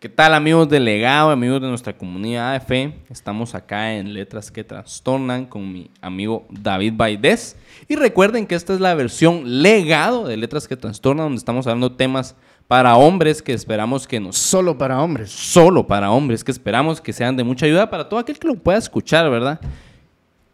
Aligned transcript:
¿Qué 0.00 0.08
tal 0.08 0.32
amigos 0.34 0.68
del 0.68 0.84
legado, 0.84 1.30
amigos 1.30 1.60
de 1.60 1.66
nuestra 1.66 1.92
comunidad 1.92 2.52
de 2.52 2.60
fe? 2.60 2.94
Estamos 3.10 3.56
acá 3.56 3.94
en 3.94 4.14
Letras 4.14 4.48
que 4.52 4.62
Trastornan 4.62 5.44
con 5.44 5.72
mi 5.72 5.90
amigo 6.00 6.46
David 6.50 6.92
Baidés. 6.94 7.56
Y 7.88 7.96
recuerden 7.96 8.46
que 8.46 8.54
esta 8.54 8.72
es 8.74 8.78
la 8.78 8.94
versión 8.94 9.60
legado 9.60 10.28
de 10.28 10.36
Letras 10.36 10.68
que 10.68 10.76
Trastornan, 10.76 11.26
donde 11.26 11.38
estamos 11.38 11.66
hablando 11.66 11.90
temas 11.90 12.36
para 12.68 12.94
hombres 12.94 13.42
que 13.42 13.52
esperamos 13.52 14.06
que 14.06 14.20
nos... 14.20 14.38
Solo 14.38 14.78
para 14.78 15.02
hombres. 15.02 15.32
Solo 15.32 15.84
para 15.84 16.12
hombres, 16.12 16.44
que 16.44 16.52
esperamos 16.52 17.00
que 17.00 17.12
sean 17.12 17.36
de 17.36 17.42
mucha 17.42 17.66
ayuda 17.66 17.90
para 17.90 18.08
todo 18.08 18.20
aquel 18.20 18.38
que 18.38 18.46
lo 18.46 18.54
pueda 18.54 18.78
escuchar, 18.78 19.28
¿verdad? 19.28 19.58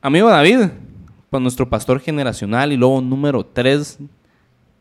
Amigo 0.00 0.30
David, 0.30 0.68
pues 1.28 1.42
nuestro 1.42 1.68
pastor 1.68 2.00
generacional 2.00 2.72
y 2.72 2.78
luego 2.78 3.02
número 3.02 3.44
3, 3.44 3.98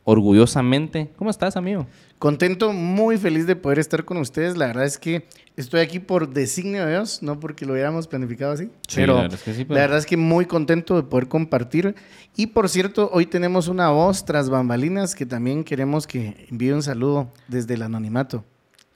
orgullosamente. 0.03 1.09
¿Cómo 1.17 1.29
estás, 1.29 1.57
amigo? 1.57 1.87
Contento, 2.19 2.71
muy 2.71 3.17
feliz 3.17 3.47
de 3.47 3.55
poder 3.55 3.79
estar 3.79 4.05
con 4.05 4.17
ustedes. 4.17 4.55
La 4.57 4.67
verdad 4.67 4.85
es 4.85 4.97
que 4.97 5.25
estoy 5.57 5.81
aquí 5.81 5.99
por 5.99 6.29
designio 6.29 6.85
de 6.85 6.91
Dios, 6.91 7.21
no 7.21 7.39
porque 7.39 7.65
lo 7.65 7.73
hubiéramos 7.73 8.07
planificado 8.07 8.53
así. 8.53 8.65
Sí, 8.87 8.95
pero 8.95 9.15
la 9.15 9.21
verdad 9.23 9.37
es 9.39 9.43
que 9.43 9.53
sí, 9.53 9.65
pero- 9.65 9.75
la 9.75 9.81
verdad 9.81 9.97
es 9.99 10.05
que 10.05 10.17
muy 10.17 10.45
contento 10.45 10.95
de 10.95 11.03
poder 11.03 11.27
compartir. 11.27 11.95
Y 12.35 12.47
por 12.47 12.69
cierto, 12.69 13.09
hoy 13.11 13.25
tenemos 13.25 13.67
una 13.67 13.89
voz 13.89 14.25
tras 14.25 14.49
bambalinas 14.49 15.15
que 15.15 15.25
también 15.25 15.63
queremos 15.63 16.07
que 16.07 16.47
envíe 16.49 16.71
un 16.71 16.83
saludo 16.83 17.29
desde 17.47 17.73
el 17.73 17.81
anonimato. 17.81 18.43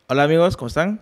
Hola 0.08 0.24
amigos, 0.24 0.56
¿cómo 0.56 0.68
están? 0.68 1.02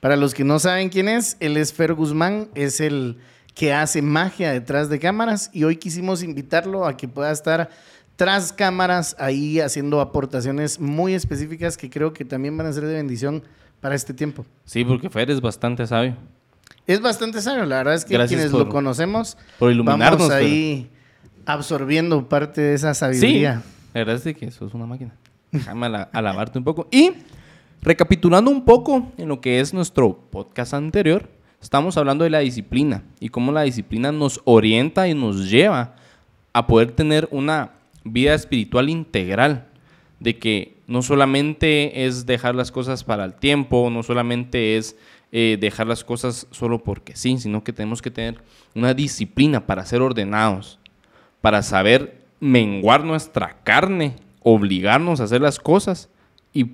Para 0.00 0.16
los 0.16 0.34
que 0.34 0.44
no 0.44 0.58
saben 0.58 0.90
quién 0.90 1.08
es, 1.08 1.36
él 1.40 1.56
es 1.56 1.72
Fer 1.72 1.94
Guzmán, 1.94 2.48
es 2.54 2.80
el 2.80 3.16
que 3.54 3.72
hace 3.72 4.02
magia 4.02 4.52
detrás 4.52 4.88
de 4.88 5.00
cámaras 5.00 5.50
y 5.52 5.64
hoy 5.64 5.76
quisimos 5.76 6.22
invitarlo 6.22 6.86
a 6.86 6.96
que 6.96 7.08
pueda 7.08 7.32
estar 7.32 7.70
tras 8.18 8.52
cámaras 8.52 9.14
ahí 9.20 9.60
haciendo 9.60 10.00
aportaciones 10.00 10.80
muy 10.80 11.14
específicas 11.14 11.76
que 11.76 11.88
creo 11.88 12.12
que 12.12 12.24
también 12.24 12.56
van 12.56 12.66
a 12.66 12.72
ser 12.72 12.84
de 12.84 12.94
bendición 12.94 13.44
para 13.80 13.94
este 13.94 14.12
tiempo. 14.12 14.44
Sí, 14.64 14.84
porque 14.84 15.08
Fer 15.08 15.30
es 15.30 15.40
bastante 15.40 15.86
sabio. 15.86 16.16
Es 16.84 17.00
bastante 17.00 17.40
sabio, 17.40 17.64
la 17.64 17.76
verdad 17.76 17.94
es 17.94 18.04
que 18.04 18.14
Gracias 18.14 18.36
quienes 18.40 18.50
por- 18.50 18.66
lo 18.66 18.68
conocemos 18.70 19.38
por 19.60 19.70
iluminarnos, 19.70 20.18
vamos 20.18 20.34
ahí 20.34 20.90
absorbiendo 21.46 22.28
parte 22.28 22.60
de 22.60 22.74
esa 22.74 22.92
Sí, 22.92 22.98
sabiduría. 23.00 23.62
la 23.94 24.04
verdad 24.04 24.20
es 24.26 24.36
que 24.36 24.46
eso 24.46 24.66
es 24.66 24.74
una 24.74 24.86
máquina. 24.86 25.14
Déjame 25.52 25.86
ala- 25.86 26.08
alabarte 26.12 26.58
un 26.58 26.64
poco. 26.64 26.88
Y 26.90 27.12
recapitulando 27.82 28.50
un 28.50 28.64
poco 28.64 29.12
en 29.16 29.28
lo 29.28 29.40
que 29.40 29.60
es 29.60 29.72
nuestro 29.72 30.18
podcast 30.30 30.74
anterior, 30.74 31.28
estamos 31.62 31.96
hablando 31.96 32.24
de 32.24 32.30
la 32.30 32.40
disciplina 32.40 33.04
y 33.20 33.28
cómo 33.28 33.52
la 33.52 33.62
disciplina 33.62 34.10
nos 34.10 34.40
orienta 34.44 35.06
y 35.08 35.14
nos 35.14 35.48
lleva 35.48 35.94
a 36.52 36.66
poder 36.66 36.90
tener 36.92 37.28
una 37.30 37.70
vida 38.12 38.34
espiritual 38.34 38.88
integral. 38.88 39.68
De 40.20 40.38
que 40.38 40.78
no 40.88 41.02
solamente 41.02 42.06
es 42.06 42.26
dejar 42.26 42.56
las 42.56 42.72
cosas 42.72 43.04
para 43.04 43.24
el 43.24 43.34
tiempo, 43.34 43.88
no 43.88 44.02
solamente 44.02 44.76
es 44.76 44.96
eh, 45.30 45.56
dejar 45.60 45.86
las 45.86 46.02
cosas 46.02 46.48
solo 46.50 46.82
porque 46.82 47.14
sí, 47.14 47.38
sino 47.38 47.62
que 47.62 47.72
tenemos 47.72 48.02
que 48.02 48.10
tener 48.10 48.42
una 48.74 48.94
disciplina 48.94 49.64
para 49.64 49.86
ser 49.86 50.02
ordenados 50.02 50.78
para 51.40 51.62
saber 51.62 52.26
menguar 52.40 53.04
nuestra 53.04 53.58
carne, 53.64 54.16
obligarnos 54.42 55.20
a 55.20 55.24
hacer 55.24 55.40
las 55.40 55.58
cosas 55.58 56.08
y, 56.52 56.66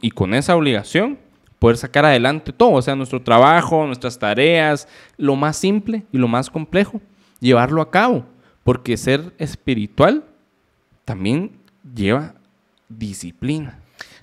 y 0.00 0.10
con 0.10 0.34
esa 0.34 0.56
obligación 0.56 1.18
poder 1.58 1.76
sacar 1.76 2.04
adelante 2.04 2.52
todo, 2.52 2.72
o 2.72 2.82
sea, 2.82 2.96
nuestro 2.96 3.22
trabajo, 3.22 3.86
nuestras 3.86 4.18
tareas, 4.18 4.88
lo 5.16 5.36
más 5.36 5.56
simple 5.56 6.02
y 6.10 6.18
lo 6.18 6.26
más 6.26 6.50
complejo, 6.50 7.00
llevarlo 7.38 7.80
a 7.80 7.90
cabo, 7.90 8.24
porque 8.64 8.96
ser 8.96 9.32
espiritual 9.38 10.24
también 11.04 11.52
lleva 11.94 12.34
disciplina. 12.88 13.78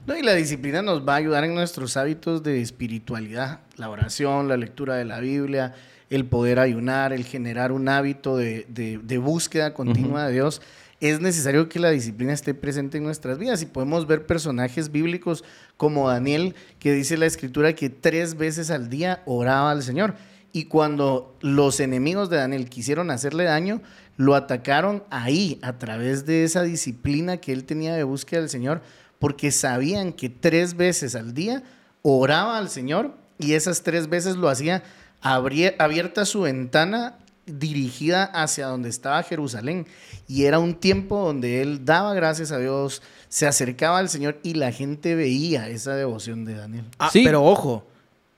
No, 0.08 0.16
y 0.18 0.22
la 0.24 0.34
disciplina 0.34 0.82
nos 0.82 1.08
va 1.08 1.14
a 1.14 1.18
ayudar 1.18 1.44
en 1.44 1.54
nuestros 1.54 1.98
hábitos 1.98 2.42
de 2.44 2.62
espiritualidad, 2.62 3.60
la 3.78 3.90
oración, 3.90 4.48
la 4.48 4.58
lectura 4.58 4.96
de 4.96 5.06
la 5.06 5.20
Biblia, 5.20 5.76
el 6.10 6.26
poder 6.26 6.58
ayunar, 6.60 7.14
el 7.14 7.24
generar 7.26 7.72
un 7.72 7.88
hábito 7.90 8.36
de, 8.38 8.66
de- 8.70 8.98
de 9.04 9.18
búsqueda 9.18 9.74
continua 9.74 10.28
de 10.28 10.34
Dios. 10.34 10.62
Es 11.02 11.22
necesario 11.22 11.70
que 11.70 11.80
la 11.80 11.92
disciplina 11.92 12.34
esté 12.34 12.54
presente 12.54 12.98
en 12.98 13.04
nuestras 13.04 13.38
vidas 13.38 13.62
y 13.62 13.66
podemos 13.68 14.08
ver 14.08 14.26
personajes 14.26 14.92
bíblicos 14.92 15.44
como 15.78 16.10
Daniel, 16.10 16.56
que 16.80 16.92
dice 16.94 17.16
la 17.18 17.26
escritura 17.26 17.74
que 17.74 17.90
tres 17.90 18.36
veces 18.36 18.72
al 18.72 18.90
día 18.90 19.22
oraba 19.26 19.72
al 19.72 19.84
Señor. 19.84 20.16
Y 20.52 20.66
cuando 20.66 21.38
los 21.42 21.80
enemigos 21.80 22.30
de 22.30 22.38
Daniel 22.38 22.68
quisieron 22.70 23.12
hacerle 23.12 23.44
daño, 23.44 23.82
lo 24.20 24.36
atacaron 24.36 25.02
ahí, 25.12 25.60
a 25.62 25.78
través 25.78 26.26
de 26.26 26.44
esa 26.44 26.64
disciplina 26.64 27.38
que 27.38 27.54
él 27.54 27.64
tenía 27.64 27.96
de 27.96 28.04
búsqueda 28.04 28.42
del 28.42 28.50
Señor, 28.50 28.82
porque 29.18 29.50
sabían 29.50 30.12
que 30.12 30.28
tres 30.28 30.76
veces 30.76 31.16
al 31.16 31.34
día 31.34 31.64
oraba 32.02 32.58
al 32.58 32.70
Señor 32.70 33.16
y 33.38 33.54
esas 33.54 33.82
tres 33.82 34.10
veces 34.10 34.36
lo 34.36 34.50
hacía 34.50 34.84
abierta 35.22 36.26
su 36.26 36.42
ventana 36.42 37.16
dirigida 37.46 38.26
hacia 38.26 38.68
donde 38.68 38.90
estaba 38.90 39.24
Jerusalén. 39.24 39.88
Y 40.28 40.44
era 40.44 40.60
un 40.60 40.76
tiempo 40.76 41.24
donde 41.26 41.62
él 41.62 41.86
daba 41.86 42.14
gracias 42.14 42.52
a 42.52 42.58
Dios, 42.58 43.02
se 43.30 43.48
acercaba 43.48 44.00
al 44.00 44.10
Señor 44.10 44.38
y 44.44 44.56
la 44.56 44.74
gente 44.74 45.16
veía 45.16 45.70
esa 45.70 45.96
devoción 45.96 46.44
de 46.44 46.56
Daniel. 46.56 46.84
Ah, 47.00 47.10
Sí. 47.12 47.22
pero 47.24 47.42
ojo, 47.46 47.88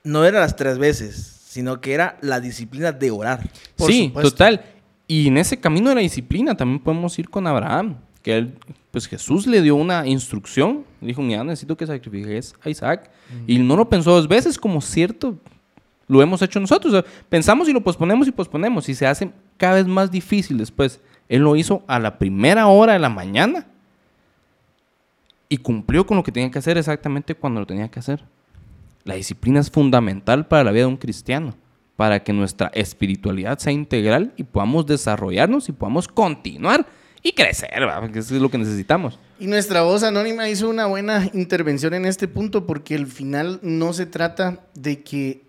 no 0.04 0.26
era 0.26 0.40
las 0.42 0.56
tres 0.56 0.78
veces, 0.78 1.40
sino 1.48 1.82
que 1.82 1.94
era 1.96 2.20
la 2.22 2.40
disciplina 2.40 2.92
de 2.92 3.10
orar. 3.10 3.50
Por 3.76 3.92
sí, 3.92 4.06
supuesto. 4.10 4.30
total. 4.30 4.62
Y 5.12 5.28
en 5.28 5.38
ese 5.38 5.60
camino 5.60 5.90
de 5.90 5.96
la 5.96 6.02
disciplina 6.02 6.56
también 6.56 6.80
podemos 6.80 7.20
ir 7.20 7.30
con 7.30 7.46
Abraham, 7.46 7.98
que 8.24 8.38
él, 8.38 8.54
pues 8.92 9.10
Jesús 9.10 9.46
le 9.46 9.62
dio 9.62 9.76
una 9.76 10.08
instrucción, 10.08 10.86
dijo, 11.02 11.22
mira, 11.22 11.44
necesito 11.44 11.76
que 11.76 11.86
sacrifiques 11.86 12.56
a 12.64 12.70
Isaac. 12.70 13.12
Y 13.46 13.60
no 13.60 13.76
lo 13.76 13.90
pensó 13.90 14.12
dos 14.12 14.30
veces 14.30 14.58
como 14.58 14.80
cierto, 14.80 15.38
lo 16.08 16.22
hemos 16.22 16.42
hecho 16.42 16.62
nosotros. 16.62 16.94
O 16.94 17.02
sea, 17.02 17.12
pensamos 17.28 17.68
y 17.68 17.74
lo 17.74 17.84
posponemos 17.84 18.26
y 18.26 18.32
posponemos 18.32 18.88
y 18.88 18.96
se 18.96 19.06
hace 19.06 19.34
cada 19.58 19.74
vez 19.76 19.86
más 19.86 20.10
difícil 20.12 20.58
después. 20.58 21.02
Él 21.28 21.42
lo 21.42 21.58
hizo 21.58 21.84
a 21.88 22.00
la 22.00 22.18
primera 22.18 22.68
hora 22.68 22.94
de 22.94 23.00
la 23.00 23.10
mañana 23.10 23.68
y 25.50 25.58
cumplió 25.58 26.06
con 26.06 26.16
lo 26.16 26.24
que 26.24 26.32
tenía 26.32 26.52
que 26.52 26.60
hacer 26.60 26.78
exactamente 26.78 27.36
cuando 27.36 27.60
lo 27.60 27.68
tenía 27.68 27.92
que 27.92 28.00
hacer. 28.00 28.24
La 29.04 29.16
disciplina 29.16 29.60
es 29.60 29.70
fundamental 29.70 30.48
para 30.48 30.64
la 30.64 30.72
vida 30.72 30.84
de 30.84 30.88
un 30.88 30.96
cristiano, 30.96 31.54
para 32.02 32.24
que 32.24 32.34
nuestra 32.34 32.72
espiritualidad 32.74 33.60
sea 33.60 33.72
integral 33.72 34.34
y 34.36 34.42
podamos 34.42 34.88
desarrollarnos 34.88 35.70
y 35.70 35.72
podamos 35.72 36.08
continuar 36.08 36.88
y 37.22 37.34
crecer, 37.34 37.70
¿verdad? 37.76 38.00
porque 38.00 38.18
eso 38.18 38.34
es 38.34 38.42
lo 38.42 38.50
que 38.50 38.58
necesitamos. 38.58 39.20
Y 39.40 39.46
nuestra 39.46 39.84
voz 39.84 40.02
anónima 40.02 40.50
hizo 40.50 40.68
una 40.68 40.88
buena 40.88 41.30
intervención 41.36 41.94
en 41.94 42.08
este 42.08 42.28
punto 42.28 42.66
porque 42.66 42.96
al 42.96 43.06
final 43.06 43.60
no 43.62 43.94
se 43.94 44.08
trata 44.08 44.66
de 44.74 45.04
que 45.04 45.44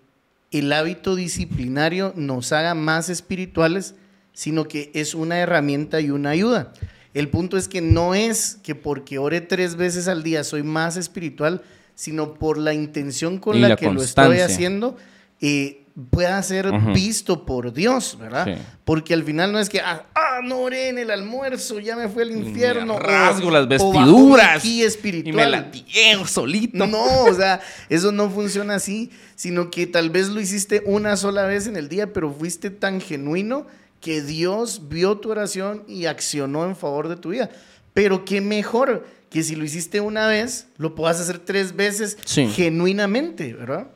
el 0.51 0.71
hábito 0.71 1.15
disciplinario 1.15 2.13
nos 2.15 2.51
haga 2.51 2.75
más 2.75 3.09
espirituales, 3.09 3.95
sino 4.33 4.67
que 4.67 4.91
es 4.93 5.15
una 5.15 5.39
herramienta 5.39 6.01
y 6.01 6.11
una 6.11 6.29
ayuda. 6.29 6.71
El 7.15 7.29
punto 7.29 7.57
es 7.57 7.67
que 7.67 7.81
no 7.81 8.13
es 8.13 8.59
que 8.61 8.75
porque 8.75 9.17
ore 9.17 9.41
tres 9.41 9.75
veces 9.75 10.07
al 10.07 10.21
día 10.21 10.43
soy 10.43 10.61
más 10.61 10.97
espiritual, 10.97 11.63
sino 11.95 12.35
por 12.35 12.59
la 12.59 12.75
intención 12.75 13.39
con 13.39 13.59
la, 13.59 13.69
la 13.69 13.75
que 13.75 13.91
lo 13.91 14.03
estoy 14.03 14.41
haciendo, 14.41 14.97
eh, 15.41 15.82
pueda 16.09 16.41
ser 16.41 16.71
visto 16.93 17.45
por 17.45 17.71
Dios, 17.71 18.17
¿verdad? 18.19 18.45
Sí. 18.45 18.61
Porque 18.83 19.13
al 19.13 19.23
final 19.23 19.51
no 19.51 19.59
es 19.59 19.69
que, 19.69 19.79
ah, 19.79 20.07
ah, 20.15 20.39
no 20.43 20.61
oré 20.61 20.89
en 20.89 20.97
el 20.97 21.11
almuerzo, 21.11 21.79
ya 21.79 21.95
me 21.95 22.07
fue 22.09 22.23
al 22.23 22.31
infierno. 22.31 22.95
o- 22.95 22.99
rasgo 22.99 23.51
las 23.51 23.65
o 23.65 23.67
vestiduras 23.67 24.65
Y 24.65 24.81
espiritual. 24.83 25.35
me 25.35 25.47
latigueo 25.49 26.25
solito. 26.25 26.87
No, 26.87 27.23
o 27.25 27.33
sea, 27.33 27.61
eso 27.89 28.11
no 28.11 28.29
funciona 28.31 28.75
así, 28.75 29.11
sino 29.35 29.69
que 29.69 29.85
tal 29.85 30.09
vez 30.09 30.29
lo 30.29 30.41
hiciste 30.41 30.81
una 30.85 31.15
sola 31.15 31.43
vez 31.43 31.67
en 31.67 31.75
el 31.77 31.89
día, 31.89 32.11
pero 32.11 32.31
fuiste 32.33 32.71
tan 32.71 32.99
genuino 32.99 33.67
que 34.01 34.21
Dios 34.21 34.89
vio 34.89 35.17
tu 35.19 35.29
oración 35.31 35.83
y 35.87 36.05
accionó 36.07 36.65
en 36.65 36.75
favor 36.75 37.07
de 37.07 37.15
tu 37.17 37.29
vida. 37.29 37.49
Pero 37.93 38.25
qué 38.25 38.41
mejor 38.41 39.05
que 39.29 39.43
si 39.43 39.55
lo 39.55 39.63
hiciste 39.63 40.01
una 40.01 40.27
vez, 40.27 40.67
lo 40.77 40.95
puedas 40.95 41.19
hacer 41.19 41.37
tres 41.39 41.75
veces 41.75 42.17
Sí. 42.25 42.47
genuinamente, 42.47 43.53
¿verdad? 43.53 43.87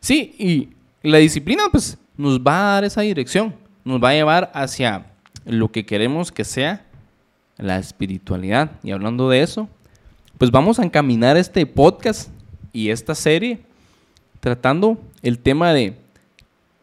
Sí, 0.00 0.34
y 0.38 0.68
la 1.02 1.18
disciplina 1.18 1.64
pues 1.70 1.98
nos 2.16 2.40
va 2.40 2.58
a 2.58 2.74
dar 2.74 2.84
esa 2.84 3.02
dirección, 3.02 3.54
nos 3.84 4.02
va 4.02 4.10
a 4.10 4.14
llevar 4.14 4.50
hacia 4.54 5.06
lo 5.44 5.70
que 5.70 5.86
queremos 5.86 6.32
que 6.32 6.44
sea 6.44 6.84
la 7.56 7.78
espiritualidad. 7.78 8.72
Y 8.82 8.90
hablando 8.90 9.28
de 9.28 9.42
eso, 9.42 9.68
pues 10.36 10.50
vamos 10.50 10.78
a 10.78 10.84
encaminar 10.84 11.36
este 11.36 11.64
podcast 11.66 12.30
y 12.72 12.90
esta 12.90 13.14
serie 13.14 13.60
tratando 14.40 14.98
el 15.22 15.38
tema 15.38 15.72
de 15.72 15.96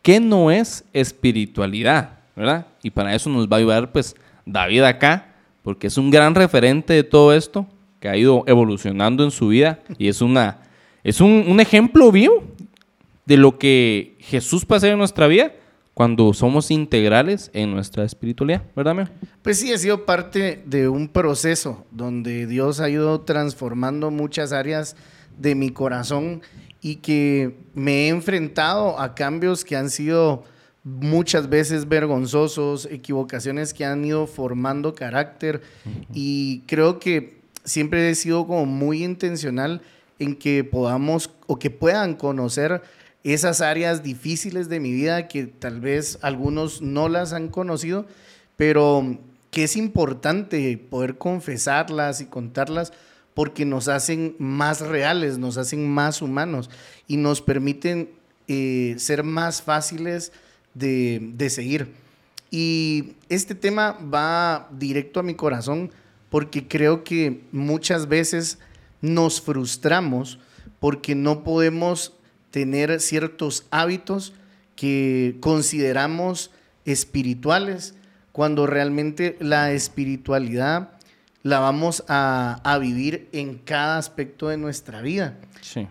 qué 0.02 0.20
no 0.20 0.52
es 0.52 0.84
espiritualidad, 0.94 2.20
¿verdad? 2.36 2.68
Y 2.84 2.90
para 2.90 3.16
eso 3.16 3.30
nos 3.30 3.48
va 3.48 3.58
a 3.58 3.60
ayudar 3.60 3.92
pues 3.92 4.16
David 4.46 4.84
acá, 4.84 5.34
porque 5.64 5.88
es 5.88 5.98
un 5.98 6.12
gran 6.12 6.36
referente 6.36 6.94
de 6.94 7.04
todo 7.04 7.34
esto, 7.34 7.66
que 8.00 8.10
ha 8.10 8.18
ido 8.18 8.44
evolucionando 8.46 9.24
en 9.24 9.32
su 9.32 9.48
vida 9.48 9.80
y 9.98 10.10
es, 10.10 10.22
una, 10.22 10.60
es 11.04 11.22
un, 11.22 11.46
un 11.48 11.60
ejemplo 11.60 12.12
vivo 12.12 12.44
de 13.26 13.38
lo 13.38 13.58
que 13.58 14.18
Jesús 14.20 14.66
hacer 14.70 14.92
en 14.92 14.98
nuestra 14.98 15.28
vida 15.28 15.54
cuando 15.94 16.34
somos 16.34 16.72
integrales 16.72 17.50
en 17.54 17.72
nuestra 17.72 18.04
espiritualidad, 18.04 18.64
¿verdad, 18.76 18.92
amigo? 18.92 19.10
Pues 19.42 19.60
sí, 19.60 19.72
ha 19.72 19.78
sido 19.78 20.06
parte 20.06 20.62
de 20.66 20.90
un 20.90 21.08
proceso 21.08 21.86
donde 21.92 22.48
Dios 22.48 22.82
ha 22.82 22.90
ido 22.90 23.22
transformando 23.22 24.12
muchas 24.12 24.52
áreas 24.52 24.98
de 25.38 25.56
mi 25.56 25.70
corazón 25.70 26.42
y 26.82 26.98
que 26.98 27.58
me 27.74 28.06
he 28.06 28.08
enfrentado 28.10 29.00
a 29.00 29.16
cambios 29.16 29.64
que 29.64 29.78
han 29.78 29.90
sido 29.90 30.44
muchas 30.84 31.50
veces 31.50 31.88
vergonzosos, 31.88 32.88
equivocaciones 32.92 33.74
que 33.74 33.86
han 33.86 34.04
ido 34.06 34.28
formando 34.28 34.94
carácter 34.94 35.62
y 36.14 36.60
creo 36.68 37.00
que 37.00 37.42
siempre 37.64 38.08
he 38.10 38.16
sido 38.16 38.46
como 38.46 38.66
muy 38.66 39.04
intencional 39.04 39.82
en 40.20 40.36
que 40.36 40.64
podamos 40.64 41.32
o 41.48 41.58
que 41.58 41.72
puedan 41.72 42.16
conocer 42.16 42.84
esas 43.34 43.60
áreas 43.60 44.04
difíciles 44.04 44.70
de 44.70 44.80
mi 44.80 44.94
vida 44.94 45.28
que 45.28 45.48
tal 45.48 45.82
vez 45.82 46.20
algunos 46.22 46.84
no 46.84 47.10
las 47.10 47.34
han 47.34 47.48
conocido, 47.48 48.06
pero 48.56 49.18
que 49.50 49.64
es 49.64 49.76
importante 49.76 50.78
poder 50.78 51.18
confesarlas 51.18 52.22
y 52.22 52.28
contarlas 52.28 52.94
porque 53.34 53.66
nos 53.66 53.88
hacen 53.88 54.36
más 54.38 54.82
reales, 54.82 55.40
nos 55.40 55.58
hacen 55.58 55.90
más 55.90 56.22
humanos 56.22 56.70
y 57.08 57.18
nos 57.18 57.42
permiten 57.42 58.12
eh, 58.48 58.94
ser 59.00 59.24
más 59.24 59.64
fáciles 59.64 60.32
de, 60.76 61.32
de 61.34 61.50
seguir. 61.50 61.94
Y 62.52 63.16
este 63.28 63.56
tema 63.56 63.94
va 63.94 64.70
directo 64.72 65.20
a 65.20 65.24
mi 65.24 65.34
corazón 65.34 65.90
porque 66.30 66.68
creo 66.68 67.04
que 67.04 67.42
muchas 67.52 68.08
veces 68.08 68.60
nos 69.02 69.42
frustramos 69.42 70.38
porque 70.80 71.16
no 71.16 71.44
podemos 71.44 72.14
tener 72.56 73.02
ciertos 73.02 73.66
hábitos 73.70 74.32
que 74.78 75.36
consideramos 75.42 76.52
espirituales, 76.86 77.96
cuando 78.32 78.66
realmente 78.66 79.36
la 79.42 79.74
espiritualidad 79.74 80.92
la 81.44 81.60
vamos 81.60 82.06
a, 82.08 82.78
vivir 82.80 83.28
en 83.34 83.58
cada 83.58 83.98
aspecto 83.98 84.48
de 84.48 84.56
nuestra 84.56 85.02
vida. 85.02 85.38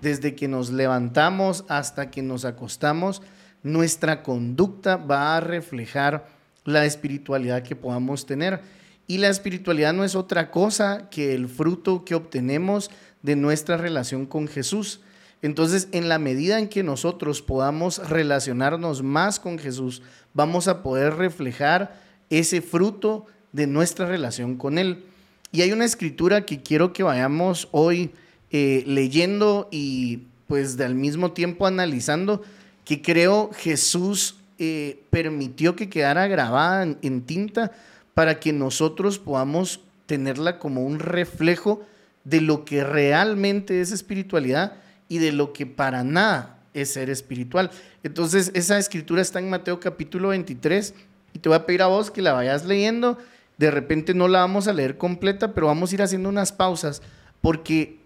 Desde 0.01 0.35
que 0.35 0.49
nos 0.49 0.71
levantamos 0.71 1.67
hasta 1.69 2.11
que 2.11 2.23
nos 2.23 2.47
acostamos, 2.47 3.21
nuestra 3.63 4.23
conducta 4.23 4.97
va 4.97 5.37
a 5.37 5.41
reflejar 5.41 6.29
la 6.65 6.87
espiritualidad 6.87 7.63
que 7.63 7.77
podamos 7.77 8.25
tener. 8.25 8.63
Y 9.07 9.19
la 9.19 9.29
espiritualidad 9.29 9.93
no 9.93 10.03
es 10.03 10.15
otra 10.15 10.51
cosa 10.51 11.11
que 11.11 11.35
el 11.35 11.47
fruto 11.47 12.07
que 12.07 12.15
obtenemos 12.15 12.91
de 13.21 13.37
nuestra 13.37 13.77
relación 13.77 14.25
con 14.25 14.49
Jesús. 14.49 15.03
Entonces, 15.45 15.89
en 15.93 16.09
la 16.09 16.19
medida 16.19 16.59
en 16.59 16.71
que 16.71 16.83
nosotros 16.83 17.43
podamos 17.43 17.99
relacionarnos 18.09 19.03
más 19.03 19.39
con 19.39 19.59
Jesús, 19.59 20.01
vamos 20.33 20.69
a 20.69 20.83
poder 20.83 21.17
reflejar 21.17 22.01
ese 22.31 22.63
fruto 22.63 23.27
de 23.53 23.67
nuestra 23.67 24.07
relación 24.07 24.57
con 24.57 24.79
Él. 24.79 25.05
Y 25.53 25.61
hay 25.61 25.73
una 25.73 25.85
escritura 25.85 26.47
que 26.47 26.63
quiero 26.63 26.95
que 26.95 27.03
vayamos 27.03 27.69
hoy 27.73 28.11
eh, 28.53 28.85
leyendo 28.87 29.69
y 29.71 30.23
pues 30.47 30.81
al 30.81 30.95
mismo 30.95 31.33
tiempo 31.33 31.67
analizando, 31.67 32.41
que 32.87 33.03
creo 33.03 33.51
Jesús 33.53 34.37
eh, 34.59 35.03
permitió 35.11 35.77
que 35.77 35.91
quedara 35.91 36.27
grabada 36.27 36.85
en, 37.03 37.21
tinta 37.21 37.71
para 38.15 38.41
que 38.41 38.55
nosotros 38.55 39.19
podamos 39.19 39.81
tenerla 40.07 40.59
como 40.59 40.87
un 40.87 41.01
reflejo 41.01 41.83
de 42.25 42.41
lo 42.41 42.65
que 42.65 42.83
realmente 42.83 43.83
es 43.83 43.93
espiritualidad 43.93 44.79
y 45.15 45.19
de 45.19 45.33
lo 45.33 45.53
que 45.53 45.67
para 45.67 46.03
nada 46.03 46.59
es 46.75 46.93
ser 46.93 47.09
espiritual. 47.09 47.71
Entonces, 48.03 48.51
esa 48.55 48.79
escritura 48.79 49.23
está 49.23 49.39
en 49.39 49.49
Mateo 49.49 49.79
capítulo 49.79 50.29
23 50.29 50.95
y 51.33 51.39
te 51.39 51.49
voy 51.49 51.57
a 51.57 51.67
pedir 51.67 51.83
a 51.83 51.87
vos 51.87 52.11
que 52.11 52.23
la 52.23 52.33
vayas 52.33 52.65
leyendo 52.65 53.19
de 53.57 53.71
repente 53.71 54.15
no 54.15 54.29
la 54.29 54.41
vamos 54.41 54.69
a 54.69 54.73
leer 54.73 54.99
completa, 54.99 55.55
pero 55.55 55.69
vamos 55.69 55.91
a 55.91 55.95
ir 55.95 56.03
haciendo 56.03 56.29
unas 56.29 56.53
pausas 56.53 57.03
porque 57.41 57.99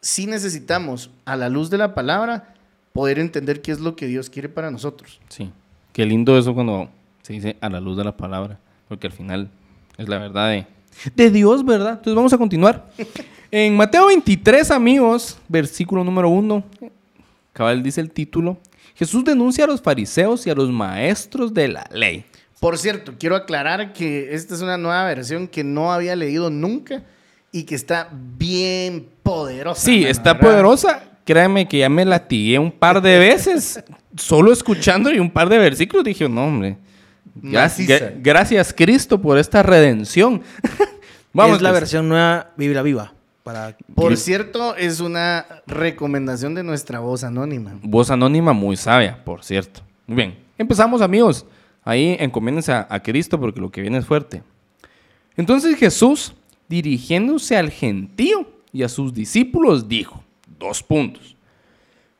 sí 0.00 0.26
necesitamos, 0.26 1.10
a 1.24 1.36
la 1.36 1.48
luz 1.48 1.70
de 1.70 1.78
la 1.78 1.94
palabra, 1.94 2.54
poder 2.92 3.18
entender 3.18 3.60
qué 3.60 3.72
es 3.72 3.80
lo 3.80 3.96
que 3.96 4.06
Dios 4.06 4.30
quiere 4.30 4.48
para 4.48 4.70
nosotros. 4.70 5.20
Sí, 5.28 5.50
qué 5.92 6.06
lindo 6.06 6.38
eso 6.38 6.54
cuando 6.54 6.88
se 7.22 7.32
dice 7.32 7.56
a 7.60 7.68
la 7.68 7.80
luz 7.80 7.96
de 7.96 8.04
la 8.04 8.16
palabra, 8.16 8.58
porque 8.88 9.08
al 9.08 9.12
final 9.12 9.50
es 9.98 10.08
la 10.08 10.18
verdad 10.18 10.50
de, 10.50 10.66
de 11.14 11.30
Dios, 11.30 11.64
¿verdad? 11.64 11.94
Entonces 11.94 12.14
vamos 12.14 12.32
a 12.32 12.38
continuar. 12.38 12.88
en 13.58 13.74
Mateo 13.74 14.08
23, 14.08 14.70
amigos, 14.70 15.38
versículo 15.48 16.04
número 16.04 16.28
1, 16.28 16.62
cabal 17.54 17.82
dice 17.82 18.02
el 18.02 18.10
título, 18.10 18.58
Jesús 18.94 19.24
denuncia 19.24 19.64
a 19.64 19.66
los 19.66 19.80
fariseos 19.80 20.46
y 20.46 20.50
a 20.50 20.54
los 20.54 20.70
maestros 20.70 21.54
de 21.54 21.68
la 21.68 21.86
ley. 21.90 22.26
Por 22.60 22.76
cierto, 22.76 23.14
quiero 23.18 23.34
aclarar 23.34 23.94
que 23.94 24.34
esta 24.34 24.54
es 24.54 24.60
una 24.60 24.76
nueva 24.76 25.06
versión 25.06 25.48
que 25.48 25.64
no 25.64 25.90
había 25.90 26.14
leído 26.14 26.50
nunca 26.50 27.02
y 27.50 27.62
que 27.62 27.76
está 27.76 28.10
bien 28.12 29.08
poderosa. 29.22 29.80
Sí, 29.80 30.04
está 30.04 30.38
poderosa. 30.38 31.02
Créeme 31.24 31.66
que 31.66 31.78
ya 31.78 31.88
me 31.88 32.04
latigué 32.04 32.58
un 32.58 32.70
par 32.70 33.00
de 33.00 33.18
veces 33.18 33.82
solo 34.18 34.52
escuchando 34.52 35.10
y 35.10 35.18
un 35.18 35.30
par 35.30 35.48
de 35.48 35.56
versículos. 35.56 36.04
Dije, 36.04 36.28
no, 36.28 36.44
hombre. 36.44 36.76
Gracias, 37.36 38.12
gracias 38.18 38.74
Cristo 38.74 39.18
por 39.18 39.38
esta 39.38 39.62
redención. 39.62 40.42
Vamos, 41.32 41.56
es 41.56 41.62
la 41.62 41.70
pues. 41.70 41.80
versión 41.80 42.06
nueva 42.06 42.50
Biblia 42.58 42.82
Viva. 42.82 43.15
Para... 43.46 43.76
Por 43.94 44.16
cierto, 44.16 44.74
es 44.74 44.98
una 44.98 45.46
recomendación 45.68 46.56
de 46.56 46.64
nuestra 46.64 46.98
voz 46.98 47.22
anónima. 47.22 47.78
Voz 47.80 48.10
anónima 48.10 48.52
muy 48.52 48.76
sabia, 48.76 49.22
por 49.22 49.44
cierto. 49.44 49.82
Muy 50.04 50.16
bien, 50.16 50.38
empezamos 50.58 51.00
amigos. 51.00 51.46
Ahí 51.84 52.16
encomiéndense 52.18 52.72
a, 52.72 52.88
a 52.90 53.00
Cristo 53.00 53.38
porque 53.38 53.60
lo 53.60 53.70
que 53.70 53.82
viene 53.82 53.98
es 53.98 54.04
fuerte. 54.04 54.42
Entonces 55.36 55.78
Jesús, 55.78 56.34
dirigiéndose 56.68 57.56
al 57.56 57.70
gentío 57.70 58.50
y 58.72 58.82
a 58.82 58.88
sus 58.88 59.14
discípulos, 59.14 59.86
dijo, 59.86 60.24
dos 60.58 60.82
puntos. 60.82 61.36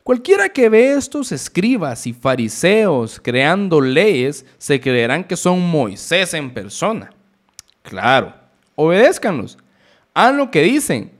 Cualquiera 0.04 0.48
que 0.48 0.68
ve 0.68 0.92
estos 0.92 1.32
escribas 1.32 2.06
y 2.06 2.12
fariseos 2.12 3.18
creando 3.18 3.80
leyes, 3.80 4.46
se 4.58 4.80
creerán 4.80 5.24
que 5.24 5.34
son 5.34 5.60
Moisés 5.60 6.34
en 6.34 6.54
persona. 6.54 7.10
Claro, 7.82 8.32
obedézcanlos, 8.76 9.58
hagan 10.14 10.36
lo 10.36 10.52
que 10.52 10.62
dicen, 10.62 11.15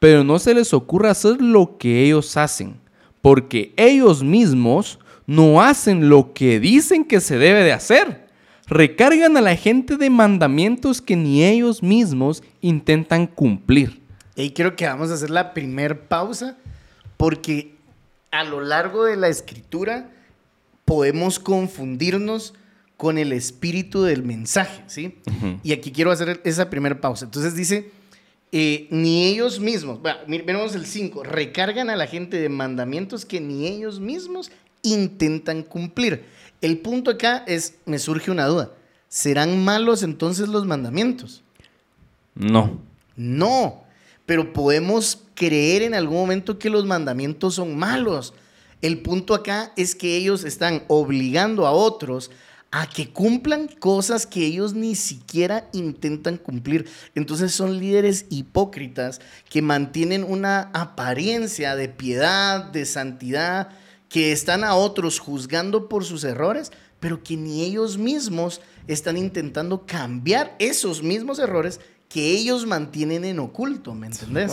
pero 0.00 0.24
no 0.24 0.40
se 0.40 0.54
les 0.54 0.74
ocurra 0.74 1.12
hacer 1.12 1.40
lo 1.40 1.78
que 1.78 2.02
ellos 2.02 2.36
hacen, 2.36 2.80
porque 3.22 3.72
ellos 3.76 4.24
mismos 4.24 4.98
no 5.26 5.62
hacen 5.62 6.08
lo 6.08 6.32
que 6.32 6.58
dicen 6.58 7.04
que 7.04 7.20
se 7.20 7.38
debe 7.38 7.62
de 7.62 7.72
hacer. 7.72 8.28
Recargan 8.66 9.36
a 9.36 9.40
la 9.40 9.54
gente 9.54 9.96
de 9.96 10.10
mandamientos 10.10 11.00
que 11.00 11.16
ni 11.16 11.44
ellos 11.44 11.82
mismos 11.82 12.42
intentan 12.60 13.26
cumplir. 13.26 14.00
Y 14.36 14.50
creo 14.50 14.74
que 14.74 14.86
vamos 14.86 15.10
a 15.10 15.14
hacer 15.14 15.30
la 15.30 15.52
primer 15.54 16.08
pausa 16.08 16.56
porque 17.16 17.74
a 18.30 18.42
lo 18.44 18.60
largo 18.60 19.04
de 19.04 19.16
la 19.16 19.28
escritura 19.28 20.10
podemos 20.84 21.38
confundirnos 21.38 22.54
con 22.96 23.18
el 23.18 23.32
espíritu 23.32 24.02
del 24.02 24.22
mensaje, 24.22 24.82
¿sí? 24.86 25.18
Y 25.62 25.72
aquí 25.72 25.90
quiero 25.90 26.10
hacer 26.10 26.40
esa 26.44 26.70
primera 26.70 27.00
pausa. 27.00 27.24
Entonces 27.24 27.54
dice, 27.54 27.90
eh, 28.52 28.88
ni 28.90 29.26
ellos 29.26 29.60
mismos, 29.60 30.00
bueno, 30.02 30.18
miremos 30.26 30.74
el 30.74 30.84
5, 30.84 31.22
recargan 31.22 31.88
a 31.88 31.96
la 31.96 32.06
gente 32.06 32.40
de 32.40 32.48
mandamientos 32.48 33.24
que 33.24 33.40
ni 33.40 33.66
ellos 33.66 34.00
mismos 34.00 34.50
intentan 34.82 35.62
cumplir. 35.62 36.24
El 36.60 36.78
punto 36.78 37.12
acá 37.12 37.44
es, 37.46 37.74
me 37.86 37.98
surge 37.98 38.30
una 38.30 38.46
duda. 38.46 38.72
¿Serán 39.08 39.64
malos 39.64 40.02
entonces 40.02 40.48
los 40.48 40.66
mandamientos? 40.66 41.42
No. 42.34 42.80
No, 43.16 43.84
pero 44.26 44.52
podemos 44.52 45.22
creer 45.34 45.82
en 45.82 45.94
algún 45.94 46.18
momento 46.18 46.58
que 46.58 46.70
los 46.70 46.86
mandamientos 46.86 47.54
son 47.54 47.76
malos. 47.76 48.34
El 48.82 48.98
punto 49.00 49.34
acá 49.34 49.72
es 49.76 49.94
que 49.94 50.16
ellos 50.16 50.44
están 50.44 50.84
obligando 50.88 51.66
a 51.66 51.72
otros 51.72 52.30
a 52.72 52.88
que 52.88 53.12
cumplan 53.12 53.66
cosas 53.66 54.26
que 54.26 54.46
ellos 54.46 54.74
ni 54.74 54.94
siquiera 54.94 55.68
intentan 55.72 56.36
cumplir. 56.36 56.88
Entonces 57.14 57.52
son 57.52 57.78
líderes 57.78 58.26
hipócritas 58.30 59.20
que 59.48 59.60
mantienen 59.60 60.22
una 60.22 60.70
apariencia 60.72 61.74
de 61.74 61.88
piedad, 61.88 62.64
de 62.64 62.86
santidad, 62.86 63.70
que 64.08 64.32
están 64.32 64.64
a 64.64 64.74
otros 64.74 65.18
juzgando 65.18 65.88
por 65.88 66.04
sus 66.04 66.22
errores, 66.24 66.70
pero 67.00 67.22
que 67.22 67.36
ni 67.36 67.62
ellos 67.62 67.98
mismos 67.98 68.60
están 68.86 69.16
intentando 69.16 69.86
cambiar 69.86 70.54
esos 70.58 71.02
mismos 71.02 71.38
errores 71.38 71.80
que 72.08 72.32
ellos 72.32 72.66
mantienen 72.66 73.24
en 73.24 73.38
oculto, 73.38 73.94
¿me 73.94 74.08
entendés? 74.08 74.52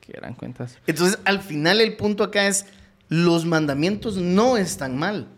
Qué 0.00 0.12
gran 0.12 0.34
cuentas. 0.34 0.78
Entonces, 0.86 1.18
al 1.24 1.40
final 1.40 1.80
el 1.80 1.96
punto 1.96 2.24
acá 2.24 2.46
es, 2.46 2.66
los 3.08 3.44
mandamientos 3.44 4.16
no 4.16 4.56
están 4.56 4.96
mal. 4.96 5.28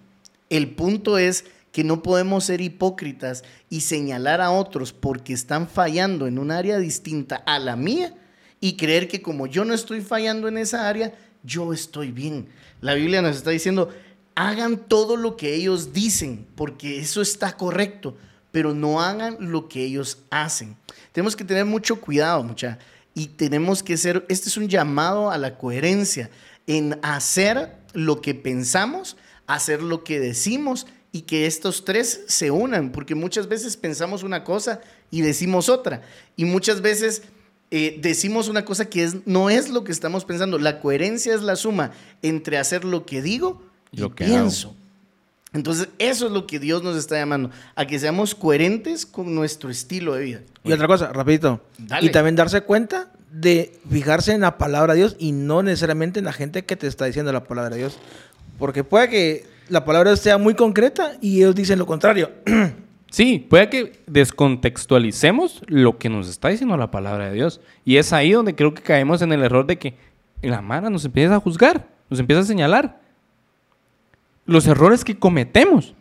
El 0.51 0.75
punto 0.75 1.17
es 1.17 1.45
que 1.73 1.85
no 1.85 2.03
podemos 2.03 2.45
ser 2.45 2.61
hipócritas 2.61 3.45
y 3.69 3.83
señalar 3.83 4.41
a 4.41 4.51
otros 4.51 4.93
porque 4.93 5.33
están 5.33 5.69
fallando 5.69 6.27
en 6.27 6.39
un 6.39 6.51
área 6.51 6.79
distinta 6.79 7.37
a 7.37 7.59
la 7.59 7.77
mía 7.77 8.15
y 8.61 8.77
creer 8.77 9.09
que 9.09 9.23
como 9.23 9.47
yo 9.47 9.65
no 9.65 9.75
estoy 9.75 10.01
fallando 10.01 10.49
en 10.49 10.59
esa 10.59 10.89
área, 10.89 11.15
yo 11.43 11.73
estoy 11.73 12.11
bien. 12.11 12.49
La 12.81 12.95
Biblia 12.95 13.23
nos 13.23 13.37
está 13.37 13.51
diciendo, 13.51 13.91
hagan 14.35 14.77
todo 14.77 15.17
lo 15.17 15.37
que 15.37 15.55
ellos 15.55 15.93
dicen, 15.93 16.47
porque 16.57 16.99
eso 16.99 17.23
está 17.23 17.57
correcto, 17.57 18.17
pero 18.51 18.75
no 18.75 19.01
hagan 19.01 19.37
lo 19.39 19.69
que 19.69 19.85
ellos 19.85 20.19
hacen. 20.31 20.77
Tenemos 21.13 21.37
que 21.37 21.45
tener 21.45 21.65
mucho 21.65 22.01
cuidado, 22.01 22.43
mucha, 22.43 22.79
y 23.15 23.27
tenemos 23.29 23.83
que 23.83 23.97
ser, 23.97 24.25
este 24.29 24.49
es 24.49 24.57
un 24.57 24.69
llamado 24.69 25.31
a 25.31 25.39
la 25.39 25.57
coherencia. 25.57 26.31
en 26.67 27.01
hacer 27.03 27.75
lo 27.95 28.21
que 28.21 28.35
pensamos, 28.35 29.17
hacer 29.49 29.83
lo 29.83 30.05
que 30.05 30.21
decimos 30.21 30.87
y 31.13 31.23
que 31.23 31.47
estos 31.47 31.85
tres 31.85 32.23
se 32.27 32.51
unan, 32.51 32.93
porque 32.93 33.15
muchas 33.15 33.49
veces 33.49 33.77
pensamos 33.77 34.23
una 34.23 34.45
cosa 34.45 34.81
y 35.11 35.23
decimos 35.23 35.69
otra, 35.69 36.03
y 36.37 36.45
muchas 36.45 36.81
veces 36.81 37.23
eh, 37.71 37.99
decimos 38.01 38.49
una 38.49 38.65
cosa 38.65 38.89
que 38.89 39.05
es, 39.05 39.27
no 39.27 39.49
es 39.49 39.69
lo 39.69 39.85
que 39.85 39.93
estamos 39.93 40.25
pensando. 40.25 40.59
La 40.59 40.81
coherencia 40.81 41.35
es 41.35 41.43
la 41.43 41.55
suma 41.55 41.93
entre 42.21 42.59
hacer 42.59 42.85
lo 42.85 43.07
que 43.07 43.23
digo 43.23 43.63
y 43.93 43.99
Lo 44.01 44.15
que 44.15 44.25
pienso. 44.25 44.75
Entonces, 45.53 45.89
eso 45.99 46.27
es 46.27 46.33
lo 46.33 46.47
que 46.47 46.61
Dios 46.61 46.83
nos 46.83 46.97
está 46.97 47.17
llamando, 47.17 47.51
a 47.75 47.85
que 47.85 47.99
seamos 47.99 48.37
coherentes 48.37 49.05
con 49.05 49.35
nuestro 49.35 49.69
estilo 49.69 50.15
de 50.15 50.25
vida. 50.25 50.41
Y 50.63 50.73
otra 50.73 50.87
cosa, 50.87 51.13
rapidito. 51.13 51.61
Dale. 51.77 52.07
Y 52.07 52.11
también 52.11 52.37
darse 52.37 52.61
cuenta 52.61 53.13
de 53.33 53.79
fijarse 53.91 54.33
en 54.33 54.43
la 54.43 54.59
palabra 54.59 54.95
de 54.95 55.01
Dios 55.01 55.17
y 55.19 55.33
no 55.33 55.63
necesariamente 55.63 56.21
en 56.21 56.25
la 56.25 56.33
gente 56.33 56.65
que 56.65 56.77
te 56.77 56.87
está 56.87 57.05
diciendo 57.05 57.33
la 57.33 57.45
palabra 57.45 57.71
de 57.71 57.79
Dios. 57.79 57.99
Porque 58.59 58.85
puede 58.85 59.09
que 59.09 59.47
la 59.71 59.85
palabra 59.85 60.17
sea 60.17 60.37
muy 60.37 60.55
concreta 60.55 61.13
y 61.21 61.39
ellos 61.39 61.55
dicen 61.55 61.79
lo 61.79 61.87
contrario. 61.87 62.31
Sí, 63.13 63.45
puede 63.51 63.69
que 63.69 63.93
descontextualicemos 64.07 65.63
lo 65.67 65.99
que 65.99 66.09
nos 66.09 66.29
está 66.29 66.49
diciendo 66.49 66.77
la 66.77 66.93
palabra 66.93 67.27
de 67.29 67.35
Dios. 67.35 67.61
Y 67.85 67.97
es 67.97 68.13
ahí 68.13 68.31
donde 68.31 68.55
creo 68.55 68.73
que 68.73 68.83
caemos 68.83 69.21
en 69.21 69.33
el 69.33 69.43
error 69.43 69.67
de 69.67 69.79
que 69.81 69.97
la 70.43 70.63
mara 70.63 70.91
nos 70.91 71.05
empieza 71.05 71.35
a 71.35 71.41
juzgar, 71.41 71.89
nos 72.09 72.21
empieza 72.21 72.43
a 72.43 72.45
señalar 72.45 73.01
los 74.47 74.65
errores 74.69 75.05
que 75.05 75.19
cometemos. 75.19 75.93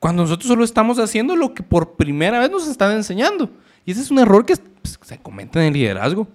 Cuando 0.00 0.24
nosotros 0.24 0.48
solo 0.48 0.64
estamos 0.64 0.98
haciendo 0.98 1.36
lo 1.36 1.54
que 1.54 1.62
por 1.62 1.92
primera 1.94 2.40
vez 2.40 2.50
nos 2.50 2.66
están 2.66 2.96
enseñando. 2.96 3.48
Y 3.86 3.92
ese 3.92 4.00
es 4.00 4.10
un 4.10 4.18
error 4.18 4.44
que 4.44 4.56
pues, 4.56 4.98
se 5.02 5.18
comete 5.18 5.60
en 5.60 5.66
el 5.66 5.72
liderazgo. 5.74 6.26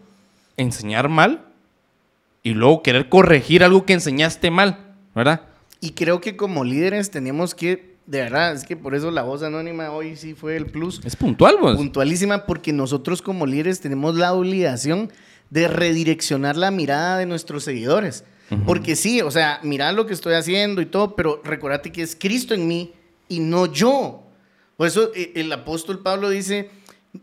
Enseñar 0.56 1.10
mal 1.10 1.42
y 2.42 2.54
luego 2.54 2.84
querer 2.84 3.10
corregir 3.10 3.66
algo 3.66 3.84
que 3.84 3.92
enseñaste 3.92 4.50
mal, 4.50 4.78
¿verdad? 5.14 5.42
Y 5.80 5.92
creo 5.92 6.22
que 6.22 6.36
como 6.36 6.64
líderes 6.64 7.12
tenemos 7.12 7.54
que, 7.54 7.98
de 8.06 8.20
verdad, 8.20 8.54
es 8.54 8.64
que 8.64 8.76
por 8.76 8.96
eso 8.96 9.12
la 9.12 9.24
voz 9.24 9.44
anónima 9.44 9.92
hoy 9.92 10.16
sí 10.16 10.34
fue 10.34 10.56
el 10.56 10.66
plus. 10.66 11.02
Es 11.04 11.16
puntual, 11.16 11.58
pues. 11.60 11.78
puntualísima 11.78 12.46
porque 12.46 12.74
nosotros 12.74 13.22
como 13.22 13.46
líderes 13.46 13.80
tenemos 13.80 14.16
la 14.16 14.34
obligación 14.34 15.12
de 15.50 15.68
redireccionar 15.68 16.58
la 16.58 16.72
mirada 16.72 17.18
de 17.18 17.26
nuestros 17.26 17.64
seguidores. 17.64 18.24
Porque 18.66 18.96
sí, 18.96 19.22
o 19.22 19.30
sea, 19.30 19.60
mira 19.64 19.92
lo 19.92 20.06
que 20.06 20.14
estoy 20.14 20.34
haciendo 20.34 20.82
y 20.82 20.86
todo, 20.86 21.18
pero 21.18 21.42
recordate 21.44 21.92
que 21.92 22.02
es 22.02 22.16
Cristo 22.16 22.54
en 22.54 22.66
mí 22.66 22.94
y 23.28 23.42
no 23.42 23.66
yo. 23.66 24.24
Por 24.78 24.88
eso 24.88 25.12
eh, 25.16 25.34
el 25.36 25.52
apóstol 25.52 26.00
Pablo 26.00 26.30
dice, 26.30 26.70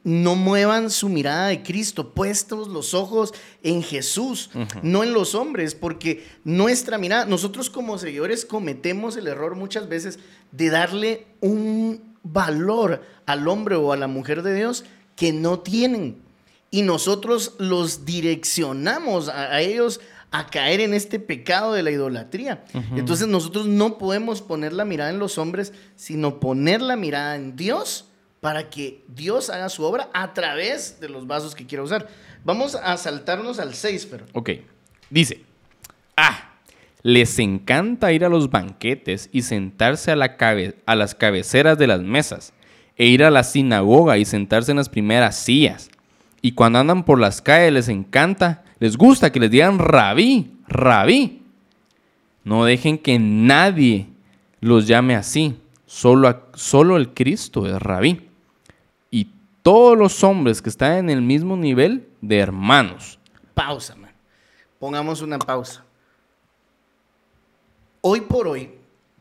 no 0.02 0.34
muevan 0.34 0.90
su 0.90 1.08
mirada 1.08 1.48
de 1.48 1.62
Cristo, 1.62 2.14
puestos 2.14 2.68
los 2.68 2.94
ojos 2.94 3.32
en 3.62 3.82
Jesús, 3.82 4.50
no 4.82 5.04
en 5.04 5.12
los 5.12 5.34
hombres, 5.34 5.74
porque 5.74 6.26
nuestra 6.44 6.98
mirada, 6.98 7.26
nosotros 7.26 7.70
como 7.70 7.98
seguidores 7.98 8.44
cometemos 8.44 9.16
el 9.16 9.28
error 9.28 9.54
muchas 9.54 9.88
veces 9.88 10.18
de 10.52 10.70
darle 10.70 11.26
un 11.40 12.14
valor 12.22 13.02
al 13.26 13.46
hombre 13.48 13.76
o 13.76 13.92
a 13.92 13.96
la 13.96 14.06
mujer 14.06 14.42
de 14.42 14.54
Dios 14.54 14.84
que 15.16 15.32
no 15.32 15.60
tienen. 15.60 16.22
Y 16.70 16.82
nosotros 16.82 17.54
los 17.58 18.04
direccionamos 18.04 19.28
a, 19.28 19.52
a 19.52 19.60
ellos 19.60 20.00
a 20.32 20.48
caer 20.48 20.80
en 20.80 20.94
este 20.94 21.20
pecado 21.20 21.74
de 21.74 21.84
la 21.84 21.92
idolatría. 21.92 22.64
Entonces 22.96 23.28
nosotros 23.28 23.66
no 23.66 23.98
podemos 23.98 24.42
poner 24.42 24.72
la 24.72 24.84
mirada 24.84 25.10
en 25.10 25.20
los 25.20 25.38
hombres, 25.38 25.72
sino 25.94 26.40
poner 26.40 26.82
la 26.82 26.96
mirada 26.96 27.36
en 27.36 27.54
Dios 27.54 28.06
para 28.44 28.68
que 28.68 29.02
Dios 29.08 29.48
haga 29.48 29.70
su 29.70 29.82
obra 29.84 30.10
a 30.12 30.34
través 30.34 31.00
de 31.00 31.08
los 31.08 31.26
vasos 31.26 31.54
que 31.54 31.64
quiera 31.64 31.82
usar. 31.82 32.10
Vamos 32.44 32.74
a 32.74 32.94
saltarnos 32.98 33.58
al 33.58 33.72
6, 33.72 34.06
pero 34.10 34.26
Ok. 34.34 34.50
Dice, 35.08 35.40
ah, 36.14 36.52
les 37.02 37.38
encanta 37.38 38.12
ir 38.12 38.22
a 38.22 38.28
los 38.28 38.50
banquetes 38.50 39.30
y 39.32 39.40
sentarse 39.40 40.12
a, 40.12 40.16
a 40.84 40.94
las 40.94 41.14
cabeceras 41.14 41.78
de 41.78 41.86
las 41.86 42.02
mesas, 42.02 42.52
e 42.98 43.06
ir 43.06 43.24
a 43.24 43.30
la 43.30 43.44
sinagoga 43.44 44.18
y 44.18 44.26
sentarse 44.26 44.72
en 44.72 44.76
las 44.76 44.90
primeras 44.90 45.36
sillas. 45.36 45.88
Y 46.42 46.52
cuando 46.52 46.80
andan 46.80 47.06
por 47.06 47.18
las 47.18 47.40
calles 47.40 47.72
les 47.72 47.88
encanta, 47.88 48.62
les 48.78 48.98
gusta 48.98 49.32
que 49.32 49.40
les 49.40 49.50
digan 49.50 49.78
rabí, 49.78 50.52
rabí. 50.68 51.40
No 52.44 52.66
dejen 52.66 52.98
que 52.98 53.18
nadie 53.18 54.06
los 54.60 54.86
llame 54.86 55.16
así, 55.16 55.56
solo, 55.86 56.42
solo 56.52 56.98
el 56.98 57.14
Cristo 57.14 57.66
es 57.66 57.80
rabí. 57.80 58.23
Todos 59.64 59.96
los 59.96 60.22
hombres 60.22 60.60
que 60.60 60.68
están 60.68 60.92
en 60.98 61.08
el 61.08 61.22
mismo 61.22 61.56
nivel 61.56 62.06
de 62.20 62.36
hermanos. 62.38 63.18
pausa, 63.54 63.96
man. 63.96 64.10
Pongamos 64.78 65.22
una 65.22 65.38
pausa. 65.38 65.82
Hoy 68.02 68.20
por 68.20 68.46
hoy, 68.46 68.72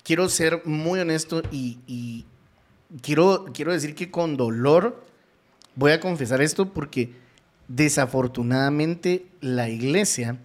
quiero 0.03 0.27
ser 0.27 0.61
muy 0.65 0.99
honesto 0.99 1.41
y, 1.49 1.77
y 1.87 2.25
quiero, 3.01 3.45
quiero 3.53 3.71
decir 3.71 3.95
que 3.95 4.11
con 4.11 4.35
dolor 4.35 5.01
voy 5.77 5.93
a 5.93 6.01
confesar 6.01 6.41
esto 6.41 6.73
porque 6.73 7.13
desafortunadamente 7.69 9.25
la 9.39 9.69
iglesia 9.69 10.37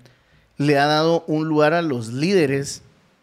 le 0.59 0.79
ha 0.79 0.87
dado 0.87 1.25
un 1.27 1.49
lugar 1.49 1.73
a 1.75 1.83
los 1.83 2.13
líderes 2.13 2.83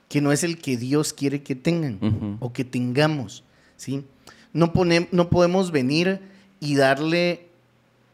que 0.10 0.20
no 0.20 0.34
es 0.34 0.44
el 0.44 0.58
que 0.58 0.76
Dios 0.76 1.14
quiere 1.14 1.42
que 1.42 1.56
tengan 1.56 2.38
o 2.42 2.52
que 2.52 2.66
tengamos, 2.66 3.46
¿sí? 3.78 4.04
No, 4.52 4.74
pone- 4.74 5.08
no 5.14 5.30
podemos 5.30 5.72
venir 5.72 6.20
y 6.60 6.76
darle 6.76 7.48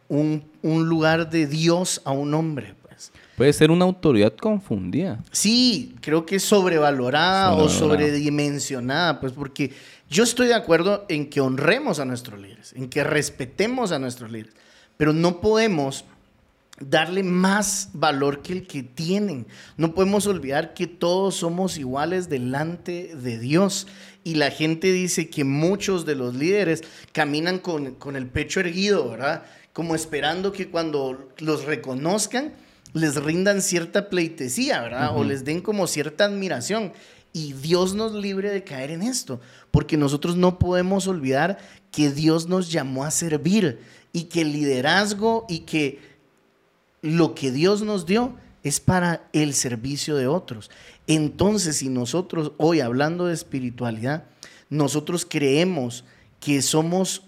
un, 0.07 0.43
un 0.61 0.87
lugar 0.87 1.29
de 1.29 1.47
Dios 1.47 2.01
a 2.05 2.11
un 2.11 2.33
hombre, 2.33 2.75
pues. 2.81 3.11
Puede 3.37 3.53
ser 3.53 3.71
una 3.71 3.85
autoridad 3.85 4.33
confundida. 4.35 5.19
Sí, 5.31 5.95
creo 6.01 6.25
que 6.25 6.35
es 6.35 6.43
sobrevalorada 6.43 7.53
o 7.53 7.69
Sobrevalorada. 7.69 8.07
sobredimensionada, 8.07 9.19
pues 9.19 9.33
porque 9.33 9.71
yo 10.09 10.23
estoy 10.23 10.47
de 10.47 10.53
acuerdo 10.55 11.05
en 11.09 11.29
que 11.29 11.39
honremos 11.41 11.99
a 11.99 12.05
nuestros 12.05 12.39
líderes, 12.39 12.73
en 12.73 12.89
que 12.89 13.03
respetemos 13.03 13.91
a 13.91 13.99
nuestros 13.99 14.31
líderes, 14.31 14.53
pero 14.97 15.13
no 15.13 15.39
podemos 15.41 16.05
darle 16.79 17.23
más 17.23 17.89
valor 17.93 18.41
que 18.41 18.53
el 18.53 18.67
que 18.67 18.83
tienen. 18.83 19.45
No 19.77 19.93
podemos 19.93 20.25
olvidar 20.27 20.73
que 20.73 20.87
todos 20.87 21.35
somos 21.35 21.77
iguales 21.77 22.27
delante 22.27 23.15
de 23.15 23.37
Dios. 23.39 23.87
Y 24.23 24.35
la 24.35 24.51
gente 24.51 24.91
dice 24.91 25.29
que 25.29 25.43
muchos 25.43 26.05
de 26.05 26.15
los 26.15 26.35
líderes 26.35 26.83
caminan 27.11 27.59
con, 27.59 27.95
con 27.95 28.15
el 28.15 28.27
pecho 28.27 28.59
erguido, 28.59 29.09
¿verdad? 29.09 29.43
Como 29.73 29.95
esperando 29.95 30.51
que 30.51 30.69
cuando 30.69 31.29
los 31.39 31.65
reconozcan 31.65 32.53
les 32.93 33.15
rindan 33.15 33.61
cierta 33.61 34.09
pleitesía, 34.09 34.81
¿verdad? 34.81 35.15
O 35.15 35.23
les 35.23 35.45
den 35.45 35.61
como 35.61 35.87
cierta 35.87 36.25
admiración. 36.25 36.91
Y 37.33 37.53
Dios 37.53 37.93
nos 37.93 38.13
libre 38.13 38.49
de 38.49 38.63
caer 38.63 38.91
en 38.91 39.01
esto, 39.01 39.39
porque 39.71 39.95
nosotros 39.95 40.35
no 40.35 40.59
podemos 40.59 41.07
olvidar 41.07 41.57
que 41.91 42.11
Dios 42.11 42.47
nos 42.47 42.71
llamó 42.71 43.05
a 43.05 43.11
servir 43.11 43.79
y 44.11 44.23
que 44.23 44.41
el 44.41 44.51
liderazgo 44.51 45.45
y 45.47 45.59
que 45.59 45.99
lo 47.01 47.33
que 47.33 47.51
Dios 47.51 47.81
nos 47.81 48.05
dio 48.05 48.35
es 48.63 48.79
para 48.81 49.29
el 49.31 49.53
servicio 49.53 50.15
de 50.17 50.27
otros. 50.27 50.69
Entonces, 51.13 51.77
si 51.77 51.89
nosotros 51.89 52.53
hoy 52.57 52.79
hablando 52.79 53.25
de 53.25 53.33
espiritualidad, 53.33 54.23
nosotros 54.69 55.25
creemos 55.29 56.03
que 56.39 56.61
somos 56.61 57.23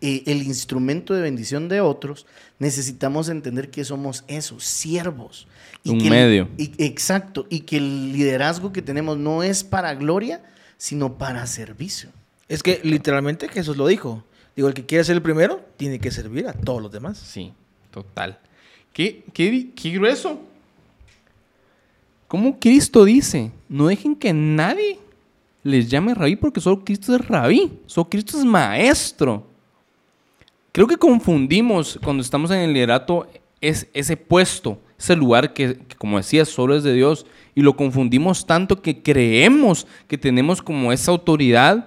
eh, 0.00 0.22
el 0.26 0.42
instrumento 0.42 1.14
de 1.14 1.20
bendición 1.22 1.68
de 1.68 1.80
otros, 1.80 2.26
necesitamos 2.58 3.28
entender 3.28 3.70
que 3.70 3.84
somos 3.84 4.24
esos, 4.26 4.64
siervos. 4.64 5.46
Un 5.84 5.98
que 5.98 6.04
el- 6.06 6.10
medio. 6.10 6.48
y- 6.56 6.72
exacto, 6.84 7.46
y 7.50 7.60
que 7.60 7.76
el 7.76 8.12
liderazgo 8.12 8.72
que 8.72 8.82
tenemos 8.82 9.16
no 9.18 9.42
es 9.42 9.62
para 9.62 9.94
gloria, 9.94 10.42
sino 10.76 11.18
para 11.18 11.46
servicio. 11.46 12.10
Es 12.48 12.62
que 12.62 12.80
literalmente 12.82 13.48
Jesús 13.48 13.76
lo 13.76 13.86
dijo. 13.86 14.24
Digo, 14.56 14.66
el 14.68 14.74
que 14.74 14.84
quiere 14.84 15.04
ser 15.04 15.16
el 15.16 15.22
primero 15.22 15.64
tiene 15.76 15.98
que 16.00 16.10
servir 16.10 16.48
a 16.48 16.52
todos 16.52 16.82
los 16.82 16.90
demás. 16.90 17.18
Sí, 17.18 17.52
total. 17.90 18.38
¿Qué, 18.92 19.24
qué, 19.32 19.70
qué 19.74 19.90
grueso? 19.90 20.40
¿Cómo 22.32 22.58
Cristo 22.58 23.04
dice? 23.04 23.52
No 23.68 23.88
dejen 23.88 24.16
que 24.16 24.32
nadie 24.32 24.98
les 25.62 25.90
llame 25.90 26.14
rabí 26.14 26.34
porque 26.34 26.62
solo 26.62 26.82
Cristo 26.82 27.14
es 27.14 27.28
rabí. 27.28 27.78
Solo 27.84 28.08
Cristo 28.08 28.38
es 28.38 28.44
maestro. 28.46 29.46
Creo 30.72 30.86
que 30.86 30.96
confundimos 30.96 32.00
cuando 32.02 32.22
estamos 32.22 32.50
en 32.50 32.60
el 32.60 32.72
liderato 32.72 33.28
es 33.60 33.86
ese 33.92 34.16
puesto, 34.16 34.80
ese 34.98 35.14
lugar 35.14 35.52
que, 35.52 35.76
que, 35.76 35.94
como 35.96 36.16
decía, 36.16 36.46
solo 36.46 36.74
es 36.74 36.82
de 36.82 36.94
Dios. 36.94 37.26
Y 37.54 37.60
lo 37.60 37.76
confundimos 37.76 38.46
tanto 38.46 38.80
que 38.80 39.02
creemos 39.02 39.86
que 40.08 40.16
tenemos 40.16 40.62
como 40.62 40.90
esa 40.90 41.10
autoridad, 41.10 41.86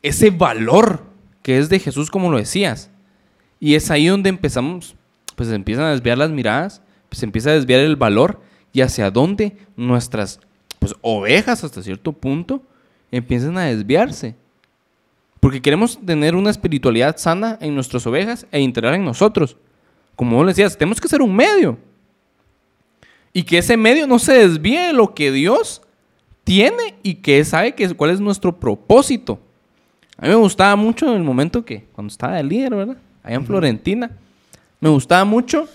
ese 0.00 0.30
valor 0.30 1.02
que 1.42 1.58
es 1.58 1.68
de 1.68 1.78
Jesús, 1.78 2.10
como 2.10 2.30
lo 2.30 2.38
decías. 2.38 2.90
Y 3.60 3.74
es 3.74 3.90
ahí 3.90 4.06
donde 4.06 4.30
empezamos, 4.30 4.96
pues 5.36 5.50
se 5.50 5.54
empiezan 5.54 5.84
a 5.84 5.90
desviar 5.90 6.16
las 6.16 6.30
miradas, 6.30 6.80
pues 7.10 7.18
se 7.18 7.26
empieza 7.26 7.50
a 7.50 7.52
desviar 7.52 7.80
el 7.80 7.96
valor 7.96 8.47
y 8.72 8.80
hacia 8.80 9.10
dónde 9.10 9.56
nuestras 9.76 10.40
pues, 10.78 10.94
ovejas 11.00 11.64
hasta 11.64 11.82
cierto 11.82 12.12
punto 12.12 12.62
empiezan 13.10 13.56
a 13.58 13.64
desviarse. 13.64 14.34
Porque 15.40 15.62
queremos 15.62 15.98
tener 16.04 16.34
una 16.34 16.50
espiritualidad 16.50 17.16
sana 17.16 17.58
en 17.60 17.74
nuestras 17.74 18.06
ovejas 18.06 18.46
e 18.50 18.60
integrar 18.60 18.94
en 18.94 19.04
nosotros. 19.04 19.56
Como 20.16 20.36
vos 20.36 20.46
decías, 20.46 20.76
tenemos 20.76 21.00
que 21.00 21.08
ser 21.08 21.22
un 21.22 21.34
medio. 21.34 21.78
Y 23.32 23.44
que 23.44 23.58
ese 23.58 23.76
medio 23.76 24.06
no 24.06 24.18
se 24.18 24.32
desvíe 24.32 24.88
de 24.88 24.92
lo 24.92 25.14
que 25.14 25.30
Dios 25.30 25.82
tiene 26.42 26.96
y 27.02 27.16
que 27.16 27.44
sabe 27.44 27.74
que, 27.74 27.94
cuál 27.94 28.10
es 28.10 28.20
nuestro 28.20 28.58
propósito. 28.58 29.38
A 30.16 30.22
mí 30.22 30.28
me 30.30 30.34
gustaba 30.34 30.74
mucho 30.74 31.06
en 31.06 31.14
el 31.18 31.22
momento 31.22 31.64
que, 31.64 31.84
cuando 31.92 32.10
estaba 32.10 32.34
de 32.36 32.42
líder, 32.42 32.74
¿verdad? 32.74 32.96
Allá 33.22 33.36
en 33.36 33.46
Florentina, 33.46 34.10
me 34.80 34.88
gustaba 34.88 35.24
mucho 35.24 35.68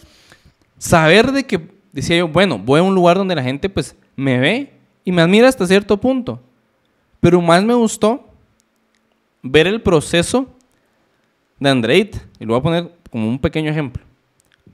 saber 0.77 1.31
de 1.31 1.45
que, 1.45 1.72
decía 1.93 2.17
yo, 2.17 2.27
bueno, 2.27 2.57
voy 2.57 2.81
a 2.81 2.83
un 2.83 2.93
lugar 2.93 3.15
donde 3.15 3.35
la 3.35 3.43
gente 3.43 3.69
pues 3.69 3.95
me 4.17 4.37
ve 4.39 4.73
y 5.05 5.13
me 5.13 5.21
admira 5.21 5.47
hasta 5.47 5.65
cierto 5.65 5.97
punto. 5.97 6.41
Pero 7.21 7.39
más 7.41 7.63
me 7.63 7.73
gustó 7.73 8.27
ver 9.41 9.67
el 9.67 9.81
proceso 9.81 10.47
de 11.59 11.69
Andreit. 11.69 12.17
Y 12.39 12.45
lo 12.45 12.53
voy 12.53 12.59
a 12.59 12.63
poner 12.63 12.91
como 13.09 13.29
un 13.29 13.39
pequeño 13.39 13.71
ejemplo. 13.71 14.03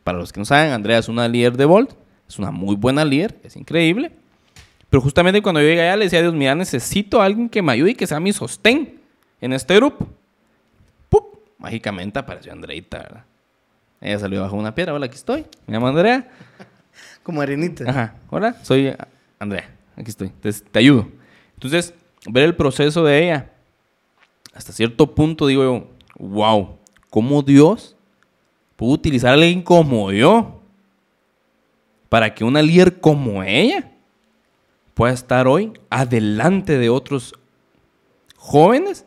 Para 0.03 0.17
los 0.17 0.33
que 0.33 0.39
no 0.39 0.45
saben, 0.45 0.71
Andrea 0.71 0.97
es 0.97 1.07
una 1.07 1.27
líder 1.27 1.55
de 1.55 1.65
Volt. 1.65 1.91
Es 2.27 2.39
una 2.39 2.51
muy 2.51 2.75
buena 2.75 3.03
líder, 3.03 3.39
es 3.43 3.55
increíble. 3.55 4.11
Pero 4.89 5.01
justamente 5.01 5.41
cuando 5.41 5.61
yo 5.61 5.67
llegué 5.67 5.81
allá 5.81 5.97
le 5.97 6.05
decía 6.05 6.19
a 6.19 6.21
Dios, 6.21 6.33
mira, 6.33 6.55
necesito 6.55 7.21
a 7.21 7.25
alguien 7.25 7.49
que 7.49 7.61
me 7.61 7.71
ayude 7.71 7.91
y 7.91 7.95
que 7.95 8.07
sea 8.07 8.19
mi 8.19 8.33
sostén 8.33 8.99
en 9.41 9.53
este 9.53 9.75
grupo. 9.75 10.07
¡Pup! 11.09 11.39
Mágicamente 11.57 12.17
apareció 12.19 12.51
Andreita, 12.51 12.99
¿verdad? 12.99 13.25
Ella 14.01 14.19
salió 14.19 14.41
bajo 14.41 14.55
una 14.55 14.73
piedra. 14.73 14.93
Hola, 14.93 15.07
aquí 15.07 15.15
estoy. 15.15 15.45
Me 15.67 15.73
llamo 15.73 15.87
Andrea. 15.87 16.27
Como 17.23 17.41
arenita. 17.41 17.89
Ajá. 17.89 18.15
Hola, 18.29 18.55
soy 18.63 18.93
Andrea. 19.37 19.69
Aquí 19.95 20.09
estoy. 20.09 20.27
Entonces, 20.27 20.63
te 20.71 20.79
ayudo. 20.79 21.07
Entonces, 21.53 21.93
ver 22.27 22.45
el 22.45 22.55
proceso 22.55 23.03
de 23.03 23.23
ella. 23.23 23.51
Hasta 24.53 24.71
cierto 24.71 25.13
punto 25.13 25.47
digo 25.47 25.63
yo, 25.63 25.87
wow, 26.17 26.77
¿cómo 27.09 27.41
Dios 27.41 27.95
pudo 28.75 28.93
utilizar 28.93 29.31
a 29.31 29.33
alguien 29.33 29.61
como 29.61 30.11
yo 30.11 30.61
para 32.09 32.33
que 32.33 32.43
una 32.43 32.61
líder 32.61 32.99
como 32.99 33.43
ella 33.43 33.91
pueda 34.93 35.13
estar 35.13 35.47
hoy 35.47 35.73
adelante 35.89 36.77
de 36.77 36.89
otros 36.89 37.33
jóvenes? 38.35 39.05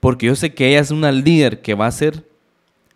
Porque 0.00 0.26
yo 0.26 0.34
sé 0.34 0.54
que 0.54 0.68
ella 0.68 0.80
es 0.80 0.90
una 0.90 1.12
líder 1.12 1.62
que 1.62 1.74
va 1.74 1.84
a 1.84 1.88
hacer 1.88 2.26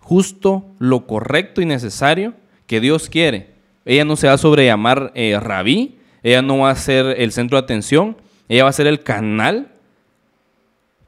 justo 0.00 0.64
lo 0.78 1.06
correcto 1.06 1.60
y 1.60 1.66
necesario 1.66 2.34
que 2.66 2.80
Dios 2.80 3.08
quiere. 3.08 3.53
Ella 3.84 4.04
no 4.04 4.16
se 4.16 4.26
va 4.26 4.34
a 4.34 4.38
sobrellamar 4.38 5.12
eh, 5.14 5.38
rabí, 5.40 5.98
ella 6.22 6.42
no 6.42 6.58
va 6.58 6.70
a 6.70 6.76
ser 6.76 7.20
el 7.20 7.32
centro 7.32 7.58
de 7.58 7.64
atención, 7.64 8.16
ella 8.48 8.64
va 8.64 8.70
a 8.70 8.72
ser 8.72 8.86
el 8.86 9.02
canal 9.02 9.70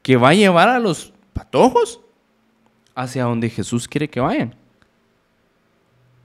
que 0.02 0.16
va 0.16 0.30
a 0.30 0.34
llevar 0.34 0.68
a 0.68 0.78
los 0.78 1.12
patojos 1.32 2.00
hacia 2.94 3.24
donde 3.24 3.50
Jesús 3.50 3.88
quiere 3.88 4.08
que 4.08 4.20
vayan. 4.20 4.54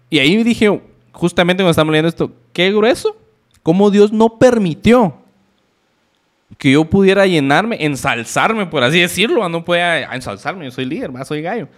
Y 0.10 0.20
ahí 0.20 0.44
dije, 0.44 0.82
justamente 1.14 1.64
cuando 1.64 1.72
estamos 1.72 1.92
leyendo 1.92 2.10
esto, 2.10 2.34
qué 2.54 2.72
grueso, 2.72 3.16
cómo 3.64 3.90
Dios 3.90 4.12
no 4.12 4.38
permitió 4.38 5.16
que 6.58 6.74
yo 6.74 6.86
pudiera 6.86 7.26
llenarme, 7.26 7.78
ensalzarme, 7.80 8.66
por 8.66 8.84
así 8.84 9.00
decirlo, 9.00 9.48
no 9.48 9.64
podía 9.64 10.04
ensalzarme, 10.14 10.66
yo 10.66 10.72
soy 10.72 10.86
líder, 10.86 11.12
soy 11.26 11.42
gallo, 11.42 11.70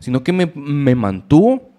sino 0.00 0.22
que 0.24 0.32
me, 0.32 0.50
me 0.54 0.94
mantuvo 0.94 1.69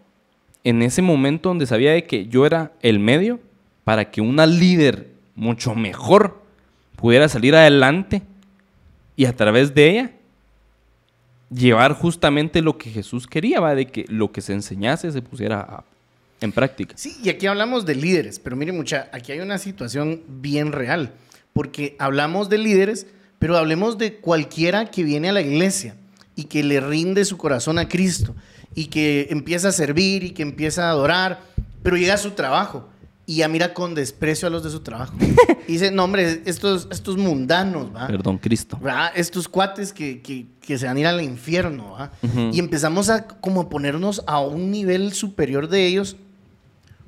en 0.63 0.81
ese 0.81 1.01
momento 1.01 1.49
donde 1.49 1.65
sabía 1.65 1.91
de 1.91 2.05
que 2.05 2.27
yo 2.27 2.45
era 2.45 2.73
el 2.81 2.99
medio 2.99 3.39
para 3.83 4.11
que 4.11 4.21
una 4.21 4.45
líder 4.45 5.09
mucho 5.35 5.75
mejor 5.75 6.41
pudiera 6.95 7.27
salir 7.27 7.55
adelante 7.55 8.21
y 9.15 9.25
a 9.25 9.35
través 9.35 9.73
de 9.73 9.89
ella 9.89 10.11
llevar 11.53 11.93
justamente 11.93 12.61
lo 12.61 12.77
que 12.77 12.89
Jesús 12.89 13.27
quería, 13.27 13.59
¿va? 13.59 13.75
de 13.75 13.87
que 13.87 14.05
lo 14.07 14.31
que 14.31 14.41
se 14.41 14.53
enseñase 14.53 15.11
se 15.11 15.21
pusiera 15.21 15.83
en 16.39 16.51
práctica. 16.51 16.95
Sí, 16.97 17.17
y 17.23 17.29
aquí 17.29 17.47
hablamos 17.47 17.85
de 17.85 17.95
líderes, 17.95 18.39
pero 18.39 18.55
mire 18.55 18.71
mucha, 18.71 19.09
aquí 19.11 19.31
hay 19.31 19.39
una 19.39 19.57
situación 19.57 20.21
bien 20.27 20.71
real, 20.71 21.13
porque 21.53 21.95
hablamos 21.99 22.49
de 22.49 22.57
líderes, 22.57 23.07
pero 23.39 23.57
hablemos 23.57 23.97
de 23.97 24.15
cualquiera 24.15 24.85
que 24.89 25.03
viene 25.03 25.29
a 25.29 25.33
la 25.33 25.41
iglesia 25.41 25.95
y 26.35 26.45
que 26.45 26.63
le 26.63 26.79
rinde 26.79 27.25
su 27.25 27.37
corazón 27.37 27.77
a 27.79 27.87
Cristo 27.87 28.35
y 28.75 28.85
que 28.85 29.27
empieza 29.29 29.69
a 29.69 29.71
servir 29.71 30.23
y 30.23 30.31
que 30.31 30.43
empieza 30.43 30.87
a 30.87 30.91
adorar, 30.91 31.41
pero 31.83 31.97
llega 31.97 32.13
a 32.13 32.17
su 32.17 32.31
trabajo 32.31 32.87
y 33.25 33.37
ya 33.37 33.47
mira 33.47 33.73
con 33.73 33.95
desprecio 33.95 34.47
a 34.47 34.51
los 34.51 34.63
de 34.63 34.69
su 34.69 34.81
trabajo. 34.81 35.15
y 35.67 35.73
dice, 35.73 35.91
no, 35.91 36.03
hombre, 36.03 36.41
estos, 36.45 36.87
estos 36.91 37.17
mundanos, 37.17 37.95
¿va? 37.95 38.07
Perdón, 38.07 38.37
Cristo. 38.37 38.79
Estos 39.15 39.47
cuates 39.47 39.93
que, 39.93 40.21
que, 40.21 40.47
que, 40.59 40.77
se 40.77 40.85
van 40.85 40.97
a 40.97 40.99
ir 40.99 41.07
al 41.07 41.21
infierno, 41.21 41.91
¿va? 41.91 42.11
Y 42.51 42.59
empezamos 42.59 43.09
a 43.09 43.27
como 43.27 43.69
ponernos 43.69 44.23
a 44.27 44.39
un 44.39 44.71
nivel 44.71 45.13
superior 45.13 45.69
de 45.69 45.85
ellos 45.85 46.17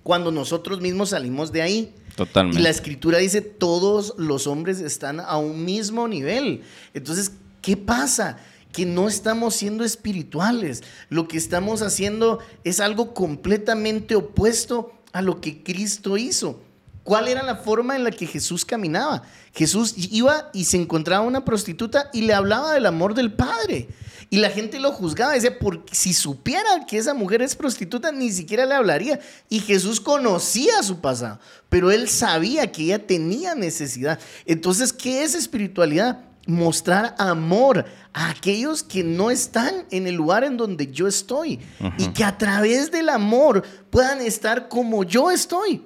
cuando 0.03 0.31
nosotros 0.31 0.81
mismos 0.81 1.09
salimos 1.09 1.51
de 1.51 1.61
ahí. 1.61 1.93
Totalmente. 2.15 2.59
Y 2.59 2.63
la 2.63 2.69
escritura 2.69 3.17
dice, 3.17 3.41
todos 3.41 4.13
los 4.17 4.45
hombres 4.45 4.79
están 4.79 5.19
a 5.19 5.37
un 5.37 5.65
mismo 5.65 6.07
nivel. 6.07 6.61
Entonces, 6.93 7.31
¿qué 7.61 7.75
pasa? 7.75 8.37
Que 8.73 8.85
no 8.85 9.07
estamos 9.07 9.55
siendo 9.55 9.85
espirituales. 9.85 10.83
Lo 11.09 11.29
que 11.29 11.37
estamos 11.37 11.81
haciendo 11.81 12.39
es 12.65 12.81
algo 12.81 13.13
completamente 13.13 14.15
opuesto 14.15 14.91
a 15.13 15.21
lo 15.21 15.39
que 15.39 15.63
Cristo 15.63 16.17
hizo. 16.17 16.59
¿Cuál 17.03 17.27
era 17.27 17.43
la 17.43 17.57
forma 17.57 17.95
en 17.95 18.03
la 18.03 18.11
que 18.11 18.25
Jesús 18.25 18.65
caminaba? 18.65 19.23
Jesús 19.53 19.93
iba 19.97 20.49
y 20.53 20.65
se 20.65 20.77
encontraba 20.77 21.25
una 21.25 21.45
prostituta 21.45 22.09
y 22.13 22.21
le 22.21 22.33
hablaba 22.33 22.73
del 22.73 22.85
amor 22.85 23.13
del 23.13 23.33
Padre. 23.33 23.89
Y 24.29 24.37
la 24.37 24.49
gente 24.49 24.79
lo 24.79 24.91
juzgaba, 24.91 25.33
decía, 25.33 25.59
porque 25.59 25.93
si 25.93 26.13
supiera 26.13 26.85
que 26.87 26.97
esa 26.97 27.13
mujer 27.13 27.41
es 27.41 27.55
prostituta, 27.55 28.11
ni 28.11 28.31
siquiera 28.31 28.65
le 28.65 28.73
hablaría. 28.73 29.19
Y 29.49 29.59
Jesús 29.59 29.99
conocía 29.99 30.81
su 30.81 31.01
pasado, 31.01 31.39
pero 31.69 31.91
él 31.91 32.09
sabía 32.09 32.71
que 32.71 32.83
ella 32.83 33.05
tenía 33.05 33.53
necesidad. 33.53 34.17
Entonces, 34.45 34.91
¿qué 34.91 35.23
es 35.23 35.35
espiritualidad? 35.35 36.32
Mostrar 36.45 37.15
amor 37.17 37.85
a 38.13 38.29
aquellos 38.29 38.83
que 38.83 39.03
no 39.03 39.31
están 39.31 39.85
en 39.91 40.07
el 40.07 40.15
lugar 40.15 40.43
en 40.43 40.57
donde 40.57 40.91
yo 40.91 41.07
estoy 41.07 41.59
y 41.97 42.07
que 42.09 42.23
a 42.23 42.37
través 42.37 42.91
del 42.91 43.09
amor 43.09 43.63
puedan 43.89 44.21
estar 44.21 44.67
como 44.67 45.03
yo 45.03 45.31
estoy 45.31 45.81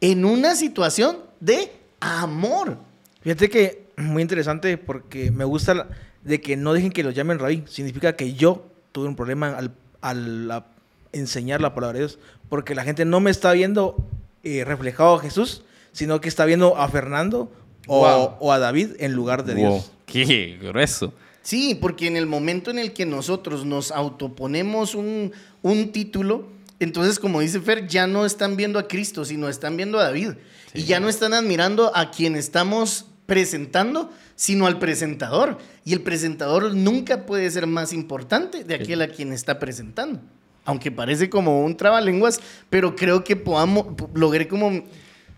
en 0.00 0.24
una 0.24 0.54
situación 0.54 1.18
de 1.40 1.72
amor. 2.00 2.78
Fíjate 3.20 3.48
que 3.48 3.88
muy 3.96 4.22
interesante 4.22 4.78
porque 4.78 5.30
me 5.30 5.44
gusta 5.44 5.88
de 6.24 6.40
que 6.40 6.56
no 6.56 6.72
dejen 6.72 6.90
que 6.90 7.02
los 7.02 7.14
llamen 7.14 7.38
rabí. 7.38 7.64
Significa 7.68 8.14
que 8.16 8.34
yo 8.34 8.66
tuve 8.92 9.08
un 9.08 9.16
problema 9.16 9.58
al, 10.00 10.64
enseñar 11.12 11.60
la 11.60 11.74
palabra 11.74 11.94
de 11.94 12.06
Dios 12.06 12.18
porque 12.48 12.74
la 12.74 12.84
gente 12.84 13.04
no 13.04 13.20
me 13.20 13.30
está 13.30 13.52
viendo 13.52 13.96
eh, 14.42 14.64
reflejado 14.64 15.14
a 15.14 15.20
Jesús, 15.20 15.64
sino 15.92 16.20
que 16.20 16.28
está 16.28 16.44
viendo 16.44 16.76
a 16.76 16.88
Fernando 16.88 17.50
o, 17.86 18.52
a 18.52 18.58
David 18.58 18.92
en 18.98 19.12
lugar 19.12 19.44
de 19.44 19.54
Dios. 19.54 19.92
Qué 20.10 20.58
grueso. 20.60 21.14
Sí, 21.42 21.76
porque 21.80 22.06
en 22.06 22.16
el 22.16 22.26
momento 22.26 22.70
en 22.70 22.78
el 22.78 22.92
que 22.92 23.06
nosotros 23.06 23.64
nos 23.64 23.90
autoponemos 23.90 24.94
un, 24.94 25.32
un 25.62 25.92
título, 25.92 26.48
entonces, 26.80 27.18
como 27.18 27.40
dice 27.40 27.60
Fer, 27.60 27.86
ya 27.88 28.06
no 28.06 28.24
están 28.24 28.56
viendo 28.56 28.78
a 28.78 28.86
Cristo, 28.86 29.24
sino 29.24 29.48
están 29.48 29.76
viendo 29.76 29.98
a 29.98 30.04
David. 30.04 30.32
Y 30.74 30.84
ya 30.84 31.00
no 31.00 31.08
están 31.08 31.34
admirando 31.34 31.90
a 31.96 32.10
quien 32.10 32.36
estamos 32.36 33.06
presentando, 33.26 34.10
sino 34.36 34.66
al 34.66 34.78
presentador. 34.78 35.58
Y 35.84 35.92
el 35.92 36.02
presentador 36.02 36.74
nunca 36.74 37.26
puede 37.26 37.50
ser 37.50 37.66
más 37.66 37.92
importante 37.92 38.64
de 38.64 38.74
aquel 38.76 39.02
a 39.02 39.08
quien 39.08 39.32
está 39.32 39.58
presentando. 39.58 40.20
Aunque 40.64 40.90
parece 40.90 41.28
como 41.30 41.64
un 41.64 41.76
trabalenguas, 41.76 42.40
pero 42.70 42.94
creo 42.94 43.24
que 43.24 43.36
podamos, 43.36 43.86
logré 44.14 44.46
como 44.46 44.84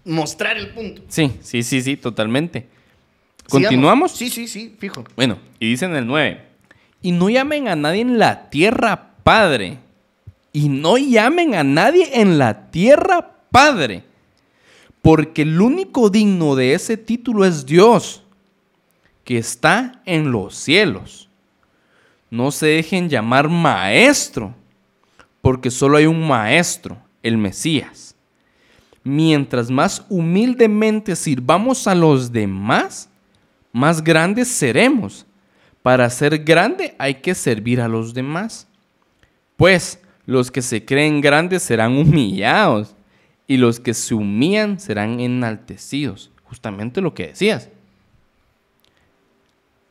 mostrar 0.04 0.56
el 0.56 0.74
punto. 0.74 1.02
Sí, 1.08 1.32
sí, 1.40 1.62
sí, 1.62 1.80
sí, 1.82 1.96
totalmente. 1.96 2.68
¿Continuamos? 3.50 4.12
Sí, 4.12 4.30
sí, 4.30 4.48
sí, 4.48 4.74
fijo. 4.78 5.04
Bueno, 5.16 5.38
y 5.58 5.70
dice 5.70 5.84
en 5.84 5.96
el 5.96 6.06
9, 6.06 6.40
y 7.02 7.12
no 7.12 7.28
llamen 7.28 7.68
a 7.68 7.76
nadie 7.76 8.00
en 8.00 8.18
la 8.18 8.48
tierra 8.48 9.10
Padre, 9.22 9.78
y 10.52 10.68
no 10.68 10.96
llamen 10.96 11.54
a 11.54 11.64
nadie 11.64 12.20
en 12.20 12.38
la 12.38 12.70
tierra 12.70 13.32
Padre, 13.50 14.04
porque 15.02 15.42
el 15.42 15.60
único 15.60 16.10
digno 16.10 16.54
de 16.54 16.74
ese 16.74 16.96
título 16.96 17.44
es 17.44 17.66
Dios, 17.66 18.22
que 19.24 19.38
está 19.38 20.00
en 20.04 20.32
los 20.32 20.54
cielos. 20.54 21.28
No 22.30 22.50
se 22.50 22.66
dejen 22.66 23.08
llamar 23.08 23.48
maestro, 23.48 24.54
porque 25.42 25.70
solo 25.70 25.96
hay 25.96 26.06
un 26.06 26.26
maestro, 26.26 26.98
el 27.22 27.36
Mesías. 27.38 28.14
Mientras 29.02 29.70
más 29.70 30.04
humildemente 30.08 31.16
sirvamos 31.16 31.86
a 31.86 31.94
los 31.94 32.30
demás, 32.30 33.09
más 33.72 34.02
grandes 34.02 34.48
seremos. 34.48 35.26
Para 35.82 36.08
ser 36.10 36.38
grande 36.38 36.94
hay 36.98 37.14
que 37.14 37.34
servir 37.34 37.80
a 37.80 37.88
los 37.88 38.12
demás. 38.12 38.66
Pues 39.56 39.98
los 40.26 40.50
que 40.50 40.62
se 40.62 40.84
creen 40.84 41.20
grandes 41.20 41.62
serán 41.62 41.96
humillados 41.96 42.94
y 43.46 43.56
los 43.56 43.80
que 43.80 43.94
se 43.94 44.14
humillan 44.14 44.78
serán 44.78 45.20
enaltecidos. 45.20 46.30
Justamente 46.44 47.00
lo 47.00 47.14
que 47.14 47.28
decías. 47.28 47.68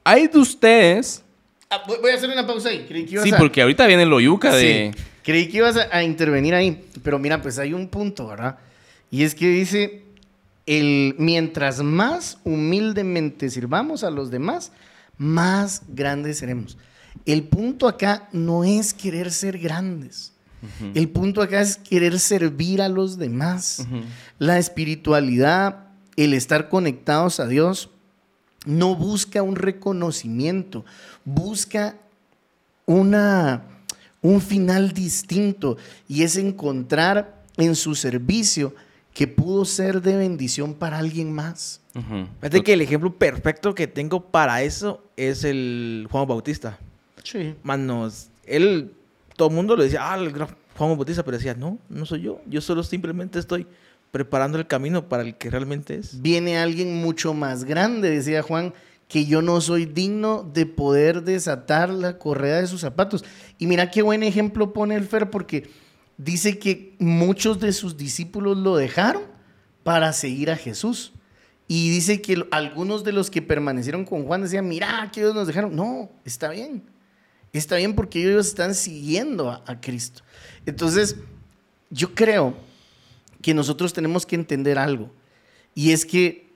Hay 0.04 0.28
de 0.28 0.40
ustedes... 0.40 1.24
Ah, 1.70 1.84
voy 1.86 2.12
a 2.12 2.16
hacer 2.16 2.30
una 2.30 2.48
pausa 2.48 2.70
ahí. 2.70 2.88
sí, 3.24 3.32
porque 3.38 3.62
ahorita 3.62 3.86
viene 3.86 4.06
lo 4.06 4.20
yuca 4.20 4.56
de... 4.56 4.94
Creí 5.24 5.48
que 5.48 5.58
ibas 5.58 5.78
a, 5.78 5.96
a 5.96 6.04
intervenir 6.04 6.56
ahí, 6.56 6.84
pero 7.04 7.20
mira, 7.20 7.42
pues 7.42 7.60
hay 7.60 7.74
un 7.74 7.88
punto, 7.88 8.28
¿verdad? 8.28 8.58
Y 9.12 9.24
es 9.24 9.36
que 9.36 9.48
dice, 9.48 10.04
el, 10.70 11.16
mientras 11.18 11.82
más 11.82 12.38
humildemente 12.44 13.50
sirvamos 13.50 14.04
a 14.04 14.12
los 14.12 14.30
demás, 14.30 14.72
más 15.18 15.82
grandes 15.88 16.38
seremos. 16.38 16.78
El 17.26 17.42
punto 17.42 17.88
acá 17.88 18.30
no 18.34 18.64
es 18.64 18.94
querer 18.94 19.32
ser 19.32 19.58
grandes. 19.58 20.32
El 20.94 21.10
punto 21.10 21.42
acá 21.42 21.62
es 21.62 21.78
querer 21.78 22.20
servir 22.20 22.84
a 22.84 22.90
los 22.90 23.18
demás. 23.18 23.88
La 24.38 24.60
espiritualidad, 24.60 25.88
el 26.18 26.36
estar 26.36 26.70
conectados 26.70 27.40
a 27.40 27.48
Dios, 27.48 27.90
no 28.68 28.96
busca 28.96 29.42
un 29.42 29.56
reconocimiento, 29.56 30.86
busca 31.26 31.96
una, 32.86 33.64
un 34.22 34.40
final 34.40 34.92
distinto 34.94 35.78
y 36.08 36.22
es 36.22 36.36
encontrar 36.36 37.44
en 37.58 37.76
su 37.76 37.96
servicio 37.96 38.76
que 39.20 39.28
pudo 39.28 39.66
ser 39.66 40.02
de 40.02 40.16
bendición 40.16 40.74
para 40.74 40.98
alguien 40.98 41.34
más. 41.34 41.82
Fíjate 42.40 42.64
que 42.64 42.72
el 42.72 42.80
ejemplo 42.80 43.14
perfecto 43.14 43.76
que 43.76 43.86
tengo 43.86 44.22
para 44.22 44.64
eso 44.64 45.04
es 45.18 45.44
el 45.44 46.08
Juan 46.10 46.26
Bautista. 46.26 46.80
Sí. 47.26 47.54
Manos, 47.62 48.30
él, 48.46 48.94
todo 49.36 49.50
el 49.50 49.56
mundo 49.56 49.76
le 49.76 49.84
decía, 49.84 50.10
ah, 50.10 50.16
el 50.16 50.32
gran 50.32 50.48
Juan 50.78 50.96
Bautista, 50.96 51.26
pero 51.26 51.36
decía, 51.36 51.54
no, 51.54 51.78
no 51.90 52.06
soy 52.06 52.22
yo, 52.22 52.40
yo 52.48 52.62
solo 52.62 52.82
simplemente 52.82 53.40
estoy 53.40 53.68
preparando 54.10 54.58
el 54.58 54.68
camino 54.68 55.10
para 55.10 55.24
el 55.24 55.36
que 55.36 55.50
realmente 55.50 55.96
es. 55.96 56.22
Viene 56.22 56.58
alguien 56.58 56.96
mucho 56.96 57.34
más 57.34 57.66
grande, 57.66 58.10
decía 58.10 58.42
Juan, 58.42 58.74
que 59.10 59.26
yo 59.26 59.42
no 59.42 59.60
soy 59.60 59.86
digno 59.86 60.50
de 60.54 60.66
poder 60.66 61.24
desatar 61.24 61.90
la 61.90 62.18
correa 62.18 62.62
de 62.62 62.68
sus 62.68 62.80
zapatos. 62.80 63.26
Y 63.58 63.68
mira 63.68 63.92
qué 63.92 64.02
buen 64.02 64.24
ejemplo 64.24 64.72
pone 64.72 64.96
el 64.96 65.04
Fer, 65.04 65.30
porque 65.30 65.70
dice 66.20 66.60
que 66.60 66.96
muchos 67.00 67.60
de 67.60 67.74
sus 67.74 67.98
discípulos 67.98 68.58
lo 68.58 68.76
dejaron 68.76 69.24
para 69.84 70.14
seguir 70.14 70.52
a 70.52 70.58
Jesús. 70.58 71.14
Y 71.68 71.90
dice 71.90 72.22
que 72.22 72.46
algunos 72.52 73.04
de 73.04 73.14
los 73.14 73.30
que 73.32 73.42
permanecieron 73.42 74.06
con 74.06 74.26
Juan 74.26 74.42
decían, 74.42 74.68
mira, 74.68 75.10
que 75.14 75.22
ellos 75.22 75.34
nos 75.34 75.48
dejaron. 75.48 75.76
No, 75.76 76.12
está 76.26 76.50
bien. 76.50 76.84
Está 77.54 77.78
bien 77.78 77.96
porque 77.96 78.22
ellos 78.22 78.48
están 78.48 78.76
siguiendo 78.76 79.50
a, 79.50 79.64
a 79.66 79.80
Cristo. 79.80 80.22
Entonces, 80.66 81.16
yo 81.90 82.14
creo 82.14 82.56
que 83.42 83.54
nosotros 83.54 83.94
tenemos 83.94 84.26
que 84.26 84.36
entender 84.36 84.78
algo. 84.78 85.12
Y 85.74 85.92
es 85.92 86.06
que 86.06 86.50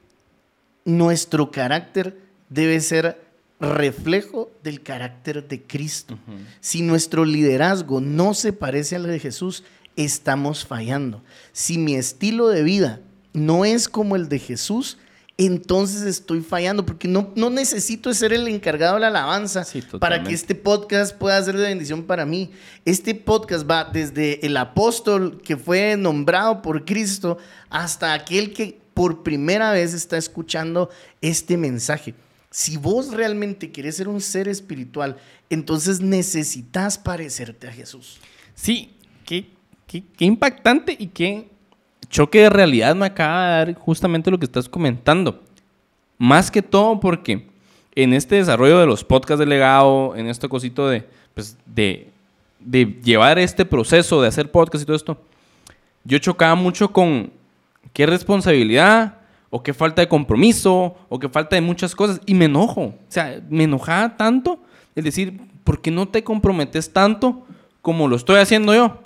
nuestro 0.84 1.52
carácter 1.52 2.20
debe 2.50 2.80
ser 2.82 3.23
reflejo 3.64 4.52
del 4.62 4.82
carácter 4.82 5.48
de 5.48 5.64
Cristo. 5.64 6.20
Si 6.60 6.82
nuestro 6.82 7.26
liderazgo 7.26 8.02
no 8.02 8.34
se 8.34 8.54
parece 8.54 8.96
al 8.96 9.08
de 9.08 9.20
Jesús, 9.20 9.64
estamos 9.96 10.66
fallando. 10.66 11.24
Si 11.52 11.78
mi 11.78 11.96
estilo 11.96 12.50
de 12.50 12.64
vida 12.64 13.00
no 13.34 13.66
es 13.66 13.88
como 13.88 14.16
el 14.16 14.28
de 14.28 14.40
Jesús, 14.40 14.98
entonces 15.38 16.04
estoy 16.04 16.42
fallando, 16.42 16.86
porque 16.86 17.08
no, 17.08 17.32
no 17.36 17.50
necesito 17.50 18.14
ser 18.14 18.34
el 18.34 18.48
encargado 18.48 18.96
de 18.96 19.00
la 19.02 19.08
alabanza 19.08 19.66
para 20.00 20.24
que 20.24 20.34
este 20.34 20.54
podcast 20.54 21.16
pueda 21.16 21.42
ser 21.44 21.58
de 21.58 21.64
bendición 21.64 22.04
para 22.04 22.26
mí. 22.26 22.52
Este 22.86 23.16
podcast 23.16 23.70
va 23.70 23.86
desde 23.86 24.46
el 24.46 24.56
apóstol 24.58 25.42
que 25.42 25.58
fue 25.58 25.98
nombrado 25.98 26.62
por 26.62 26.86
Cristo 26.86 27.40
hasta 27.70 28.14
aquel 28.14 28.54
que 28.54 28.80
por 28.94 29.24
primera 29.24 29.72
vez 29.72 29.96
está 29.96 30.18
escuchando 30.18 30.92
este 31.22 31.58
mensaje. 31.58 32.14
Si 32.54 32.78
vos 32.78 33.12
realmente 33.12 33.72
querés 33.72 33.98
ser 33.98 34.08
un 34.08 34.22
ser 34.22 34.48
espiritual, 34.48 35.18
entonces 35.50 36.02
necesitas 36.02 37.00
parecerte 37.00 37.68
a 37.68 37.72
Jesús. 37.72 38.20
Sí, 38.54 38.94
qué, 39.26 39.48
qué, 39.88 40.04
qué 40.16 40.26
impactante 40.26 40.96
y 41.00 41.08
qué 41.08 41.48
choque 42.10 42.42
de 42.42 42.52
realidad 42.52 42.96
me 42.96 43.08
acaba 43.08 43.44
de 43.44 43.50
dar 43.50 43.74
justamente 43.74 44.30
lo 44.30 44.38
que 44.38 44.46
estás 44.46 44.70
comentando. 44.70 45.42
Más 46.20 46.52
que 46.52 46.62
todo 46.62 47.00
porque 47.00 47.48
en 47.96 48.14
este 48.14 48.36
desarrollo 48.36 48.78
de 48.78 48.86
los 48.86 49.04
podcasts 49.04 49.40
de 49.40 49.48
legado, 49.48 50.16
en 50.16 50.28
este 50.28 50.48
cosito 50.48 50.88
de, 50.88 51.08
pues, 51.34 51.58
de, 51.66 52.12
de 52.60 52.86
llevar 53.04 53.40
este 53.40 53.66
proceso 53.66 54.22
de 54.22 54.28
hacer 54.28 54.52
podcast 54.52 54.84
y 54.84 54.86
todo 54.86 54.96
esto, 54.96 55.20
yo 56.04 56.20
chocaba 56.20 56.54
mucho 56.54 56.94
con 56.94 57.32
qué 57.94 58.06
responsabilidad 58.06 59.23
o 59.56 59.62
qué 59.62 59.72
falta 59.72 60.02
de 60.02 60.08
compromiso 60.08 60.96
o 61.10 61.20
qué 61.20 61.30
falta 61.30 61.56
de 61.56 61.62
muchas 61.62 61.94
cosas 61.94 62.20
y 62.26 62.34
me 62.34 62.46
enojo. 62.46 62.86
O 62.86 62.96
sea, 63.08 63.40
me 63.52 63.66
enojaba 63.66 64.18
tanto 64.18 64.60
el 64.96 65.04
decir, 65.04 65.40
¿por 65.64 65.80
qué 65.80 65.92
no 65.92 66.08
te 66.08 66.24
comprometes 66.24 66.92
tanto 66.92 67.46
como 67.84 68.08
lo 68.08 68.16
estoy 68.16 68.40
haciendo 68.40 68.74
yo? 68.74 68.98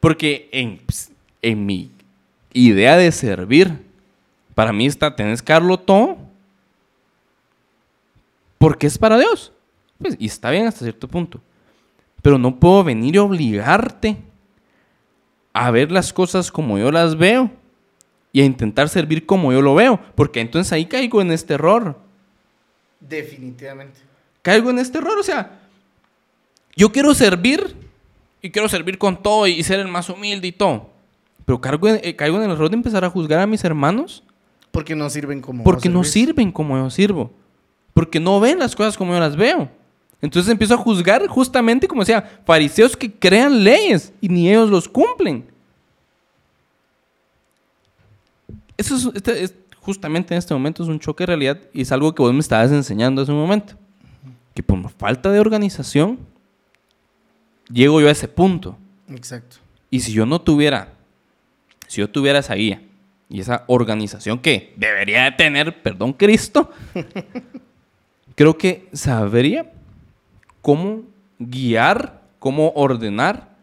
Porque 0.00 0.48
en, 0.50 0.78
pues, 0.78 1.12
en 1.42 1.66
mi 1.66 1.90
idea 2.54 2.96
de 2.96 3.12
servir, 3.12 3.84
para 4.54 4.72
mí 4.72 4.86
está, 4.86 5.14
tenés 5.14 5.42
que 5.42 5.52
porque 8.56 8.86
es 8.86 8.96
para 8.96 9.18
Dios. 9.18 9.52
Pues, 9.98 10.16
y 10.18 10.24
está 10.24 10.48
bien 10.48 10.66
hasta 10.66 10.86
cierto 10.86 11.06
punto. 11.06 11.38
Pero 12.22 12.38
no 12.38 12.58
puedo 12.58 12.82
venir 12.82 13.16
y 13.16 13.18
obligarte 13.18 14.16
a 15.52 15.70
ver 15.70 15.92
las 15.92 16.14
cosas 16.14 16.50
como 16.50 16.78
yo 16.78 16.90
las 16.90 17.18
veo 17.18 17.50
y 18.34 18.42
a 18.42 18.44
intentar 18.44 18.88
servir 18.88 19.26
como 19.26 19.52
yo 19.52 19.62
lo 19.62 19.76
veo, 19.76 20.00
porque 20.16 20.40
entonces 20.40 20.72
ahí 20.72 20.86
caigo 20.86 21.22
en 21.22 21.30
este 21.30 21.54
error. 21.54 21.96
Definitivamente. 22.98 24.00
Caigo 24.42 24.70
en 24.70 24.80
este 24.80 24.98
error, 24.98 25.16
o 25.16 25.22
sea, 25.22 25.60
yo 26.74 26.90
quiero 26.90 27.14
servir 27.14 27.76
y 28.42 28.50
quiero 28.50 28.68
servir 28.68 28.98
con 28.98 29.22
todo 29.22 29.46
y 29.46 29.62
ser 29.62 29.78
el 29.78 29.86
más 29.86 30.08
humilde 30.08 30.48
y 30.48 30.52
todo. 30.52 30.90
Pero 31.44 31.60
eh, 32.02 32.16
caigo 32.16 32.38
en 32.38 32.42
el 32.42 32.50
error 32.50 32.68
de 32.68 32.74
empezar 32.74 33.04
a 33.04 33.10
juzgar 33.10 33.38
a 33.38 33.46
mis 33.46 33.62
hermanos. 33.62 34.24
Porque 34.72 34.96
no 34.96 35.08
sirven 35.10 35.40
como 35.40 35.62
Porque 35.62 35.88
no 35.88 36.02
sirven 36.02 36.50
como 36.50 36.76
yo 36.76 36.90
sirvo. 36.90 37.30
Porque 37.92 38.18
no 38.18 38.40
ven 38.40 38.58
las 38.58 38.74
cosas 38.74 38.96
como 38.96 39.12
yo 39.12 39.20
las 39.20 39.36
veo. 39.36 39.70
Entonces 40.20 40.50
empiezo 40.50 40.74
a 40.74 40.78
juzgar 40.78 41.24
justamente 41.28 41.86
como 41.86 42.02
decía, 42.02 42.40
fariseos 42.44 42.96
que 42.96 43.12
crean 43.12 43.62
leyes 43.62 44.12
y 44.20 44.28
ni 44.28 44.50
ellos 44.50 44.70
los 44.70 44.88
cumplen. 44.88 45.53
Eso 48.76 48.96
es, 48.96 49.10
este, 49.14 49.54
justamente 49.80 50.34
en 50.34 50.38
este 50.38 50.54
momento 50.54 50.82
es 50.82 50.88
un 50.88 50.98
choque 50.98 51.22
de 51.22 51.26
realidad 51.26 51.60
y 51.72 51.82
es 51.82 51.92
algo 51.92 52.14
que 52.14 52.22
vos 52.22 52.32
me 52.32 52.40
estabas 52.40 52.72
enseñando 52.72 53.22
hace 53.22 53.32
un 53.32 53.38
momento. 53.38 53.74
Que 54.54 54.62
por 54.62 54.88
falta 54.90 55.30
de 55.30 55.40
organización, 55.40 56.18
llego 57.70 58.00
yo 58.00 58.08
a 58.08 58.12
ese 58.12 58.28
punto. 58.28 58.78
Exacto. 59.08 59.56
Y 59.90 60.00
si 60.00 60.12
yo 60.12 60.26
no 60.26 60.40
tuviera, 60.40 60.92
si 61.86 62.00
yo 62.00 62.08
tuviera 62.08 62.38
esa 62.38 62.54
guía 62.54 62.82
y 63.28 63.40
esa 63.40 63.64
organización 63.66 64.38
que 64.38 64.72
debería 64.76 65.24
de 65.24 65.32
tener, 65.32 65.82
perdón 65.82 66.12
Cristo, 66.12 66.70
creo 68.34 68.56
que 68.56 68.88
sabría 68.92 69.70
cómo 70.62 71.02
guiar, 71.38 72.22
cómo 72.38 72.72
ordenar 72.74 73.54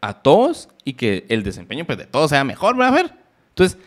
a 0.00 0.14
todos 0.14 0.68
y 0.84 0.94
que 0.94 1.26
el 1.28 1.42
desempeño 1.42 1.84
pues, 1.84 1.98
de 1.98 2.06
todos 2.06 2.30
sea 2.30 2.44
mejor, 2.44 2.76
¿verdad? 2.76 3.16
Entonces, 3.48 3.78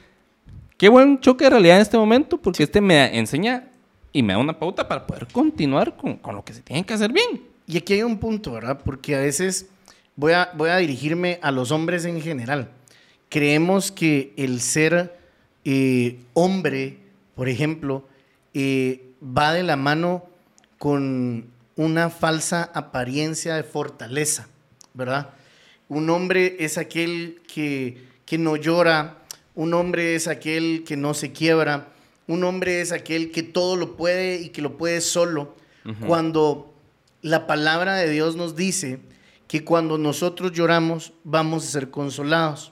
qué 0.79 0.87
buen 0.87 1.19
choque 1.19 1.43
de 1.43 1.49
realidad 1.51 1.75
en 1.75 1.81
este 1.81 1.97
momento, 1.97 2.37
porque 2.37 2.63
este 2.63 2.79
me 2.81 3.15
enseña 3.19 3.67
y 4.13 4.23
me 4.23 4.33
da 4.33 4.39
una 4.39 4.57
pauta 4.57 4.87
para 4.87 5.05
poder 5.05 5.27
continuar 5.27 5.95
con, 5.95 6.15
con, 6.15 6.35
lo 6.35 6.43
que 6.43 6.53
se 6.53 6.61
tiene 6.61 6.83
que 6.85 6.93
hacer 6.93 7.11
bien. 7.11 7.43
Y 7.67 7.77
aquí 7.77 7.93
hay 7.93 8.03
un 8.03 8.17
punto, 8.17 8.53
¿verdad? 8.53 8.79
Porque 8.83 9.15
a 9.15 9.19
veces 9.19 9.67
voy 10.15 10.31
a, 10.31 10.49
voy 10.55 10.69
a 10.69 10.77
dirigirme 10.77 11.37
a 11.43 11.51
los 11.51 11.71
hombres 11.71 12.05
en 12.05 12.21
general. 12.21 12.71
Creemos 13.27 13.91
que 13.91 14.33
el 14.37 14.61
ser 14.61 15.19
eh, 15.65 16.21
hombre, 16.33 16.97
por 17.35 17.49
ejemplo, 17.49 18.07
eh, 18.53 19.11
va 19.21 19.53
de 19.53 19.63
la 19.63 19.75
mano 19.75 20.25
con 20.77 21.47
una 21.75 22.09
falsa 22.09 22.71
apariencia 22.73 23.55
de 23.55 23.63
fortaleza, 23.63 24.47
¿verdad? 24.93 25.31
Un 25.89 26.09
hombre 26.09 26.55
es 26.59 26.77
aquel 26.77 27.41
que, 27.53 28.01
que 28.25 28.37
no 28.37 28.55
llora, 28.55 29.18
un 29.59 29.73
hombre 29.73 30.15
es 30.15 30.29
aquel 30.29 30.85
que 30.87 30.95
no 30.95 31.13
se 31.13 31.33
quiebra, 31.33 31.89
un 32.27 32.45
hombre 32.45 32.79
es 32.79 32.93
aquel 32.93 33.29
que 33.29 33.43
todo 33.43 33.75
lo 33.75 33.97
puede 33.97 34.39
y 34.39 34.49
que 34.51 34.61
lo 34.61 34.77
puede 34.77 35.01
solo. 35.01 35.53
Cuando 36.07 36.73
la 37.21 37.45
palabra 37.45 37.95
de 37.95 38.09
Dios 38.09 38.37
nos 38.37 38.55
dice 38.55 39.01
que 39.49 39.65
cuando 39.65 39.97
nosotros 39.97 40.53
lloramos 40.53 41.11
vamos 41.25 41.65
a 41.65 41.71
ser 41.71 41.89
consolados, 41.89 42.71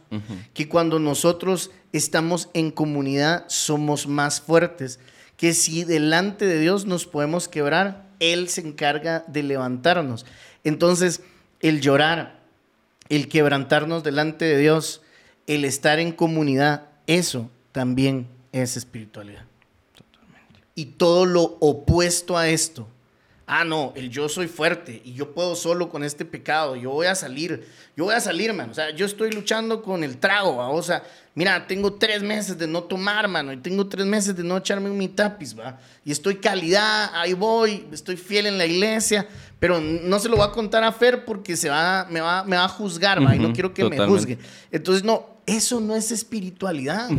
que 0.53 0.69
cuando 0.69 0.97
nosotros 0.97 1.71
estamos 1.91 2.47
en 2.53 2.71
comunidad 2.71 3.43
somos 3.49 4.07
más 4.07 4.39
fuertes, 4.39 5.01
que 5.35 5.53
si 5.53 5.83
delante 5.83 6.45
de 6.45 6.57
Dios 6.57 6.85
nos 6.85 7.05
podemos 7.05 7.49
quebrar, 7.49 8.07
él 8.21 8.47
se 8.47 8.61
encarga 8.61 9.25
de 9.27 9.43
levantarnos. 9.43 10.25
Entonces, 10.63 11.21
el 11.59 11.81
llorar, 11.81 12.39
el 13.09 13.27
quebrantarnos 13.27 14.05
delante 14.05 14.45
de 14.45 14.57
Dios, 14.57 15.01
el 15.47 15.65
estar 15.65 15.99
en 15.99 16.11
comunidad, 16.11 16.89
eso 17.07 17.49
también 17.71 18.27
es 18.51 18.77
espiritualidad. 18.77 19.45
Y 20.75 20.85
todo 20.85 21.25
lo 21.25 21.57
opuesto 21.59 22.37
a 22.37 22.49
esto 22.49 22.87
ah, 23.47 23.63
no, 23.63 23.93
el 23.95 24.09
yo 24.09 24.27
soy 24.27 24.47
fuerte 24.47 25.01
y 25.03 25.13
yo 25.13 25.33
puedo 25.33 25.55
solo 25.55 25.89
con 25.89 26.03
este 26.03 26.25
pecado, 26.25 26.75
yo 26.75 26.91
voy 26.91 27.07
a 27.07 27.15
salir, 27.15 27.65
yo 27.95 28.03
voy 28.03 28.13
a 28.13 28.19
salir, 28.19 28.53
mano. 28.53 28.71
O 28.71 28.75
sea, 28.75 28.91
yo 28.91 29.05
estoy 29.05 29.31
luchando 29.31 29.81
con 29.81 30.03
el 30.03 30.17
trago, 30.17 30.57
¿va? 30.57 30.69
o 30.69 30.83
sea, 30.83 31.01
mira, 31.33 31.65
tengo 31.65 31.93
tres 31.93 32.21
meses 32.21 32.57
de 32.57 32.67
no 32.67 32.83
tomar, 32.83 33.27
mano, 33.29 33.53
y 33.53 33.57
tengo 33.57 33.87
tres 33.87 34.05
meses 34.05 34.35
de 34.35 34.43
no 34.43 34.57
echarme 34.57 34.89
mi 34.89 35.07
tapiz, 35.07 35.57
va. 35.57 35.79
Y 36.03 36.11
estoy 36.11 36.35
calidad, 36.35 37.09
ahí 37.15 37.33
voy, 37.33 37.87
estoy 37.91 38.17
fiel 38.17 38.47
en 38.47 38.57
la 38.57 38.65
iglesia, 38.65 39.25
pero 39.59 39.79
no 39.79 40.19
se 40.19 40.27
lo 40.27 40.35
voy 40.35 40.45
a 40.45 40.51
contar 40.51 40.83
a 40.83 40.91
Fer 40.91 41.23
porque 41.23 41.55
se 41.55 41.69
va, 41.69 42.05
me, 42.09 42.19
va, 42.19 42.43
me 42.43 42.57
va 42.57 42.65
a 42.65 42.69
juzgar, 42.69 43.25
va, 43.25 43.33
y 43.33 43.39
no 43.39 43.53
quiero 43.53 43.73
que 43.73 43.85
me 43.85 43.97
juzgue. 44.05 44.37
Entonces, 44.71 45.05
no, 45.05 45.37
eso 45.45 45.79
no 45.79 45.95
es 45.95 46.11
espiritualidad. 46.11 47.09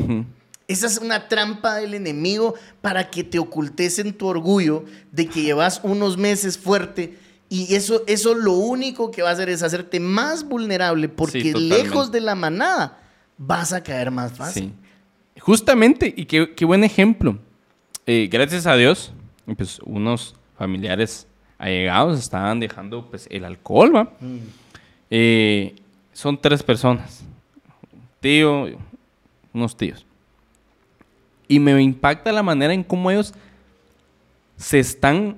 Esa 0.68 0.86
es 0.86 0.98
una 0.98 1.28
trampa 1.28 1.76
del 1.76 1.94
enemigo 1.94 2.54
para 2.80 3.10
que 3.10 3.24
te 3.24 3.38
ocultes 3.38 3.98
en 3.98 4.12
tu 4.12 4.26
orgullo 4.26 4.84
de 5.10 5.26
que 5.26 5.42
llevas 5.42 5.80
unos 5.82 6.16
meses 6.16 6.58
fuerte 6.58 7.16
y 7.48 7.74
eso, 7.74 8.02
eso 8.06 8.34
lo 8.34 8.52
único 8.52 9.10
que 9.10 9.22
va 9.22 9.30
a 9.30 9.32
hacer 9.32 9.48
es 9.48 9.62
hacerte 9.62 10.00
más 10.00 10.44
vulnerable 10.44 11.08
porque 11.08 11.40
Sí, 11.40 11.54
lejos 11.54 12.12
de 12.12 12.20
la 12.20 12.34
manada 12.34 12.98
vas 13.38 13.72
a 13.72 13.82
caer 13.82 14.10
más 14.10 14.32
fácil. 14.32 14.64
Sí. 14.64 15.40
Justamente, 15.40 16.12
y 16.14 16.26
qué, 16.26 16.54
qué 16.54 16.64
buen 16.64 16.84
ejemplo. 16.84 17.38
Eh, 18.04 18.28
gracias 18.30 18.66
a 18.66 18.76
Dios, 18.76 19.12
pues 19.56 19.78
unos 19.84 20.34
familiares 20.58 21.26
allegados 21.56 22.18
estaban 22.18 22.60
dejando 22.60 23.08
pues, 23.08 23.26
el 23.30 23.44
alcohol, 23.44 23.94
¿va? 23.94 24.04
Mm. 24.20 24.38
Eh, 25.10 25.76
son 26.12 26.38
tres 26.38 26.62
personas. 26.62 27.22
Tío, 28.20 28.66
unos 29.54 29.76
tíos. 29.76 30.04
Y 31.48 31.58
me 31.58 31.80
impacta 31.82 32.30
la 32.32 32.42
manera 32.42 32.72
en 32.74 32.84
cómo 32.84 33.10
ellos 33.10 33.32
se 34.56 34.78
están 34.78 35.36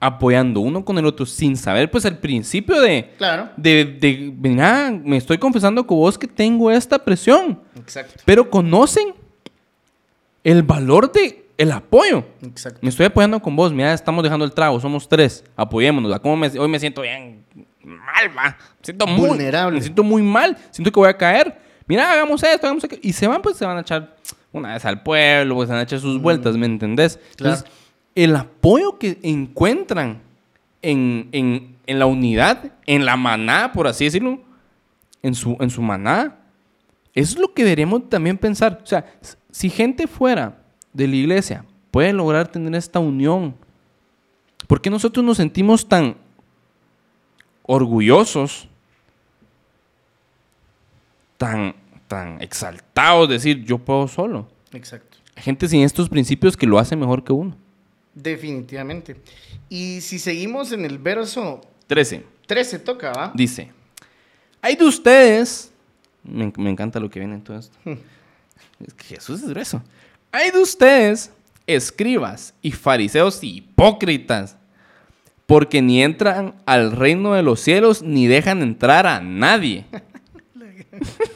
apoyando 0.00 0.60
uno 0.60 0.84
con 0.84 0.98
el 0.98 1.06
otro 1.06 1.24
sin 1.24 1.56
saber 1.56 1.90
pues 1.90 2.04
el 2.04 2.18
principio 2.18 2.80
de, 2.80 3.12
Claro. 3.16 3.48
de, 3.56 3.84
de, 3.84 4.34
mira, 4.38 4.90
me 4.90 5.16
estoy 5.16 5.38
confesando 5.38 5.86
con 5.86 5.96
vos 5.98 6.18
que 6.18 6.26
tengo 6.26 6.70
esta 6.70 6.98
presión. 6.98 7.60
Exacto. 7.78 8.20
Pero 8.26 8.50
conocen 8.50 9.14
el 10.42 10.62
valor 10.62 11.10
de 11.12 11.44
el 11.56 11.70
apoyo. 11.72 12.24
Exacto. 12.42 12.80
Me 12.82 12.88
estoy 12.88 13.06
apoyando 13.06 13.40
con 13.40 13.54
vos. 13.54 13.72
Mira, 13.72 13.92
estamos 13.94 14.24
dejando 14.24 14.44
el 14.44 14.52
trago. 14.52 14.80
Somos 14.80 15.08
tres. 15.08 15.44
Apoyémonos. 15.56 16.18
¿Cómo 16.18 16.36
me- 16.36 16.48
hoy 16.58 16.68
me 16.68 16.80
siento 16.80 17.00
bien 17.02 17.44
mal, 17.84 18.36
va. 18.36 18.50
Me 18.50 18.56
siento 18.84 19.06
muy 19.06 19.28
Vulnerable. 19.28 19.76
Me 19.78 19.82
siento 19.82 20.02
muy 20.02 20.20
mal. 20.20 20.56
Siento 20.72 20.90
que 20.90 20.98
voy 21.00 21.08
a 21.08 21.16
caer. 21.16 21.56
Mira, 21.86 22.10
hagamos 22.12 22.42
esto, 22.42 22.66
hagamos 22.66 22.82
aquello. 22.84 23.00
Y 23.04 23.12
se 23.12 23.26
van, 23.28 23.40
pues 23.40 23.56
se 23.56 23.64
van 23.64 23.76
a 23.78 23.80
echar 23.82 24.16
una 24.54 24.72
vez 24.74 24.84
al 24.84 25.02
pueblo, 25.02 25.56
pues 25.56 25.70
a 25.70 25.82
echar 25.82 26.00
sus 26.00 26.20
vueltas, 26.20 26.56
¿me 26.56 26.66
entendés? 26.66 27.18
Claro. 27.36 27.56
Entonces, 27.56 27.64
el 28.14 28.34
apoyo 28.36 28.98
que 28.98 29.18
encuentran 29.22 30.20
en, 30.82 31.28
en- 31.32 31.74
en 31.86 31.98
la 31.98 32.06
unidad, 32.06 32.72
en 32.86 33.04
la 33.04 33.16
manada, 33.16 33.72
por 33.72 33.86
así 33.86 34.04
decirlo, 34.06 34.40
en 35.22 35.34
su, 35.34 35.56
en 35.60 35.68
su 35.70 35.82
manada, 35.82 36.38
eso 37.14 37.34
es 37.34 37.38
lo 37.40 37.52
que 37.52 37.62
deberíamos 37.64 38.08
también 38.08 38.38
pensar. 38.38 38.80
O 38.82 38.86
sea, 38.86 39.04
si 39.50 39.68
gente 39.68 40.06
fuera 40.06 40.58
de 40.92 41.06
la 41.08 41.16
iglesia 41.16 41.64
puede 41.90 42.12
lograr 42.12 42.48
tener 42.48 42.74
esta 42.74 42.98
unión, 43.00 43.54
¿por 44.66 44.80
qué 44.80 44.88
nosotros 44.90 45.24
nos 45.24 45.36
sentimos 45.36 45.86
tan 45.88 46.16
orgullosos, 47.66 48.68
tan, 51.38 51.74
tan 52.08 52.40
exaltados, 52.42 53.28
de 53.28 53.34
decir 53.34 53.64
yo 53.64 53.78
puedo 53.78 54.08
solo? 54.08 54.48
Exacto. 54.72 55.18
Hay 55.36 55.42
gente 55.42 55.68
sin 55.68 55.82
estos 55.82 56.08
principios 56.08 56.56
que 56.56 56.66
lo 56.66 56.78
hace 56.78 56.96
mejor 56.96 57.24
que 57.24 57.32
uno. 57.32 57.56
Definitivamente. 58.14 59.16
Y 59.68 60.00
si 60.00 60.18
seguimos 60.18 60.72
en 60.72 60.84
el 60.84 60.98
verso 60.98 61.60
13. 61.88 62.24
13, 62.46 62.78
toca, 62.80 63.12
¿va? 63.12 63.32
Dice, 63.34 63.72
hay 64.60 64.76
de 64.76 64.84
ustedes, 64.84 65.72
me, 66.22 66.52
me 66.56 66.70
encanta 66.70 67.00
lo 67.00 67.10
que 67.10 67.18
viene 67.18 67.34
en 67.34 67.42
todo 67.42 67.58
esto. 67.58 67.76
Es 67.84 68.94
que 68.94 69.04
Jesús 69.04 69.42
es 69.42 69.48
grueso. 69.48 69.82
Hay 70.30 70.50
de 70.50 70.58
ustedes, 70.58 71.32
escribas 71.66 72.54
y 72.60 72.72
fariseos 72.72 73.42
hipócritas, 73.42 74.56
porque 75.46 75.82
ni 75.82 76.02
entran 76.02 76.54
al 76.66 76.92
reino 76.92 77.34
de 77.34 77.42
los 77.42 77.60
cielos 77.60 78.02
ni 78.02 78.26
dejan 78.26 78.62
entrar 78.62 79.06
a 79.06 79.20
nadie. 79.20 79.86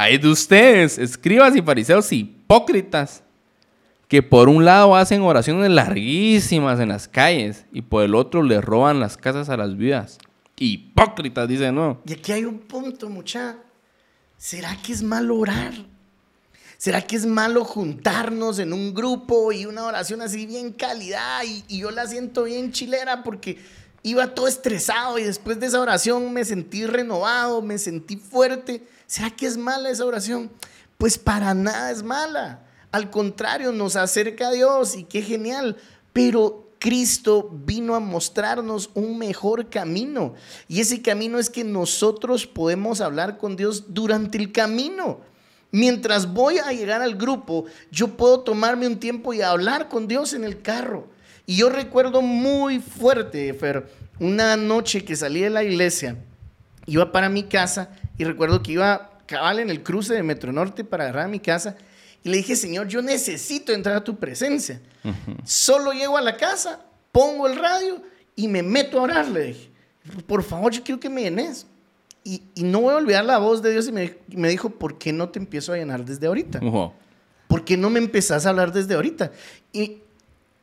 Hay 0.00 0.16
de 0.16 0.28
ustedes, 0.28 0.96
escribas 0.96 1.56
y 1.56 1.60
fariseos 1.60 2.12
hipócritas, 2.12 3.24
que 4.06 4.22
por 4.22 4.48
un 4.48 4.64
lado 4.64 4.94
hacen 4.94 5.22
oraciones 5.22 5.72
larguísimas 5.72 6.78
en 6.78 6.90
las 6.90 7.08
calles 7.08 7.64
y 7.72 7.82
por 7.82 8.04
el 8.04 8.14
otro 8.14 8.44
le 8.44 8.60
roban 8.60 9.00
las 9.00 9.16
casas 9.16 9.48
a 9.48 9.56
las 9.56 9.76
viudas. 9.76 10.18
Hipócritas, 10.56 11.48
dice 11.48 11.72
no. 11.72 12.00
Y 12.06 12.12
aquí 12.12 12.30
hay 12.30 12.44
un 12.44 12.60
punto, 12.60 13.10
mucha. 13.10 13.56
¿Será 14.36 14.76
que 14.80 14.92
es 14.92 15.02
malo 15.02 15.34
orar? 15.34 15.74
¿Será 16.76 17.02
que 17.02 17.16
es 17.16 17.26
malo 17.26 17.64
juntarnos 17.64 18.60
en 18.60 18.72
un 18.72 18.94
grupo 18.94 19.50
y 19.50 19.66
una 19.66 19.84
oración 19.84 20.22
así 20.22 20.46
bien 20.46 20.70
calidad? 20.74 21.42
Y, 21.44 21.64
y 21.66 21.80
yo 21.80 21.90
la 21.90 22.06
siento 22.06 22.44
bien 22.44 22.70
chilera 22.70 23.24
porque 23.24 23.58
iba 24.04 24.32
todo 24.32 24.46
estresado 24.46 25.18
y 25.18 25.24
después 25.24 25.58
de 25.58 25.66
esa 25.66 25.80
oración 25.80 26.32
me 26.32 26.44
sentí 26.44 26.86
renovado, 26.86 27.62
me 27.62 27.78
sentí 27.78 28.16
fuerte. 28.16 28.86
¿Será 29.08 29.30
que 29.30 29.46
es 29.46 29.56
mala 29.56 29.88
esa 29.88 30.04
oración? 30.04 30.50
Pues 30.98 31.16
para 31.16 31.54
nada 31.54 31.90
es 31.90 32.02
mala. 32.02 32.60
Al 32.92 33.08
contrario, 33.08 33.72
nos 33.72 33.96
acerca 33.96 34.48
a 34.48 34.52
Dios 34.52 34.96
y 34.96 35.04
qué 35.04 35.22
genial. 35.22 35.78
Pero 36.12 36.70
Cristo 36.78 37.50
vino 37.64 37.94
a 37.94 38.00
mostrarnos 38.00 38.90
un 38.92 39.16
mejor 39.16 39.70
camino. 39.70 40.34
Y 40.68 40.80
ese 40.80 41.00
camino 41.00 41.38
es 41.38 41.48
que 41.48 41.64
nosotros 41.64 42.46
podemos 42.46 43.00
hablar 43.00 43.38
con 43.38 43.56
Dios 43.56 43.94
durante 43.94 44.36
el 44.36 44.52
camino. 44.52 45.20
Mientras 45.70 46.30
voy 46.30 46.58
a 46.58 46.72
llegar 46.72 47.00
al 47.00 47.14
grupo, 47.14 47.64
yo 47.90 48.08
puedo 48.08 48.40
tomarme 48.40 48.86
un 48.86 49.00
tiempo 49.00 49.32
y 49.32 49.40
hablar 49.40 49.88
con 49.88 50.06
Dios 50.06 50.34
en 50.34 50.44
el 50.44 50.60
carro. 50.60 51.08
Y 51.46 51.56
yo 51.56 51.70
recuerdo 51.70 52.20
muy 52.20 52.78
fuerte, 52.78 53.54
Fer, 53.54 53.90
una 54.20 54.54
noche 54.58 55.02
que 55.02 55.16
salí 55.16 55.40
de 55.40 55.48
la 55.48 55.64
iglesia, 55.64 56.18
iba 56.84 57.10
para 57.10 57.30
mi 57.30 57.44
casa 57.44 57.90
y 58.18 58.24
recuerdo 58.24 58.62
que 58.62 58.72
iba 58.72 59.18
cabal 59.26 59.60
en 59.60 59.70
el 59.70 59.82
cruce 59.82 60.14
de 60.14 60.22
Metro 60.22 60.52
Norte 60.52 60.82
para 60.82 61.04
agarrar 61.04 61.26
a 61.26 61.28
mi 61.28 61.38
casa 61.38 61.76
y 62.24 62.28
le 62.28 62.38
dije, 62.38 62.56
Señor, 62.56 62.88
yo 62.88 63.00
necesito 63.00 63.72
entrar 63.72 63.96
a 63.96 64.04
tu 64.04 64.16
presencia. 64.16 64.80
Solo 65.44 65.92
llego 65.92 66.16
a 66.16 66.20
la 66.20 66.36
casa, 66.36 66.84
pongo 67.12 67.46
el 67.46 67.56
radio 67.56 68.02
y 68.34 68.48
me 68.48 68.62
meto 68.62 68.98
a 68.98 69.02
orar, 69.02 69.28
le 69.28 69.44
dije. 69.44 69.70
Por 70.26 70.42
favor, 70.42 70.72
yo 70.72 70.82
quiero 70.82 70.98
que 70.98 71.08
me 71.08 71.22
llenes. 71.22 71.66
Y, 72.24 72.42
y 72.54 72.64
no 72.64 72.80
voy 72.80 72.94
a 72.94 72.96
olvidar 72.96 73.24
la 73.24 73.38
voz 73.38 73.62
de 73.62 73.70
Dios 73.70 73.88
y 73.88 73.92
me, 73.92 74.48
dijo, 74.48 74.70
¿por 74.70 74.98
qué 74.98 75.12
no 75.12 75.28
te 75.28 75.38
empiezo 75.38 75.72
a 75.72 75.76
llenar 75.76 76.04
desde 76.04 76.26
ahorita? 76.26 76.60
Ojo. 76.62 76.92
¿Por 77.46 77.64
qué 77.64 77.76
no 77.76 77.88
me 77.88 78.00
empezás 78.00 78.44
a 78.44 78.50
hablar 78.50 78.72
desde 78.72 78.94
ahorita? 78.94 79.30
Y, 79.72 79.98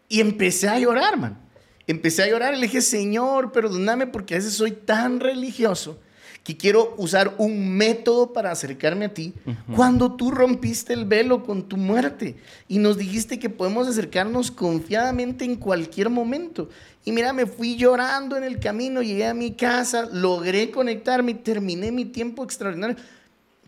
y 0.10 0.20
empecé 0.20 0.68
a 0.68 0.78
llorar, 0.78 1.18
man. 1.18 1.39
Empecé 1.88 2.24
a 2.24 2.28
llorar 2.28 2.54
y 2.54 2.58
le 2.58 2.63
dije, 2.63 2.82
Señor, 2.82 3.52
perdóname 3.52 4.08
porque 4.08 4.36
a 4.36 4.38
veces 4.38 4.54
soy 4.54 4.72
tan 4.72 5.20
religioso 5.20 6.00
que 6.45 6.55
quiero 6.55 6.93
usar 6.97 7.34
un 7.39 7.75
método 7.75 8.31
para 8.31 8.51
acercarme 8.51 9.05
a 9.05 9.13
ti 9.13 9.34
cuando 9.75 10.13
tú 10.13 10.29
rompiste 10.29 10.93
el 10.93 11.05
velo 11.05 11.43
con 11.43 11.63
tu 11.63 11.75
muerte 11.75 12.36
y 12.67 12.77
nos 12.77 12.97
dijiste 12.97 13.39
que 13.39 13.49
podemos 13.49 13.88
acercarnos 13.88 14.51
confiadamente 14.51 15.43
en 15.43 15.55
cualquier 15.55 16.12
momento. 16.12 16.69
Y 17.03 17.12
mira, 17.12 17.34
me 17.34 17.47
fui 17.47 17.77
llorando 17.77 18.38
en 18.38 18.43
el 18.43 18.60
camino, 18.60 19.01
llegué 19.01 19.25
a 19.25 19.34
mi 19.34 19.53
casa, 19.53 20.08
logré 20.13 20.69
conectarme 20.69 21.34
terminé 21.34 21.91
mi 21.91 22.05
tiempo 22.05 22.43
extraordinario. 22.43 22.95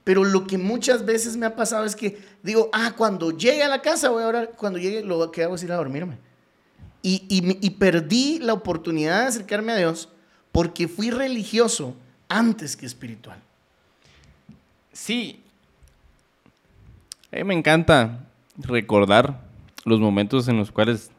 Pero 0.04 0.24
lo 0.24 0.46
que 0.46 0.60
muchas 0.60 1.04
veces 1.04 1.36
me 1.36 1.48
ha 1.48 1.56
pasado 1.56 1.84
es 1.84 1.96
que 1.96 2.20
digo, 2.44 2.70
ah, 2.74 2.94
cuando 2.96 3.32
llegue 3.32 3.64
a 3.64 3.70
la 3.70 3.82
casa 3.82 4.10
voy 4.10 4.22
a 4.22 4.28
orar, 4.28 4.52
cuando 4.56 4.78
llegue 4.78 5.02
lo 5.02 5.32
que 5.32 5.44
hago 5.44 5.56
es 5.56 5.64
ir 5.64 5.72
a 5.72 5.78
dormirme. 5.78 6.20
Y, 7.02 7.26
y 7.28 7.70
perdí 7.72 8.38
la 8.38 8.54
oportunidad 8.54 9.22
de 9.22 9.28
acercarme 9.30 9.72
a 9.72 9.78
Dios 9.78 10.10
porque 10.52 10.88
fui 10.88 11.10
religioso 11.10 11.96
antes 12.30 12.76
que 12.76 12.86
espiritual. 12.86 13.40
Sí. 14.92 15.42
A 17.32 17.38
mí 17.38 17.44
me 17.44 17.54
encanta 17.54 18.26
recordar 18.58 19.42
los 19.86 20.00
momentos 20.00 20.48
en 20.48 20.58
los 20.58 20.72
cuales, 20.72 21.12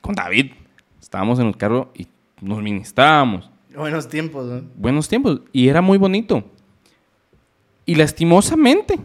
con 0.00 0.14
David, 0.14 0.52
estábamos 1.00 1.38
en 1.38 1.46
el 1.46 1.56
carro 1.56 1.90
y 1.94 2.06
nos 2.40 2.62
ministrábamos. 2.62 3.50
Buenos 3.74 4.08
tiempos, 4.08 4.46
¿no? 4.46 4.62
Buenos 4.76 5.08
tiempos. 5.08 5.40
Y 5.52 5.68
era 5.68 5.80
muy 5.80 5.98
bonito. 5.98 6.44
Y 7.86 7.94
lastimosamente, 7.94 8.98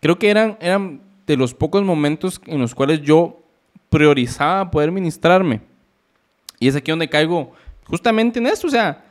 creo 0.00 0.18
que 0.18 0.30
eran, 0.30 0.56
eran 0.60 1.00
de 1.26 1.36
los 1.36 1.54
pocos 1.54 1.82
momentos 1.84 2.40
en 2.46 2.60
los 2.60 2.74
cuales 2.74 3.02
yo 3.02 3.40
priorizaba 3.90 4.70
poder 4.70 4.90
ministrarme. 4.90 5.60
Y 6.58 6.68
es 6.68 6.76
aquí 6.76 6.90
donde 6.90 7.08
caigo 7.08 7.52
justamente 7.86 8.38
en 8.38 8.46
esto. 8.46 8.66
O 8.66 8.70
sea, 8.70 9.04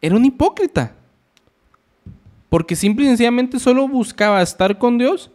era 0.00 0.16
un 0.16 0.24
hipócrita. 0.24 0.94
Porque 2.48 2.76
simple 2.76 3.04
y 3.04 3.08
sencillamente 3.08 3.58
solo 3.58 3.86
buscaba 3.86 4.40
estar 4.42 4.78
con 4.78 4.98
Dios 4.98 5.30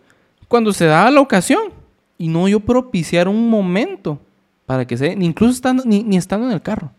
cuando 0.48 0.74
se 0.74 0.86
daba 0.86 1.12
la 1.12 1.22
ocasión. 1.22 1.72
Y 2.18 2.28
no 2.28 2.48
yo 2.48 2.60
propiciar 2.60 3.28
un 3.28 3.50
momento 3.50 4.20
para 4.66 4.86
que 4.86 4.98
se 4.98 5.14
incluso 5.14 5.54
estando, 5.54 5.84
ni, 5.86 6.04
ni 6.04 6.18
estando 6.18 6.48
en 6.48 6.54
el 6.54 6.62
carro. 6.62 6.92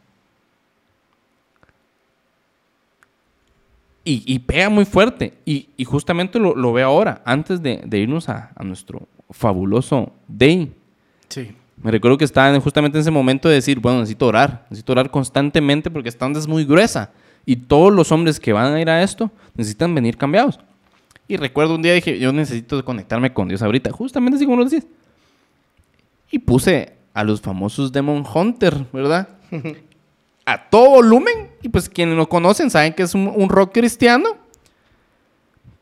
Y, 4.04 4.22
y 4.26 4.38
pega 4.40 4.68
muy 4.68 4.84
fuerte. 4.84 5.34
Y, 5.44 5.70
y 5.76 5.84
justamente 5.84 6.38
lo, 6.38 6.54
lo, 6.54 6.72
veo 6.72 6.86
ahora, 6.86 7.22
antes 7.24 7.62
de, 7.62 7.82
de 7.86 7.98
irnos 7.98 8.28
a, 8.28 8.52
a, 8.54 8.62
nuestro 8.62 9.08
fabuloso 9.30 10.12
day. 10.28 10.72
Sí. 11.28 11.56
Me 11.82 11.90
recuerdo 11.90 12.18
que 12.18 12.24
estaba 12.24 12.58
justamente 12.60 12.98
en 12.98 13.02
ese 13.02 13.10
momento 13.10 13.48
de 13.48 13.56
decir, 13.56 13.80
bueno, 13.80 14.00
necesito 14.00 14.26
orar, 14.26 14.66
necesito 14.70 14.92
orar 14.92 15.10
constantemente 15.10 15.90
porque 15.90 16.10
esta 16.10 16.26
onda 16.26 16.38
es 16.38 16.46
muy 16.46 16.64
gruesa. 16.64 17.12
Y 17.46 17.56
todos 17.56 17.92
los 17.92 18.10
hombres 18.12 18.40
que 18.40 18.52
van 18.52 18.74
a 18.74 18.80
ir 18.80 18.88
a 18.88 19.02
esto 19.02 19.30
necesitan 19.54 19.94
venir 19.94 20.16
cambiados. 20.16 20.58
Y 21.26 21.36
recuerdo 21.36 21.74
un 21.74 21.82
día 21.82 21.94
dije, 21.94 22.18
yo 22.18 22.32
necesito 22.32 22.84
conectarme 22.84 23.32
con 23.32 23.48
Dios 23.48 23.62
ahorita, 23.62 23.90
justamente 23.92 24.36
así 24.36 24.44
como 24.44 24.58
lo 24.58 24.64
decís. 24.64 24.86
Y 26.30 26.38
puse 26.38 26.94
a 27.12 27.24
los 27.24 27.40
famosos 27.40 27.92
Demon 27.92 28.24
Hunter, 28.32 28.84
¿verdad? 28.92 29.28
a 30.44 30.68
todo 30.68 30.90
volumen. 30.90 31.50
Y 31.62 31.68
pues 31.68 31.88
quienes 31.88 32.16
lo 32.16 32.28
conocen 32.28 32.70
saben 32.70 32.92
que 32.92 33.04
es 33.04 33.14
un, 33.14 33.32
un, 33.34 33.48
rock 33.48 33.72
cristiano. 33.72 34.36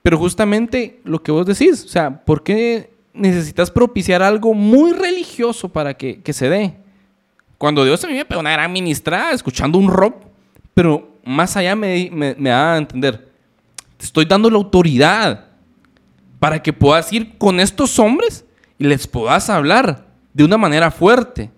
Pero 0.02 0.18
justamente 0.18 1.00
lo 1.04 1.22
que 1.22 1.32
vos 1.32 1.46
decís, 1.46 1.84
o 1.84 1.88
sea, 1.88 2.24
¿por 2.24 2.42
qué 2.42 2.90
necesitas 3.14 3.70
propiciar 3.70 4.22
algo 4.22 4.52
muy 4.54 4.92
religioso 4.92 5.68
para 5.68 5.94
que, 5.94 6.20
que 6.22 6.32
se 6.32 6.48
dé? 6.48 6.76
Cuando 7.56 7.84
Dios 7.84 8.02
a 8.04 8.08
mí 8.08 8.14
me 8.14 8.24
pegó 8.24 8.40
una 8.40 8.52
gran 8.52 8.72
ministrada 8.72 9.32
escuchando 9.32 9.78
un 9.78 9.88
rock, 9.88 10.16
pero 10.74 11.11
más 11.24 11.56
allá 11.56 11.76
me, 11.76 12.10
me, 12.12 12.34
me 12.38 12.50
da 12.50 12.74
a 12.74 12.78
entender, 12.78 13.28
te 13.96 14.04
estoy 14.04 14.24
dando 14.24 14.50
la 14.50 14.56
autoridad 14.56 15.46
para 16.38 16.62
que 16.62 16.72
puedas 16.72 17.12
ir 17.12 17.38
con 17.38 17.60
estos 17.60 17.98
hombres 17.98 18.44
y 18.78 18.84
les 18.84 19.06
puedas 19.06 19.48
hablar 19.48 20.06
de 20.32 20.44
una 20.44 20.58
manera 20.58 20.90
fuerte. 20.90 21.50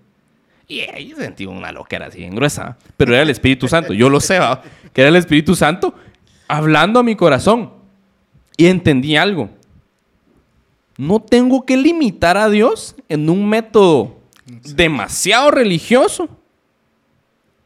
Y 0.66 0.80
ahí 0.80 1.14
sentí 1.16 1.46
una 1.46 1.72
loquera 1.72 2.06
así 2.06 2.24
en 2.24 2.34
gruesa, 2.34 2.76
pero 2.96 3.12
era 3.14 3.22
el 3.22 3.30
Espíritu 3.30 3.68
Santo. 3.68 3.92
Yo 3.92 4.08
lo 4.08 4.20
sé, 4.20 4.38
que 4.92 5.02
era 5.02 5.08
el 5.08 5.16
Espíritu 5.16 5.54
Santo 5.54 5.94
hablando 6.48 7.00
a 7.00 7.02
mi 7.02 7.16
corazón. 7.16 7.72
Y 8.56 8.66
entendí 8.66 9.16
algo. 9.16 9.50
No 10.96 11.20
tengo 11.20 11.66
que 11.66 11.76
limitar 11.76 12.36
a 12.36 12.48
Dios 12.48 12.94
en 13.08 13.28
un 13.28 13.48
método 13.48 14.20
demasiado 14.46 15.50
religioso, 15.50 16.28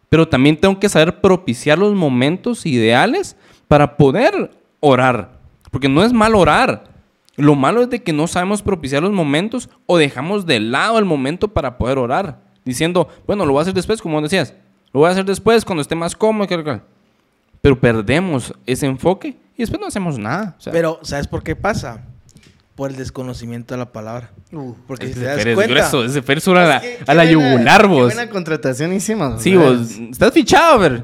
pero 0.08 0.28
también 0.28 0.56
tengo 0.56 0.78
que 0.78 0.88
saber 0.88 1.20
propiciar 1.20 1.78
los 1.78 1.94
momentos 1.94 2.66
ideales 2.66 3.36
para 3.66 3.96
poder 3.96 4.50
orar. 4.80 5.38
Porque 5.70 5.88
no 5.88 6.02
es 6.02 6.12
mal 6.12 6.34
orar. 6.34 6.84
Lo 7.36 7.54
malo 7.54 7.82
es 7.82 7.90
de 7.90 8.02
que 8.02 8.12
no 8.12 8.26
sabemos 8.26 8.62
propiciar 8.62 9.02
los 9.02 9.12
momentos 9.12 9.68
o 9.86 9.98
dejamos 9.98 10.46
de 10.46 10.60
lado 10.60 10.98
el 10.98 11.04
momento 11.04 11.48
para 11.48 11.78
poder 11.78 11.98
orar 11.98 12.48
diciendo, 12.68 13.08
bueno, 13.26 13.46
lo 13.46 13.52
voy 13.52 13.60
a 13.60 13.62
hacer 13.62 13.74
después, 13.74 14.02
como 14.02 14.20
decías, 14.20 14.54
lo 14.92 15.00
voy 15.00 15.08
a 15.08 15.12
hacer 15.12 15.24
después 15.24 15.64
cuando 15.64 15.80
esté 15.80 15.94
más 15.94 16.14
cómodo. 16.14 16.46
Pero 17.62 17.80
perdemos 17.80 18.52
ese 18.66 18.86
enfoque 18.86 19.38
y 19.56 19.62
después 19.62 19.80
no 19.80 19.86
hacemos 19.86 20.18
nada. 20.18 20.56
Pero, 20.70 21.00
¿sabes 21.02 21.26
por 21.26 21.42
qué 21.42 21.56
pasa? 21.56 22.04
Por 22.78 22.92
el 22.92 22.96
desconocimiento 22.96 23.74
de 23.74 23.78
la 23.78 23.90
palabra. 23.90 24.30
Uh, 24.52 24.72
Porque 24.86 25.08
si 25.08 25.14
te 25.14 25.24
das 25.24 25.42
cuenta... 25.42 25.66
grueso, 25.66 26.04
ese 26.04 26.20
a 26.20 26.54
la, 26.54 26.82
a 27.08 27.14
la 27.14 27.24
yugular, 27.24 27.88
vos. 27.88 28.10
Qué 28.10 28.14
buena 28.14 28.30
contratación 28.30 28.92
hicimos. 28.92 29.42
Sí, 29.42 29.56
vos. 29.56 29.90
Estás 30.12 30.32
fichado, 30.32 30.78
ver. 30.78 31.02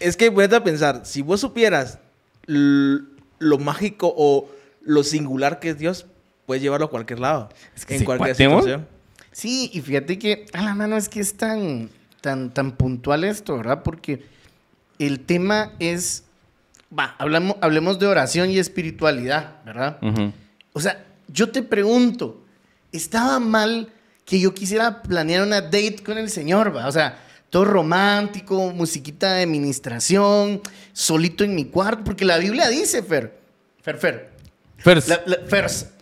Es 0.00 0.16
que 0.16 0.30
voy 0.30 0.44
a 0.44 0.64
pensar, 0.64 1.02
si 1.04 1.20
vos 1.20 1.38
supieras 1.42 1.98
lo 2.46 3.58
mágico 3.58 4.14
o 4.16 4.48
lo 4.80 5.04
singular 5.04 5.60
que 5.60 5.68
es 5.68 5.78
Dios, 5.78 6.06
puedes 6.46 6.62
llevarlo 6.62 6.86
a 6.86 6.90
cualquier 6.90 7.18
lado. 7.18 7.50
Es 7.76 7.84
que 7.84 7.96
en 7.96 8.04
cualquier 8.06 8.34
situación. 8.34 8.88
Sí, 9.32 9.68
y 9.74 9.82
fíjate 9.82 10.18
que 10.18 10.46
a 10.54 10.62
la 10.62 10.74
mano 10.74 10.96
es 10.96 11.10
que 11.10 11.20
es 11.20 11.36
tan, 11.36 11.90
tan, 12.22 12.54
tan 12.54 12.72
puntual 12.72 13.24
esto, 13.24 13.58
¿verdad? 13.58 13.82
Porque 13.82 14.24
el 14.98 15.20
tema 15.20 15.72
es, 15.78 16.24
va, 16.98 17.14
hablamos, 17.18 17.58
hablemos 17.60 17.98
de 17.98 18.06
oración 18.06 18.48
y 18.48 18.58
espiritualidad, 18.58 19.62
¿verdad? 19.66 19.98
O 20.76 20.80
sea, 20.80 21.06
yo 21.28 21.48
te 21.48 21.62
pregunto, 21.62 22.44
¿estaba 22.92 23.40
mal 23.40 23.88
que 24.26 24.38
yo 24.38 24.52
quisiera 24.52 25.00
planear 25.00 25.42
una 25.42 25.62
date 25.62 26.02
con 26.04 26.18
el 26.18 26.28
Señor, 26.28 26.76
va? 26.76 26.86
O 26.86 26.92
sea, 26.92 27.18
todo 27.48 27.64
romántico, 27.64 28.72
musiquita 28.72 29.32
de 29.32 29.44
administración, 29.44 30.60
solito 30.92 31.44
en 31.44 31.54
mi 31.54 31.64
cuarto, 31.64 32.04
porque 32.04 32.26
la 32.26 32.36
Biblia 32.36 32.68
dice, 32.68 33.02
Fer, 33.02 33.38
Fer, 33.80 33.96
Fer, 33.96 34.30
Fers. 34.76 35.08
La, 35.08 35.22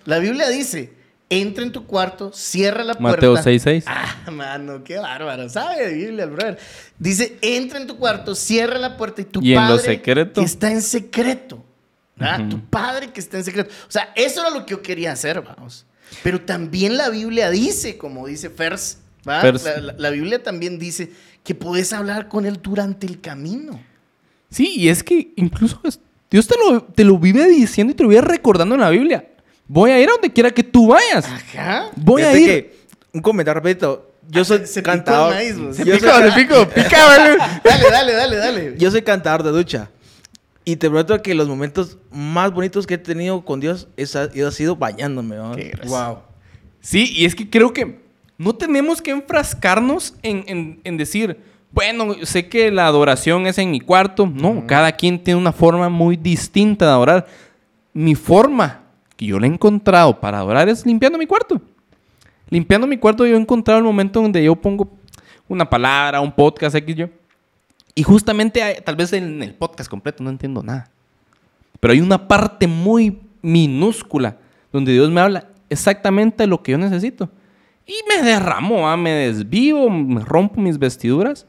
la, 0.06 0.18
Biblia 0.18 0.48
dice 0.48 0.92
entra 1.30 1.62
en 1.62 1.70
tu 1.70 1.86
cuarto, 1.86 2.32
cierra 2.32 2.82
la 2.82 2.94
puerta. 2.94 3.28
Mateo 3.28 3.36
6.6. 3.36 3.84
Ah, 3.86 4.28
mano, 4.32 4.82
qué 4.82 4.98
bárbaro. 4.98 5.48
Sabe 5.48 5.86
de 5.86 5.94
Biblia 5.94 6.24
el 6.24 6.30
brother. 6.30 6.58
Dice, 6.98 7.38
entra 7.42 7.78
en 7.78 7.86
tu 7.86 7.96
cuarto, 7.96 8.34
cierra 8.34 8.76
la 8.80 8.96
puerta 8.96 9.22
y 9.22 9.24
tu 9.24 9.38
¿Y 9.40 9.54
padre 9.54 9.70
en 9.70 9.76
lo 9.76 9.78
secreto? 9.78 10.40
está 10.40 10.72
en 10.72 10.82
secreto. 10.82 11.64
¿Verdad? 12.16 12.48
Tu 12.48 12.60
padre 12.60 13.10
que 13.12 13.20
está 13.20 13.38
en 13.38 13.44
secreto. 13.44 13.70
O 13.88 13.90
sea, 13.90 14.12
eso 14.14 14.40
era 14.40 14.50
lo 14.50 14.64
que 14.64 14.72
yo 14.72 14.82
quería 14.82 15.12
hacer, 15.12 15.40
vamos. 15.42 15.86
Pero 16.22 16.40
también 16.40 16.96
la 16.96 17.08
Biblia 17.08 17.50
dice, 17.50 17.96
como 17.98 18.26
dice 18.26 18.50
Fers, 18.50 18.98
Fers. 19.24 19.64
La, 19.64 19.76
la, 19.80 19.94
la, 19.96 20.10
Biblia 20.10 20.42
también 20.42 20.78
dice 20.78 21.10
que 21.42 21.54
puedes 21.54 21.92
hablar 21.92 22.28
con 22.28 22.46
él 22.46 22.60
durante 22.62 23.06
el 23.06 23.20
camino. 23.20 23.80
Sí, 24.50 24.74
y 24.76 24.88
es 24.88 25.02
que 25.02 25.32
incluso 25.36 25.80
Dios 26.30 26.46
te 26.46 26.54
lo, 26.58 26.82
te 26.82 27.04
lo 27.04 27.18
vive 27.18 27.46
diciendo 27.48 27.92
y 27.92 27.94
te 27.96 28.02
lo 28.02 28.08
vive 28.10 28.20
recordando 28.20 28.74
en 28.74 28.80
la 28.82 28.90
Biblia. 28.90 29.24
Voy 29.66 29.90
a 29.90 30.00
ir 30.00 30.08
a 30.08 30.12
donde 30.12 30.32
quiera 30.32 30.50
que 30.50 30.62
tú 30.62 30.88
vayas. 30.88 31.24
Ajá. 31.26 31.90
Voy 31.96 32.22
a 32.22 32.36
ir. 32.36 32.46
Que, 32.46 32.76
un 33.12 33.22
comentario 33.22 33.60
rapidito. 33.60 34.10
Yo 34.28 34.42
Ah, 34.42 34.44
soy 34.44 34.66
se 34.66 34.82
cantador. 34.82 35.34
Picó 35.36 35.42
el 35.48 35.56
maíz, 35.58 35.76
Se 35.76 35.84
yo 35.84 35.94
pica, 35.94 36.18
soy... 36.18 36.30
se 36.30 36.36
pico, 36.36 36.68
pica, 36.68 37.06
vale. 37.06 37.36
dale, 37.64 37.90
dale, 37.90 38.12
dale, 38.14 38.36
dale. 38.36 38.74
Yo 38.78 38.90
soy 38.90 39.02
cantador 39.02 39.42
de 39.42 39.50
ducha. 39.50 39.90
Y 40.64 40.76
te 40.76 40.88
prometo 40.88 41.20
que 41.22 41.34
los 41.34 41.46
momentos 41.48 41.98
más 42.10 42.50
bonitos 42.52 42.86
que 42.86 42.94
he 42.94 42.98
tenido 42.98 43.44
con 43.44 43.60
Dios 43.60 43.88
es, 43.96 44.16
ha 44.16 44.50
sido 44.50 44.76
bañándome. 44.76 45.36
¿no? 45.36 45.54
Qué 45.54 45.72
wow. 45.86 46.18
Sí, 46.80 47.12
y 47.14 47.26
es 47.26 47.34
que 47.34 47.48
creo 47.50 47.72
que 47.72 48.00
no 48.38 48.54
tenemos 48.54 49.02
que 49.02 49.10
enfrascarnos 49.10 50.14
en, 50.22 50.44
en, 50.46 50.80
en 50.84 50.96
decir, 50.96 51.38
bueno, 51.70 52.14
sé 52.22 52.48
que 52.48 52.70
la 52.70 52.86
adoración 52.86 53.46
es 53.46 53.58
en 53.58 53.70
mi 53.70 53.80
cuarto. 53.80 54.26
No, 54.26 54.50
uh 54.50 54.54
-huh. 54.60 54.66
cada 54.66 54.92
quien 54.92 55.22
tiene 55.22 55.40
una 55.40 55.52
forma 55.52 55.88
muy 55.88 56.16
distinta 56.16 56.86
de 56.86 56.92
adorar. 56.92 57.26
Mi 57.92 58.14
forma 58.14 58.80
que 59.16 59.26
yo 59.26 59.38
le 59.38 59.46
he 59.46 59.50
encontrado 59.50 60.18
para 60.18 60.38
adorar 60.38 60.68
es 60.68 60.86
limpiando 60.86 61.18
mi 61.18 61.26
cuarto. 61.26 61.60
Limpiando 62.48 62.86
mi 62.86 62.96
cuarto 62.96 63.26
yo 63.26 63.34
he 63.34 63.40
encontrado 63.40 63.78
el 63.78 63.84
momento 63.84 64.22
donde 64.22 64.42
yo 64.42 64.54
pongo 64.54 64.88
una 65.48 65.68
palabra, 65.68 66.20
un 66.20 66.32
podcast, 66.32 66.76
X 66.76 66.96
yo. 66.96 67.08
Y 67.94 68.02
justamente 68.02 68.62
hay, 68.62 68.80
tal 68.80 68.96
vez 68.96 69.12
en 69.12 69.42
el 69.42 69.54
podcast 69.54 69.88
completo 69.88 70.22
no 70.24 70.30
entiendo 70.30 70.62
nada. 70.62 70.90
Pero 71.80 71.92
hay 71.92 72.00
una 72.00 72.26
parte 72.26 72.66
muy 72.66 73.20
minúscula 73.42 74.38
donde 74.72 74.92
Dios 74.92 75.10
me 75.10 75.20
habla 75.20 75.48
exactamente 75.70 76.46
lo 76.46 76.62
que 76.62 76.72
yo 76.72 76.78
necesito. 76.78 77.30
Y 77.86 77.94
me 78.08 78.22
derramo, 78.22 78.88
¿ah? 78.88 78.96
me 78.96 79.10
desvivo, 79.10 79.90
me 79.90 80.24
rompo 80.24 80.60
mis 80.60 80.78
vestiduras 80.78 81.46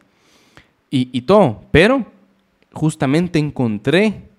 y, 0.90 1.10
y 1.12 1.22
todo. 1.22 1.64
Pero 1.72 2.06
justamente 2.74 3.40
encontré 3.40 4.30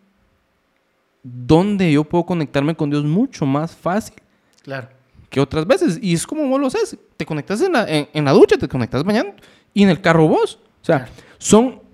donde 1.23 1.91
yo 1.91 2.05
puedo 2.05 2.25
conectarme 2.25 2.77
con 2.77 2.91
Dios 2.91 3.05
mucho 3.05 3.47
más 3.47 3.75
fácil. 3.75 4.17
Claro. 4.63 4.89
Que 5.31 5.41
otras 5.41 5.67
veces. 5.67 5.99
Y 6.01 6.15
es 6.15 6.27
como 6.27 6.47
vos 6.49 6.61
lo 6.61 6.67
haces. 6.67 6.97
Te 7.17 7.27
conectas 7.27 7.61
en 7.63 7.73
la, 7.73 7.89
en, 7.89 8.09
en 8.13 8.25
la 8.25 8.33
ducha, 8.33 8.57
te 8.57 8.69
conectas 8.69 9.05
mañana 9.05 9.35
y 9.75 9.83
en 9.83 9.89
el 9.89 10.01
carro 10.01 10.29
vos. 10.29 10.61
O 10.83 10.85
sea, 10.85 10.99
claro. 10.99 11.13
son 11.39 11.86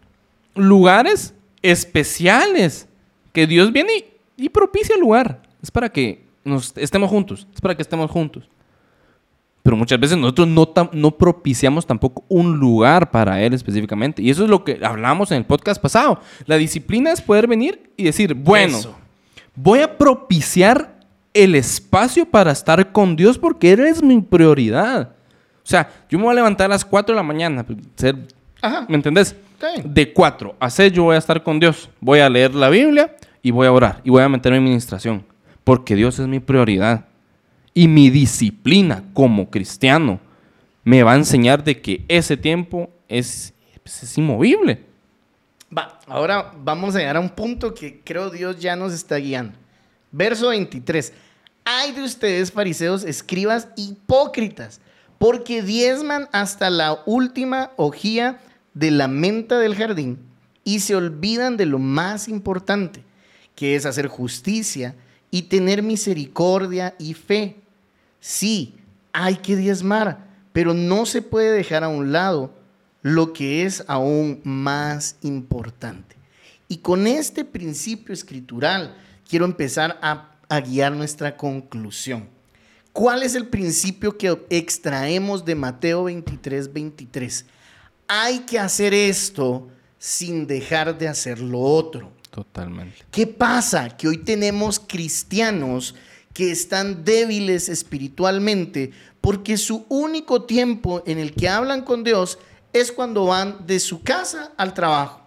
lugares 0.55 1.35
especiales 1.63 2.89
que 3.33 3.47
Dios 3.47 3.73
viene 3.73 3.93
y, 4.37 4.45
y, 4.45 4.49
propicia 4.49 4.95
el 4.95 5.01
lugar. 5.01 5.43
Es 5.63 5.71
para 5.71 5.89
que 5.89 6.25
nos 6.45 6.77
estemos 6.77 7.09
juntos. 7.09 7.47
Es 7.55 7.61
para 7.61 7.75
que 7.75 7.83
estemos 7.83 8.11
juntos. 8.11 8.49
Pero 9.63 9.77
muchas 9.77 10.01
veces 10.01 10.19
nosotros 10.19 10.49
no, 10.49 10.69
no 10.93 11.11
propiciamos 11.13 11.87
tampoco 11.87 12.25
un 12.29 12.59
lugar 12.59 13.11
para 13.11 13.41
Él 13.41 13.55
específicamente. 13.55 14.21
Y 14.21 14.31
eso 14.31 14.45
es 14.45 14.51
lo 14.51 14.65
que 14.65 14.81
hablamos 14.83 15.31
en 15.31 15.39
el 15.39 15.45
podcast 15.45 15.81
pasado. 15.81 16.21
La 16.47 16.57
disciplina 16.57 17.13
es 17.13 17.21
poder 17.21 17.47
venir 17.47 17.93
y 17.97 18.05
decir, 18.05 18.35
bueno, 18.35 18.79
eso. 18.79 18.97
voy 19.55 19.81
a 19.81 19.97
propiciar 19.97 20.99
el 21.33 21.55
espacio 21.55 22.27
para 22.27 22.51
estar 22.51 22.91
con 22.91 23.15
Dios 23.15 23.39
porque 23.39 23.73
Él 23.73 23.81
es 23.81 24.03
mi 24.03 24.21
prioridad. 24.21 25.15
O 25.65 25.67
sea, 25.67 25.89
yo 26.11 26.19
me 26.19 26.25
voy 26.25 26.33
a 26.33 26.37
levantar 26.37 26.67
a 26.67 26.71
las 26.71 26.85
4 26.85 27.15
de 27.15 27.17
la 27.17 27.23
mañana. 27.23 27.65
Ser, 27.95 28.17
Ajá. 28.61 28.85
¿Me 28.89 28.97
entendés? 28.97 29.37
De 29.85 30.13
4 30.13 30.57
a 30.59 30.71
6 30.71 30.93
yo 30.93 31.05
voy 31.05 31.17
a 31.17 31.19
estar 31.19 31.43
con 31.43 31.61
Dios. 31.61 31.89
Voy 32.01 32.21
a 32.21 32.29
leer 32.29 32.55
la 32.55 32.69
Biblia 32.69 33.17
y 33.43 33.51
voy 33.51 33.67
a 33.67 33.73
orar. 33.73 34.01
Y 34.05 34.11
voy 34.11 34.23
a 34.23 34.29
meterme 34.29 34.59
en 34.59 34.65
administración. 34.65 35.25
Porque 35.65 35.95
Dios 35.95 36.19
es 36.19 36.27
mi 36.27 36.41
prioridad. 36.41 37.07
Y 37.75 37.89
mi 37.89 38.11
disciplina 38.11 39.05
como 39.15 39.51
cristiano 39.51 40.21
me 40.85 41.03
va 41.03 41.13
a 41.13 41.17
enseñar 41.17 41.63
de 41.63 41.81
que 41.81 42.05
ese 42.09 42.37
tiempo 42.37 42.91
es, 43.09 43.55
pues, 43.83 44.03
es 44.03 44.19
inmovible. 44.19 44.85
Va, 45.77 45.99
ahora 46.07 46.53
vamos 46.63 46.95
a 46.95 46.99
llegar 46.99 47.17
a 47.17 47.21
un 47.21 47.31
punto 47.31 47.73
que 47.73 48.01
creo 48.05 48.31
Dios 48.31 48.59
ya 48.59 48.77
nos 48.77 48.93
está 48.93 49.17
guiando. 49.17 49.57
Verso 50.11 50.49
23. 50.49 51.13
Hay 51.65 51.93
de 51.93 52.03
ustedes, 52.03 52.51
fariseos, 52.51 53.05
escribas 53.05 53.69
hipócritas, 53.77 54.81
porque 55.19 55.63
diezman 55.63 56.29
hasta 56.33 56.69
la 56.69 56.99
última 57.07 57.71
hojía 57.77 58.41
de 58.75 58.91
la 58.91 59.09
menta 59.09 59.59
del 59.59 59.75
jardín 59.75 60.19
y 60.65 60.81
se 60.81 60.95
olvidan 60.95 61.57
de 61.57 61.67
lo 61.67 61.79
más 61.79 62.29
importante, 62.29 63.03
que 63.55 63.75
es 63.75 63.87
hacer 63.87 64.07
justicia 64.07 64.95
y 65.31 65.43
tener 65.43 65.83
misericordia 65.83 66.95
y 66.99 67.15
fe. 67.15 67.57
Sí, 68.21 68.75
hay 69.13 69.37
que 69.37 69.57
diezmar, 69.57 70.27
pero 70.53 70.75
no 70.75 71.07
se 71.07 71.23
puede 71.23 71.53
dejar 71.53 71.85
a 71.85 71.89
un 71.89 72.13
lado 72.13 72.55
lo 73.03 73.33
que 73.33 73.65
es 73.65 73.85
aún 73.89 74.41
más 74.45 75.17
importante. 75.23 76.17
Y 76.69 76.79
con 76.79 77.07
este 77.07 77.45
principio 77.45 78.15
escritural 78.15 78.97
quiero 79.29 79.45
empezar 79.45 79.99
a, 80.01 80.29
guiar 80.67 80.93
nuestra 80.93 81.37
conclusión. 81.37 82.29
¿Cuál 82.93 83.23
es 83.23 83.35
el 83.35 83.47
principio 83.47 84.19
que 84.19 84.39
extraemos 84.51 85.47
de 85.47 85.55
Mateo 85.55 86.05
23, 86.05 86.71
23? 86.71 87.47
Hay 88.09 88.41
que 88.41 88.59
hacer 88.59 88.95
esto 88.95 89.69
sin 89.99 90.47
dejar 90.47 90.99
de 90.99 91.09
hacer 91.09 91.41
lo 91.41 91.61
otro. 91.61 92.13
Totalmente. 92.31 92.99
¿Qué 93.11 93.27
pasa? 93.27 93.97
Que 93.97 94.09
hoy 94.09 94.19
tenemos 94.19 94.81
cristianos 94.81 95.95
que 96.33 96.51
están 96.51 97.05
débiles 97.05 97.69
espiritualmente 97.69 98.93
porque 99.21 99.57
su 99.57 99.85
único 99.89 100.43
tiempo 100.43 101.03
en 101.07 101.19
el 101.19 101.35
que 101.35 101.49
hablan 101.49 101.83
con 101.83 102.05
Dios 102.05 102.39
es 102.73 102.91
cuando 102.91 103.27
van 103.27 103.67
de 103.67 103.79
su 103.79 104.03
casa 104.03 104.53
al 104.57 104.75
trabajo. 104.75 105.21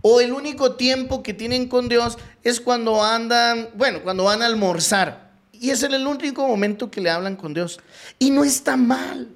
O 0.00 0.20
el 0.20 0.32
único 0.32 0.76
tiempo 0.76 1.22
que 1.22 1.34
tienen 1.34 1.68
con 1.68 1.88
Dios 1.88 2.16
es 2.44 2.60
cuando 2.60 3.02
andan, 3.02 3.70
bueno, 3.74 4.02
cuando 4.02 4.24
van 4.24 4.42
a 4.42 4.46
almorzar. 4.46 5.32
Y 5.52 5.70
ese 5.70 5.86
es 5.86 5.92
el 5.92 6.06
único 6.06 6.46
momento 6.46 6.90
que 6.90 7.00
le 7.00 7.10
hablan 7.10 7.36
con 7.36 7.52
Dios. 7.52 7.80
Y 8.18 8.30
no 8.30 8.44
está 8.44 8.76
mal. 8.76 9.28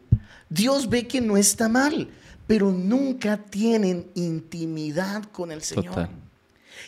Dios 0.48 0.88
ve 0.88 1.06
que 1.06 1.20
no 1.20 1.36
está 1.36 1.68
mal, 1.68 2.08
pero 2.50 2.72
nunca 2.72 3.36
tienen 3.36 4.10
intimidad 4.16 5.22
con 5.30 5.52
el 5.52 5.62
Señor. 5.62 6.08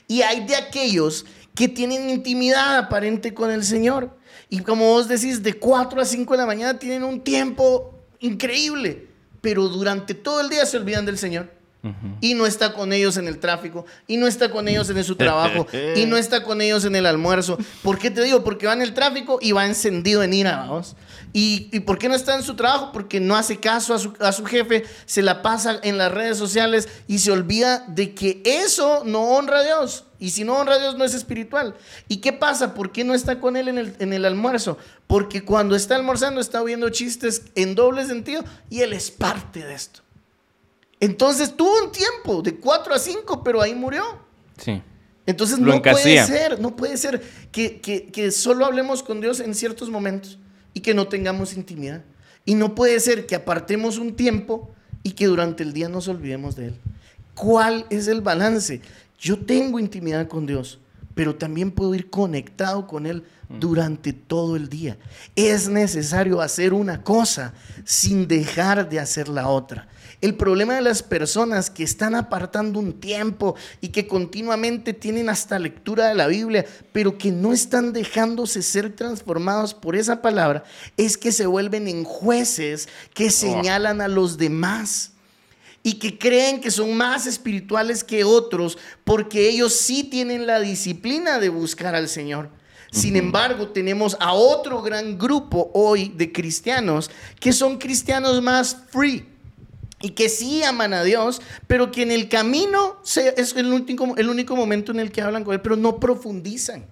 Y 0.09 0.23
hay 0.23 0.45
de 0.45 0.57
aquellos 0.57 1.25
que 1.55 1.69
tienen 1.69 2.11
intimidad 2.11 2.79
aparente 2.79 3.33
con 3.33 3.49
el 3.49 3.63
Señor. 3.63 4.11
Y 4.51 4.59
como 4.59 4.87
vos 4.87 5.07
decís, 5.07 5.41
de 5.41 5.55
4 5.55 6.01
a 6.01 6.05
5 6.05 6.35
de 6.35 6.39
la 6.39 6.47
mañana 6.47 6.81
tienen 6.81 7.05
un 7.05 7.21
tiempo 7.21 7.95
increíble, 8.19 9.07
pero 9.41 9.69
durante 9.69 10.15
todo 10.15 10.41
el 10.41 10.49
día 10.49 10.67
se 10.67 10.79
olvidan 10.79 11.07
del 11.07 11.17
Señor. 11.17 11.49
Y 12.21 12.35
no 12.35 12.45
está 12.45 12.73
con 12.73 12.93
ellos 12.93 13.17
en 13.17 13.29
el 13.29 13.39
tráfico, 13.39 13.87
y 14.09 14.17
no 14.17 14.27
está 14.27 14.51
con 14.51 14.67
ellos 14.67 14.91
en 14.91 15.05
su 15.05 15.15
trabajo, 15.15 15.69
y 15.97 16.07
no 16.07 16.17
está 16.17 16.43
con 16.43 16.61
ellos 16.61 16.85
en 16.87 16.97
el 16.97 17.07
almuerzo. 17.07 17.57
¿Por 17.85 18.01
qué 18.01 18.11
te 18.11 18.25
digo? 18.25 18.43
Porque 18.43 18.67
va 18.67 18.73
en 18.73 18.83
el 18.83 18.95
tráfico 18.95 19.39
y 19.41 19.53
va 19.53 19.65
encendido 19.65 20.25
en 20.25 20.35
ira, 20.35 20.57
vamos. 20.57 20.97
¿Y, 21.33 21.69
¿Y 21.73 21.81
por 21.81 21.99
qué 21.99 22.09
no 22.09 22.15
está 22.15 22.37
en 22.37 22.43
su 22.43 22.55
trabajo? 22.55 22.93
Porque 22.93 23.19
no 23.19 23.37
hace 23.37 23.59
caso 23.59 23.95
a 23.95 23.99
su, 23.99 24.13
a 24.21 24.33
su 24.33 24.45
jefe, 24.45 24.85
se 25.07 25.23
la 25.23 25.41
pasa 25.41 25.81
en 25.83 25.97
las 25.97 26.13
redes 26.13 26.37
sociales 26.37 26.89
y 27.09 27.21
se 27.21 27.33
olvida 27.33 27.85
de 27.89 28.15
que 28.15 28.43
eso 28.45 29.03
no 29.05 29.23
honra 29.23 29.61
a 29.61 29.65
Dios. 29.65 30.05
Y 30.19 30.31
si 30.31 30.45
no 30.45 30.57
honra 30.57 30.75
a 30.75 30.79
Dios 30.79 30.97
no 30.97 31.05
es 31.05 31.15
espiritual. 31.15 31.75
¿Y 32.07 32.19
qué 32.19 32.33
pasa? 32.33 32.75
¿Por 32.75 32.93
qué 32.93 33.03
no 33.03 33.15
está 33.15 33.41
con 33.41 33.57
él 33.57 33.69
en 33.69 33.79
el, 33.79 33.97
en 33.99 34.13
el 34.13 34.25
almuerzo? 34.25 34.77
Porque 35.07 35.43
cuando 35.43 35.75
está 35.75 35.97
almorzando 35.97 36.41
está 36.41 36.63
oyendo 36.63 36.91
chistes 36.91 37.43
en 37.55 37.75
doble 37.75 38.07
sentido 38.07 38.45
y 38.69 38.83
él 38.83 38.93
es 38.93 39.11
parte 39.11 39.65
de 39.65 39.75
esto. 39.75 40.01
Entonces 41.01 41.57
tuvo 41.57 41.85
un 41.85 41.91
tiempo 41.91 42.43
de 42.43 42.61
4 42.61 42.95
a 42.95 42.99
5, 42.99 43.43
pero 43.43 43.61
ahí 43.61 43.75
murió. 43.75 44.05
Sí. 44.59 44.81
Entonces 45.27 45.59
no 45.59 45.81
puede 45.83 46.25
ser, 46.25 46.61
no 46.61 46.77
puede 46.77 46.97
ser 46.97 47.23
que, 47.51 47.81
que, 47.81 48.31
solo 48.31 48.67
hablemos 48.67 49.03
con 49.03 49.21
Dios 49.21 49.41
en 49.41 49.55
ciertos 49.55 49.89
momentos 49.89 50.39
y 50.75 50.81
que 50.81 50.95
no 50.95 51.09
tengamos 51.09 51.55
intimidad. 51.55 52.03
Y 52.45 52.55
no 52.55 52.75
puede 52.75 52.99
ser 53.01 53.27
que 53.27 53.35
apartemos 53.35 53.99
un 53.99 54.15
tiempo 54.15 54.71
y 55.03 55.13
que 55.13 55.27
durante 55.27 55.63
el 55.63 55.73
día 55.73 55.89
nos 55.89 56.09
olvidemos 56.09 56.57
de 56.57 56.69
Él. 56.69 56.75
¿Cuál 57.35 57.87
es 57.91 58.09
el 58.09 58.21
balance? 58.21 58.81
Yo 59.19 59.39
tengo 59.39 59.79
intimidad 59.79 60.29
con 60.29 60.47
Dios, 60.47 60.81
pero 61.15 61.37
también 61.37 61.71
puedo 61.71 61.95
ir 61.95 62.11
conectado 62.11 62.87
con 62.87 63.07
Él 63.07 63.25
mm. 63.49 63.61
durante 63.61 64.13
todo 64.13 64.57
el 64.57 64.69
día. 64.69 64.99
Es 65.37 65.69
necesario 65.69 66.41
hacer 66.41 66.73
una 66.73 67.03
cosa 67.03 67.55
sin 67.85 68.27
dejar 68.27 68.89
de 68.89 69.01
hacer 69.01 69.29
la 69.29 69.49
otra. 69.49 69.89
El 70.23 70.37
problema 70.37 70.77
de 70.77 70.83
las 70.83 71.03
personas 71.03 71.69
que 71.69 71.83
están 71.83 72.15
apartando 72.15 72.79
un 72.79 73.01
tiempo 73.01 73.57
y 73.81 73.89
que 73.89 74.07
continuamente 74.07 74.95
tienen 74.95 75.29
hasta 75.29 75.59
lectura 75.59 76.09
de 76.09 76.15
la 76.15 76.29
Biblia, 76.29 76.65
pero 76.93 77.19
que 77.19 77.33
no 77.33 77.53
están 77.53 77.93
dejándose 77.93 78.63
ser 78.63 78.95
transformados 78.95 79.75
por 79.75 79.97
esa 79.97 80.23
palabra, 80.23 80.63
es 80.97 81.19
que 81.19 81.33
se 81.33 81.45
vuelven 81.47 81.89
en 81.89 82.05
jueces 82.05 82.89
que 83.13 83.31
señalan 83.31 84.01
a 84.01 84.07
los 84.07 84.39
demás 84.39 85.11
y 85.83 85.95
que 85.95 86.17
creen 86.17 86.61
que 86.61 86.71
son 86.71 86.97
más 86.97 87.27
espirituales 87.27 88.05
que 88.05 88.23
otros 88.23 88.79
porque 89.03 89.49
ellos 89.49 89.75
sí 89.75 90.05
tienen 90.05 90.47
la 90.47 90.61
disciplina 90.61 91.41
de 91.41 91.49
buscar 91.49 91.97
al 91.97 92.09
Señor. 92.09 92.49
Sin 92.93 93.17
embargo, 93.17 93.71
tenemos 93.71 94.17
a 94.21 94.35
otro 94.35 94.83
gran 94.83 95.19
grupo 95.19 95.71
hoy 95.75 96.13
de 96.15 96.31
cristianos 96.31 97.11
que 97.41 97.53
son 97.53 97.79
cristianos 97.79 98.41
más 98.43 98.77
free, 98.91 99.32
y 100.03 100.11
que 100.11 100.29
sí 100.29 100.63
aman 100.63 100.93
a 100.93 101.03
Dios, 101.05 101.41
pero 101.67 101.91
que 101.91 102.03
en 102.03 102.11
el 102.11 102.29
camino 102.29 103.01
es 103.05 103.55
el 103.57 103.73
único, 103.73 104.15
el 104.17 104.29
único 104.29 104.57
momento 104.57 104.93
en 104.93 105.01
el 105.01 105.11
que 105.11 105.23
hablan 105.23 105.45
con 105.45 105.55
Él, 105.55 105.61
pero 105.61 105.77
no 105.77 105.99
profundizan. 105.99 106.87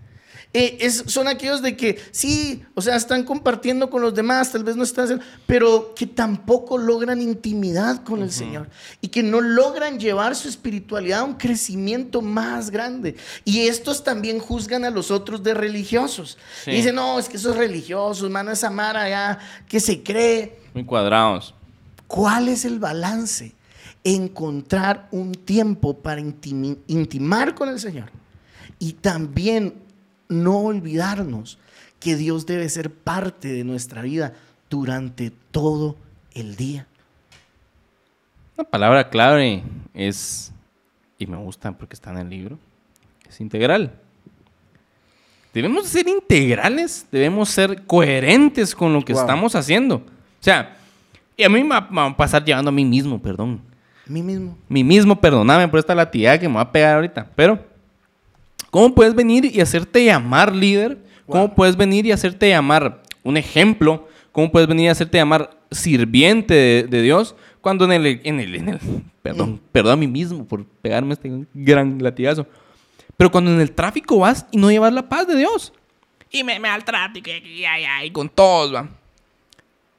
Eh, 0.53 0.79
es, 0.81 1.05
son 1.07 1.29
aquellos 1.29 1.63
de 1.63 1.77
que 1.77 2.01
sí, 2.11 2.65
o 2.75 2.83
sea, 2.83 2.97
están 2.97 3.23
compartiendo 3.23 3.89
con 3.89 4.03
los 4.03 4.15
demás, 4.15 4.51
tal 4.51 4.65
vez 4.65 4.75
no 4.75 4.83
están, 4.83 5.21
pero 5.47 5.95
que 5.95 6.09
tampoco 6.09 6.77
logran 6.77 7.23
intimidad 7.23 8.03
con 8.03 8.21
el 8.21 8.33
Señor 8.33 8.69
y 9.01 9.09
que 9.09 9.23
no 9.23 9.41
logran 9.41 10.01
llevar 10.01 10.35
su 10.35 10.49
espiritualidad 10.49 11.21
a 11.21 11.25
un 11.25 11.35
crecimiento 11.35 12.21
más 12.21 12.71
grande. 12.71 13.15
Y 13.45 13.61
estos 13.69 14.03
también 14.03 14.41
juzgan 14.41 14.85
a 14.85 14.91
los 14.91 15.13
otros 15.13 15.45
de 15.45 15.55
religiosos. 15.55 16.37
Y 16.67 16.73
dicen, 16.73 16.97
no, 16.97 17.21
es 17.21 17.29
que 17.29 17.37
esos 17.37 17.57
religiosos, 17.57 18.29
mano, 18.29 18.51
esa 18.51 18.71
mara 18.71 19.09
ya 19.09 19.39
que 19.69 19.79
se 19.79 20.03
cree. 20.03 20.59
Muy 20.75 20.85
cuadrados. 20.85 21.55
¿Cuál 22.11 22.49
es 22.49 22.65
el 22.65 22.81
balance? 22.81 23.53
Encontrar 24.03 25.07
un 25.13 25.31
tiempo 25.31 25.97
para 25.97 26.21
intimar 26.21 27.55
con 27.55 27.69
el 27.69 27.79
Señor 27.79 28.11
y 28.81 28.95
también 28.95 29.75
no 30.29 30.59
olvidarnos 30.59 31.61
que 32.01 32.17
Dios 32.17 32.47
debe 32.47 32.69
ser 32.69 32.91
parte 32.91 33.47
de 33.53 33.63
nuestra 33.63 34.03
vida 34.03 34.35
durante 34.69 35.31
todo 35.53 35.95
el 36.35 36.57
día. 36.57 36.89
Una 38.57 38.69
palabra 38.69 39.09
clave 39.09 39.63
es, 39.95 40.51
y 41.17 41.29
me 41.29 41.37
gusta 41.37 41.71
porque 41.71 41.95
está 41.95 42.11
en 42.11 42.19
el 42.19 42.29
libro, 42.29 42.59
es 43.29 43.41
integral. 43.41 43.95
Debemos 45.55 45.87
ser 45.87 46.09
integrales, 46.09 47.07
debemos 47.13 47.51
ser 47.51 47.87
coherentes 47.87 48.75
con 48.75 48.93
lo 48.93 49.05
que 49.05 49.13
estamos 49.13 49.55
haciendo. 49.55 49.99
O 49.99 50.43
sea, 50.43 50.77
y 51.37 51.45
a 51.45 51.49
mí 51.49 51.63
me 51.63 51.69
va, 51.69 52.07
a 52.07 52.17
pasar 52.17 52.45
llevando 52.45 52.69
a 52.69 52.73
mí 52.73 52.85
mismo, 52.85 53.21
perdón. 53.21 53.61
Mí 54.07 54.23
mismo. 54.23 54.59
Mí 54.69 54.85
mismo, 54.85 55.19
perdóname 55.19 55.69
por 55.69 55.79
esta 55.79 55.95
latilla 55.95 56.39
que 56.39 56.49
me 56.49 56.57
va 56.57 56.63
a 56.63 56.73
pegar 56.73 56.97
ahorita. 56.97 57.31
Pero, 57.35 57.59
¿cómo 58.71 58.95
puedes 58.95 59.15
venir 59.15 59.45
y 59.45 59.61
hacerte 59.61 60.05
llamar 60.05 60.55
líder? 60.55 60.99
¿Cómo 61.27 61.55
puedes 61.55 61.77
venir 61.77 62.07
y 62.07 62.13
hacerte 62.13 62.49
llamar 62.49 63.03
un 63.23 63.37
ejemplo? 63.37 64.09
¿Cómo 64.33 64.51
puedes 64.51 64.69
venir 64.69 64.87
y 64.87 64.89
hacerte 64.89 65.19
llamar 65.19 65.51
sirviente 65.71 66.87
de, 66.89 67.03
Dios? 67.03 67.37
Cuando 67.61 67.85
en 67.85 67.93
el, 67.93 68.21
en 68.25 68.41
el, 68.41 68.55
en 68.57 68.69
el, 68.71 68.79
perdón, 69.23 69.53
mm. 69.53 69.61
perdón 69.73 69.93
a 69.93 69.97
mí 69.97 70.07
mismo 70.09 70.45
por 70.47 70.65
pegarme 70.65 71.15
este 71.15 71.31
gran 71.55 72.03
latigazo. 72.03 72.47
Pero 73.17 73.31
cuando 73.31 73.53
en 73.53 73.61
el 73.61 73.73
tráfico 73.73 74.19
vas 74.19 74.47
y 74.51 74.57
no 74.57 74.71
llevas 74.71 74.93
la 74.93 75.09
paz 75.09 75.27
de 75.27 75.37
Dios. 75.37 75.73
Y 76.31 76.43
me, 76.43 76.55
me 76.55 76.69
maltrato 76.69 77.19
y, 77.19 77.23
y, 77.29 77.65
y, 77.65 78.07
y 78.07 78.11
con 78.11 78.29
todos, 78.29 78.75
va. 78.75 78.89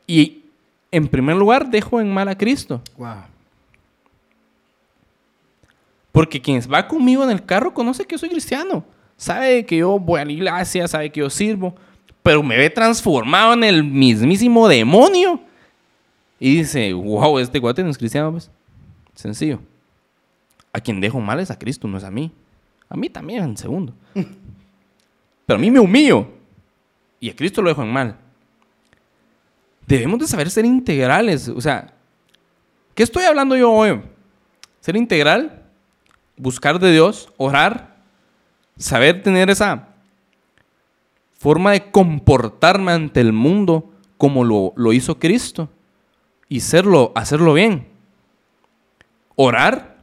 Y 0.08 0.41
en 0.92 1.08
primer 1.08 1.38
lugar, 1.38 1.70
dejo 1.70 2.02
en 2.02 2.14
mal 2.14 2.28
a 2.28 2.38
Cristo. 2.38 2.82
Porque 6.12 6.42
quien 6.42 6.62
va 6.72 6.88
conmigo 6.88 7.24
en 7.24 7.32
el 7.32 7.46
carro 7.46 7.74
conoce 7.74 8.06
que 8.06 8.16
yo 8.16 8.20
soy 8.20 8.30
cristiano. 8.30 8.84
Sabe 9.16 9.66
que 9.66 9.78
yo 9.78 9.98
voy 9.98 10.20
a 10.20 10.26
la 10.26 10.32
iglesia, 10.32 10.88
sabe 10.88 11.10
que 11.10 11.22
yo 11.22 11.30
sirvo. 11.30 11.74
Pero 12.22 12.44
me 12.44 12.58
ve 12.58 12.70
transformado 12.70 13.54
en 13.54 13.64
el 13.64 13.84
mismísimo 13.84 14.68
demonio. 14.68 15.40
Y 16.40 16.58
dice, 16.58 16.92
wow, 16.92 17.40
este 17.40 17.60
guate 17.60 17.84
no 17.84 17.90
es 17.90 17.98
cristiano, 17.98 18.32
pues. 18.32 18.52
Sencillo. 19.16 19.60
A 20.74 20.80
quien 20.82 21.00
dejo 21.00 21.20
mal 21.22 21.40
es 21.40 21.52
a 21.52 21.58
Cristo, 21.58 21.88
no 21.88 21.98
es 21.98 22.04
a 22.04 22.12
mí. 22.12 22.32
A 22.90 22.98
mí 22.98 23.10
también, 23.10 23.44
en 23.44 23.58
segundo. 23.58 23.94
Pero 25.46 25.58
a 25.58 25.62
mí 25.62 25.72
me 25.72 25.80
humillo. 25.80 26.28
Y 27.20 27.30
a 27.30 27.36
Cristo 27.36 27.62
lo 27.62 27.70
dejo 27.70 27.84
en 27.84 27.94
mal 27.94 28.18
debemos 29.88 30.20
de 30.20 30.28
saber 30.28 30.50
ser 30.50 30.66
integrales. 30.66 31.48
O 31.50 31.62
sea, 31.62 31.94
¿qué 32.96 33.04
estoy 33.04 33.24
hablando 33.24 33.56
yo 33.56 33.72
hoy? 33.72 34.02
Ser 34.80 34.96
integral, 34.96 35.64
buscar 36.38 36.80
de 36.80 36.92
Dios, 36.92 37.32
orar, 37.38 37.98
saber 38.78 39.22
tener 39.22 39.50
esa 39.50 39.90
forma 41.38 41.72
de 41.72 41.92
comportarme 41.92 42.92
ante 42.92 43.20
el 43.20 43.34
mundo 43.34 43.92
como 44.18 44.44
lo, 44.44 44.74
lo 44.76 44.94
hizo 44.94 45.20
Cristo 45.20 45.70
y 46.48 46.60
serlo, 46.60 47.12
hacerlo 47.16 47.54
bien. 47.54 47.88
Orar, 49.36 49.98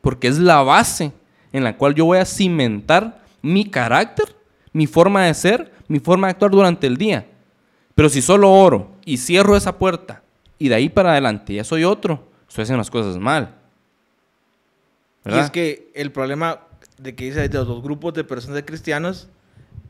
porque 0.00 0.28
es 0.28 0.38
la 0.38 0.62
base 0.62 1.12
en 1.52 1.64
la 1.64 1.76
cual 1.76 1.94
yo 1.94 2.04
voy 2.04 2.18
a 2.18 2.24
cimentar 2.24 3.22
mi 3.42 3.64
carácter, 3.64 4.36
mi 4.72 4.86
forma 4.86 5.24
de 5.24 5.34
ser, 5.34 5.72
mi 5.88 6.00
forma 6.00 6.26
de 6.26 6.32
actuar 6.32 6.50
durante 6.50 6.86
el 6.86 6.96
día. 6.96 7.26
Pero 7.94 8.08
si 8.08 8.22
solo 8.22 8.50
oro 8.50 8.91
y 9.04 9.18
cierro 9.18 9.56
esa 9.56 9.78
puerta 9.78 10.22
y 10.58 10.68
de 10.68 10.76
ahí 10.76 10.88
para 10.88 11.12
adelante 11.12 11.54
ya 11.54 11.64
soy 11.64 11.84
otro, 11.84 12.28
estoy 12.48 12.62
haciendo 12.62 12.78
las 12.78 12.90
cosas 12.90 13.18
mal. 13.18 13.56
Y 15.24 15.36
es 15.36 15.50
que 15.50 15.90
el 15.94 16.12
problema 16.12 16.60
de 16.98 17.14
que 17.14 17.24
dice 17.24 17.48
de 17.48 17.58
los 17.58 17.82
grupos 17.82 18.14
de 18.14 18.24
personas 18.24 18.56
de 18.56 18.64
cristianos 18.64 19.28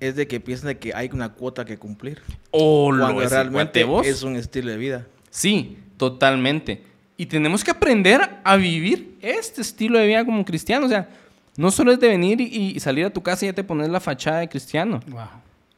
es 0.01 0.17
de 0.17 0.27
que 0.27 0.41
piensan 0.41 0.69
de 0.69 0.79
que 0.79 0.95
hay 0.95 1.11
una 1.13 1.33
cuota 1.33 1.65
que 1.65 1.79
cumplir. 1.79 2.23
O 2.51 2.89
cuando 2.89 3.13
lo 3.13 3.23
es 3.23 3.31
realmente 3.31 3.85
vos. 3.85 4.07
es 4.07 4.23
un 4.23 4.37
estilo 4.37 4.71
de 4.71 4.77
vida. 4.77 5.07
Sí, 5.31 5.79
totalmente. 5.97 6.83
Y 7.17 7.27
tenemos 7.27 7.63
que 7.63 7.71
aprender 7.71 8.41
a 8.43 8.57
vivir 8.57 9.17
este 9.21 9.61
estilo 9.61 9.99
de 9.99 10.07
vida 10.07 10.25
como 10.25 10.45
cristiano. 10.45 10.87
O 10.87 10.89
sea, 10.89 11.09
no 11.57 11.71
solo 11.71 11.93
es 11.93 12.01
de 12.01 12.09
venir 12.09 12.41
y, 12.41 12.47
y 12.47 12.81
salir 12.81 13.05
a 13.05 13.11
tu 13.11 13.23
casa 13.23 13.45
y 13.45 13.49
ya 13.49 13.53
te 13.53 13.63
pones 13.63 13.89
la 13.89 14.01
fachada 14.01 14.41
de 14.41 14.49
cristiano. 14.49 15.01
Wow. 15.07 15.21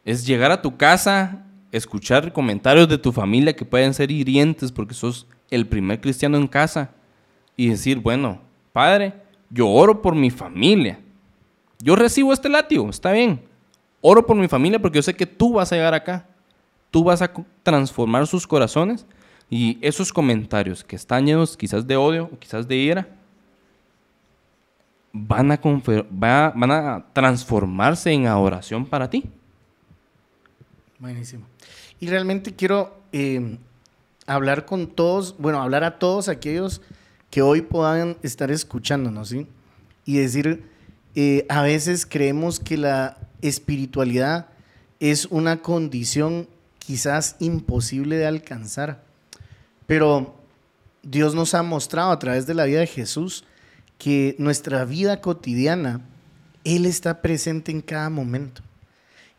Es 0.04 0.26
llegar 0.26 0.50
a 0.52 0.62
tu 0.62 0.76
casa, 0.76 1.44
escuchar 1.76 2.32
comentarios 2.32 2.88
de 2.88 2.98
tu 2.98 3.10
familia 3.10 3.54
que 3.54 3.64
pueden 3.64 3.92
ser 3.94 4.10
hirientes 4.10 4.70
porque 4.70 4.94
sos 4.94 5.26
el 5.50 5.66
primer 5.66 6.00
cristiano 6.00 6.36
en 6.36 6.46
casa 6.46 6.90
y 7.56 7.68
decir, 7.68 7.98
bueno, 7.98 8.40
padre, 8.72 9.12
yo 9.50 9.68
oro 9.68 10.00
por 10.00 10.14
mi 10.14 10.30
familia. 10.30 11.00
Yo 11.80 11.96
recibo 11.96 12.32
este 12.32 12.48
látigo, 12.48 12.88
está 12.88 13.12
bien. 13.12 13.42
Oro 14.00 14.24
por 14.24 14.36
mi 14.36 14.46
familia 14.46 14.78
porque 14.78 14.98
yo 14.98 15.02
sé 15.02 15.14
que 15.14 15.26
tú 15.26 15.54
vas 15.54 15.72
a 15.72 15.76
llegar 15.76 15.94
acá. 15.94 16.26
Tú 16.90 17.02
vas 17.02 17.20
a 17.22 17.32
transformar 17.62 18.26
sus 18.26 18.46
corazones 18.46 19.04
y 19.50 19.78
esos 19.80 20.12
comentarios 20.12 20.84
que 20.84 20.96
están 20.96 21.26
llenos 21.26 21.56
quizás 21.56 21.86
de 21.86 21.96
odio 21.96 22.30
o 22.32 22.38
quizás 22.38 22.68
de 22.68 22.76
ira 22.76 23.08
van 25.12 25.50
a, 25.50 25.60
van 26.54 26.70
a 26.70 27.04
transformarse 27.12 28.12
en 28.12 28.26
adoración 28.26 28.86
para 28.86 29.10
ti. 29.10 29.24
Buenísimo. 30.98 31.46
Y 32.00 32.08
realmente 32.08 32.54
quiero 32.54 32.98
eh, 33.12 33.58
hablar 34.26 34.64
con 34.64 34.88
todos, 34.88 35.36
bueno, 35.38 35.60
hablar 35.60 35.84
a 35.84 35.98
todos 35.98 36.28
aquellos 36.28 36.80
que 37.30 37.42
hoy 37.42 37.62
puedan 37.62 38.16
estar 38.22 38.50
escuchándonos, 38.50 39.28
¿sí? 39.28 39.46
Y 40.04 40.18
decir, 40.18 40.64
eh, 41.14 41.46
a 41.48 41.62
veces 41.62 42.06
creemos 42.06 42.60
que 42.60 42.76
la 42.76 43.18
espiritualidad 43.42 44.48
es 45.00 45.26
una 45.26 45.62
condición 45.62 46.48
quizás 46.78 47.36
imposible 47.40 48.16
de 48.16 48.26
alcanzar, 48.26 49.02
pero 49.86 50.34
Dios 51.02 51.34
nos 51.34 51.54
ha 51.54 51.62
mostrado 51.62 52.10
a 52.10 52.18
través 52.18 52.46
de 52.46 52.54
la 52.54 52.64
vida 52.64 52.80
de 52.80 52.86
Jesús 52.86 53.44
que 53.98 54.34
nuestra 54.38 54.84
vida 54.84 55.20
cotidiana, 55.20 56.00
Él 56.64 56.86
está 56.86 57.22
presente 57.22 57.70
en 57.70 57.80
cada 57.80 58.10
momento. 58.10 58.62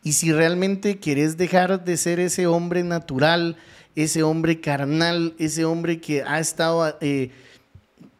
Y 0.06 0.12
si 0.12 0.32
realmente 0.32 1.00
querés 1.00 1.36
dejar 1.36 1.84
de 1.84 1.96
ser 1.96 2.20
ese 2.20 2.46
hombre 2.46 2.84
natural, 2.84 3.56
ese 3.96 4.22
hombre 4.22 4.60
carnal, 4.60 5.34
ese 5.36 5.64
hombre 5.64 6.00
que 6.00 6.22
ha 6.22 6.38
estado, 6.38 6.96
eh, 7.00 7.32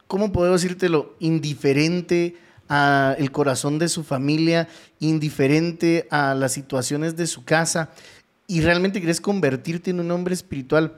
¿cómo 0.05 0.33
puedo 0.33 0.51
decírtelo? 0.51 1.15
Indiferente 1.19 2.35
al 2.67 3.31
corazón 3.31 3.79
de 3.79 3.87
su 3.87 4.03
familia, 4.03 4.67
indiferente 4.99 6.09
a 6.11 6.35
las 6.35 6.51
situaciones 6.51 7.15
de 7.15 7.25
su 7.25 7.45
casa, 7.45 7.89
y 8.47 8.59
realmente 8.59 8.99
querés 8.99 9.21
convertirte 9.21 9.91
en 9.91 10.01
un 10.01 10.11
hombre 10.11 10.33
espiritual, 10.33 10.97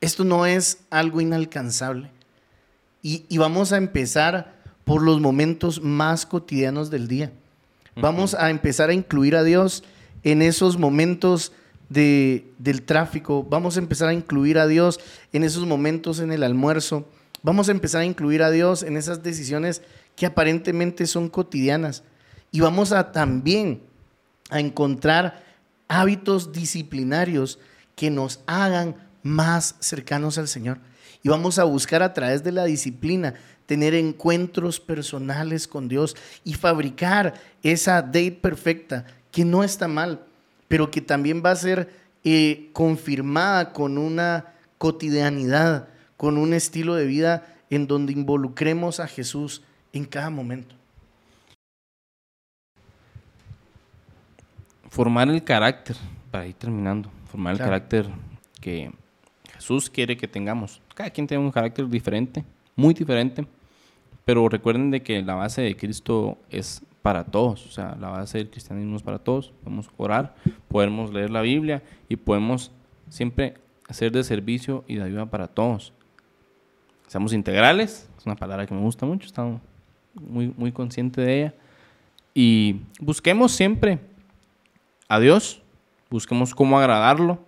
esto 0.00 0.22
no 0.22 0.46
es 0.46 0.78
algo 0.88 1.20
inalcanzable. 1.20 2.12
Y 3.02 3.38
vamos 3.38 3.72
a 3.72 3.76
empezar 3.76 4.54
por 4.84 5.02
los 5.02 5.20
momentos 5.20 5.82
más 5.82 6.26
cotidianos 6.26 6.90
del 6.90 7.08
día. 7.08 7.32
Vamos 8.00 8.34
a 8.34 8.50
empezar 8.50 8.90
a 8.90 8.94
incluir 8.94 9.36
a 9.36 9.42
Dios 9.42 9.84
en 10.22 10.42
esos 10.42 10.78
momentos 10.78 11.52
de, 11.88 12.52
del 12.58 12.82
tráfico. 12.82 13.44
Vamos 13.44 13.76
a 13.76 13.80
empezar 13.80 14.08
a 14.08 14.14
incluir 14.14 14.58
a 14.58 14.66
Dios 14.66 15.00
en 15.32 15.44
esos 15.44 15.66
momentos 15.66 16.20
en 16.20 16.32
el 16.32 16.42
almuerzo. 16.42 17.08
Vamos 17.42 17.68
a 17.68 17.72
empezar 17.72 18.02
a 18.02 18.06
incluir 18.06 18.42
a 18.42 18.50
Dios 18.50 18.82
en 18.82 18.96
esas 18.96 19.22
decisiones 19.22 19.82
que 20.16 20.26
aparentemente 20.26 21.06
son 21.06 21.28
cotidianas. 21.28 22.02
Y 22.50 22.60
vamos 22.60 22.92
a 22.92 23.12
también 23.12 23.82
a 24.50 24.60
encontrar 24.60 25.44
hábitos 25.86 26.52
disciplinarios 26.52 27.58
que 27.94 28.10
nos 28.10 28.40
hagan 28.46 28.96
más 29.22 29.76
cercanos 29.80 30.38
al 30.38 30.48
Señor. 30.48 30.78
Y 31.22 31.28
vamos 31.28 31.58
a 31.58 31.64
buscar 31.64 32.02
a 32.02 32.14
través 32.14 32.44
de 32.44 32.52
la 32.52 32.64
disciplina 32.64 33.34
tener 33.68 33.92
encuentros 33.92 34.80
personales 34.80 35.68
con 35.68 35.88
Dios 35.88 36.16
y 36.42 36.54
fabricar 36.54 37.34
esa 37.62 38.00
date 38.00 38.32
perfecta 38.32 39.04
que 39.30 39.44
no 39.44 39.62
está 39.62 39.86
mal, 39.88 40.24
pero 40.68 40.90
que 40.90 41.02
también 41.02 41.42
va 41.44 41.50
a 41.50 41.56
ser 41.56 41.92
eh, 42.24 42.70
confirmada 42.72 43.74
con 43.74 43.98
una 43.98 44.54
cotidianidad, 44.78 45.90
con 46.16 46.38
un 46.38 46.54
estilo 46.54 46.94
de 46.94 47.04
vida 47.04 47.46
en 47.68 47.86
donde 47.86 48.14
involucremos 48.14 49.00
a 49.00 49.06
Jesús 49.06 49.62
en 49.92 50.06
cada 50.06 50.30
momento. 50.30 50.74
Formar 54.88 55.28
el 55.28 55.44
carácter, 55.44 55.94
para 56.30 56.46
ir 56.46 56.54
terminando, 56.54 57.10
formar 57.30 57.54
Claro. 57.56 57.64
el 57.74 57.80
carácter 57.80 58.06
que 58.62 58.90
Jesús 59.52 59.90
quiere 59.90 60.16
que 60.16 60.26
tengamos. 60.26 60.80
Cada 60.94 61.10
quien 61.10 61.26
tiene 61.26 61.44
un 61.44 61.50
carácter 61.52 61.86
diferente, 61.86 62.42
muy 62.74 62.94
diferente, 62.94 63.46
pero 64.28 64.46
recuerden 64.46 64.90
de 64.90 65.02
que 65.02 65.22
la 65.22 65.36
base 65.36 65.62
de 65.62 65.74
Cristo 65.74 66.36
es 66.50 66.82
para 67.00 67.24
todos, 67.24 67.64
o 67.64 67.70
sea, 67.70 67.96
la 67.98 68.10
base 68.10 68.36
del 68.36 68.50
cristianismo 68.50 68.94
es 68.96 69.02
para 69.02 69.18
todos. 69.18 69.54
Podemos 69.64 69.88
orar, 69.96 70.34
podemos 70.68 71.14
leer 71.14 71.30
la 71.30 71.40
Biblia 71.40 71.82
y 72.10 72.16
podemos 72.16 72.70
siempre 73.08 73.54
hacer 73.88 74.12
de 74.12 74.22
servicio 74.22 74.84
y 74.86 74.96
de 74.96 75.04
ayuda 75.04 75.24
para 75.24 75.46
todos. 75.46 75.94
Seamos 77.06 77.32
integrales, 77.32 78.10
es 78.18 78.26
una 78.26 78.36
palabra 78.36 78.66
que 78.66 78.74
me 78.74 78.82
gusta 78.82 79.06
mucho, 79.06 79.24
estamos 79.26 79.62
muy, 80.12 80.52
muy 80.58 80.72
consciente 80.72 81.22
de 81.22 81.40
ella. 81.40 81.54
Y 82.34 82.82
busquemos 83.00 83.52
siempre 83.52 83.98
a 85.08 85.18
Dios, 85.20 85.62
busquemos 86.10 86.54
cómo 86.54 86.78
agradarlo, 86.78 87.38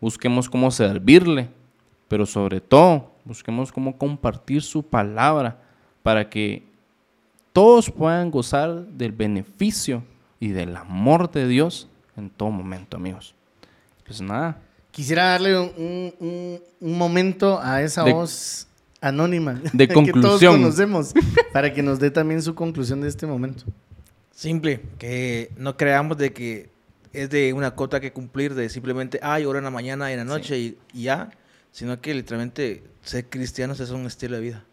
busquemos 0.00 0.48
cómo 0.48 0.70
servirle, 0.70 1.48
pero 2.06 2.24
sobre 2.24 2.60
todo 2.60 3.10
busquemos 3.24 3.72
cómo 3.72 3.98
compartir 3.98 4.62
su 4.62 4.84
palabra 4.84 5.66
para 6.02 6.28
que 6.30 6.62
todos 7.52 7.90
puedan 7.90 8.30
gozar 8.30 8.86
del 8.86 9.12
beneficio 9.12 10.04
y 10.38 10.48
del 10.48 10.76
amor 10.76 11.30
de 11.30 11.46
Dios 11.48 11.88
en 12.16 12.30
todo 12.30 12.50
momento, 12.50 12.96
amigos. 12.96 13.34
Pues 14.06 14.20
nada, 14.20 14.60
Quisiera 14.92 15.26
darle 15.26 15.56
un, 15.56 16.12
un- 16.18 16.60
un 16.80 16.98
momento 16.98 17.60
a 17.62 17.80
esa 17.80 18.02
De- 18.02 18.12
voz 18.12 18.66
anónima 19.00 19.60
de 19.72 19.86
que 19.88 19.94
todos 19.94 20.10
conclusión. 20.10 20.60
conocemos 20.60 21.12
para 21.52 21.72
que 21.72 21.80
nos 21.82 22.00
dé 22.00 22.10
también 22.10 22.42
su 22.42 22.54
conclusión 22.56 23.00
de 23.00 23.08
este 23.08 23.24
momento. 23.24 23.64
Simple, 24.34 24.80
que 24.98 25.52
no 25.56 25.76
creamos 25.76 26.18
de 26.18 26.32
que 26.32 26.70
es 27.12 27.30
de 27.30 27.52
una 27.52 27.74
cota 27.76 28.00
que 28.00 28.12
cumplir, 28.12 28.54
de 28.54 28.68
simplemente, 28.68 29.20
ay, 29.22 29.44
ora 29.44 29.58
en 29.58 29.64
la 29.64 29.70
mañana 29.70 30.10
y 30.10 30.14
en 30.14 30.18
la 30.20 30.24
noche 30.24 30.58
y, 30.58 30.78
y 30.92 31.02
ya, 31.04 31.30
sino 31.70 32.00
que 32.00 32.12
literalmente 32.12 32.82
ser 33.02 33.26
cristianos 33.28 33.78
es 33.80 33.90
un 33.90 34.06
estilo 34.06 34.36
de 34.36 34.42
vida, 34.42 34.64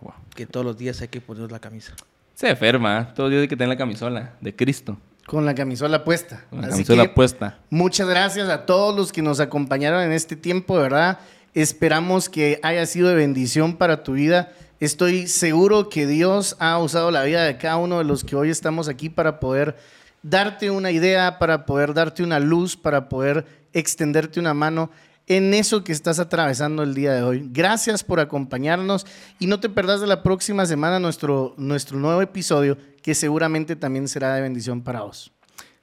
wow. 0.00 0.12
que 0.34 0.46
todos 0.46 0.64
los 0.66 0.76
días 0.78 1.00
hay 1.00 1.08
que 1.08 1.20
poner 1.20 1.50
la 1.50 1.58
camisa. 1.58 1.92
se 2.34 2.48
enferma, 2.50 3.00
¿eh? 3.00 3.06
todos 3.14 3.28
los 3.28 3.30
días 3.32 3.42
hay 3.42 3.48
que 3.48 3.56
tener 3.56 3.68
la 3.68 3.76
camisola 3.76 4.34
de 4.40 4.54
Cristo, 4.56 4.96
Con 5.26 5.44
la 5.46 5.54
camisola 5.54 6.04
puesta. 6.04 6.44
con 6.50 6.60
la 6.60 6.66
Así 6.68 6.72
camisola 6.84 7.02
que 7.04 7.08
puesta. 7.10 7.58
muchas 7.70 8.08
gracias 8.08 8.48
a 8.48 8.66
todos 8.66 8.94
los 8.96 9.12
que 9.12 9.22
nos 9.22 9.40
acompañaron 9.40 10.02
en 10.02 10.12
este 10.12 10.36
tiempo, 10.36 10.76
de 10.76 10.82
verdad. 10.84 11.18
Esperamos 11.54 12.28
que 12.28 12.60
haya 12.62 12.86
sido 12.86 13.08
de 13.08 13.16
bendición 13.16 13.76
para 13.76 14.02
tu 14.04 14.12
vida. 14.12 14.52
Estoy 14.78 15.26
seguro 15.26 15.88
que 15.88 16.06
Dios 16.06 16.56
ha 16.60 16.78
usado 16.78 17.10
la 17.10 17.24
vida 17.24 17.44
de 17.44 17.58
cada 17.58 17.76
uno 17.76 17.98
de 17.98 18.04
los 18.04 18.24
que 18.24 18.36
hoy 18.36 18.50
estamos 18.50 18.88
aquí 18.88 19.08
para 19.10 19.40
poder 19.40 19.76
darte 20.22 20.70
una 20.70 20.90
idea, 20.90 21.38
para 21.38 21.66
poder 21.66 21.92
darte 21.92 22.22
una 22.22 22.38
luz, 22.40 22.76
para 22.76 23.08
poder 23.08 23.44
extenderte 23.72 24.38
una 24.40 24.54
mano 24.54 24.90
en 25.30 25.54
eso 25.54 25.84
que 25.84 25.92
estás 25.92 26.18
atravesando 26.18 26.82
el 26.82 26.92
día 26.92 27.12
de 27.12 27.22
hoy. 27.22 27.48
Gracias 27.52 28.02
por 28.02 28.18
acompañarnos 28.18 29.06
y 29.38 29.46
no 29.46 29.60
te 29.60 29.68
perdas 29.68 30.00
de 30.00 30.08
la 30.08 30.24
próxima 30.24 30.66
semana 30.66 30.98
nuestro, 30.98 31.54
nuestro 31.56 32.00
nuevo 32.00 32.20
episodio 32.20 32.76
que 33.00 33.14
seguramente 33.14 33.76
también 33.76 34.08
será 34.08 34.34
de 34.34 34.40
bendición 34.40 34.82
para 34.82 35.02
vos. 35.02 35.30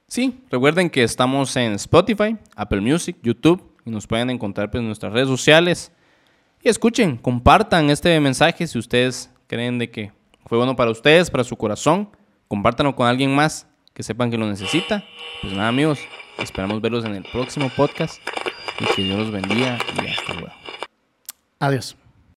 Sí, 0.06 0.38
recuerden 0.50 0.90
que 0.90 1.02
estamos 1.02 1.56
en 1.56 1.72
Spotify, 1.72 2.36
Apple 2.56 2.82
Music, 2.82 3.16
YouTube 3.22 3.74
y 3.86 3.90
nos 3.90 4.06
pueden 4.06 4.28
encontrar 4.28 4.70
pues, 4.70 4.82
en 4.82 4.86
nuestras 4.86 5.14
redes 5.14 5.28
sociales. 5.28 5.92
Y 6.62 6.68
escuchen, 6.68 7.16
compartan 7.16 7.88
este 7.88 8.20
mensaje 8.20 8.66
si 8.66 8.78
ustedes 8.78 9.30
creen 9.46 9.78
de 9.78 9.90
que 9.90 10.12
fue 10.44 10.58
bueno 10.58 10.76
para 10.76 10.90
ustedes, 10.90 11.30
para 11.30 11.42
su 11.42 11.56
corazón. 11.56 12.10
Compártanlo 12.48 12.94
con 12.94 13.06
alguien 13.06 13.34
más 13.34 13.66
que 13.94 14.02
sepan 14.02 14.30
que 14.30 14.36
lo 14.36 14.46
necesita. 14.46 15.02
Pues 15.40 15.54
nada, 15.54 15.68
amigos, 15.68 16.00
esperamos 16.38 16.82
verlos 16.82 17.06
en 17.06 17.14
el 17.14 17.22
próximo 17.22 17.70
podcast. 17.74 18.20
Y 18.80 18.84
que 18.94 19.02
Dios 19.02 19.18
los 19.18 19.30
bendiga 19.30 19.78
y 20.02 20.06
hasta 20.06 20.34
luego. 20.34 20.52
Adiós. 21.60 21.96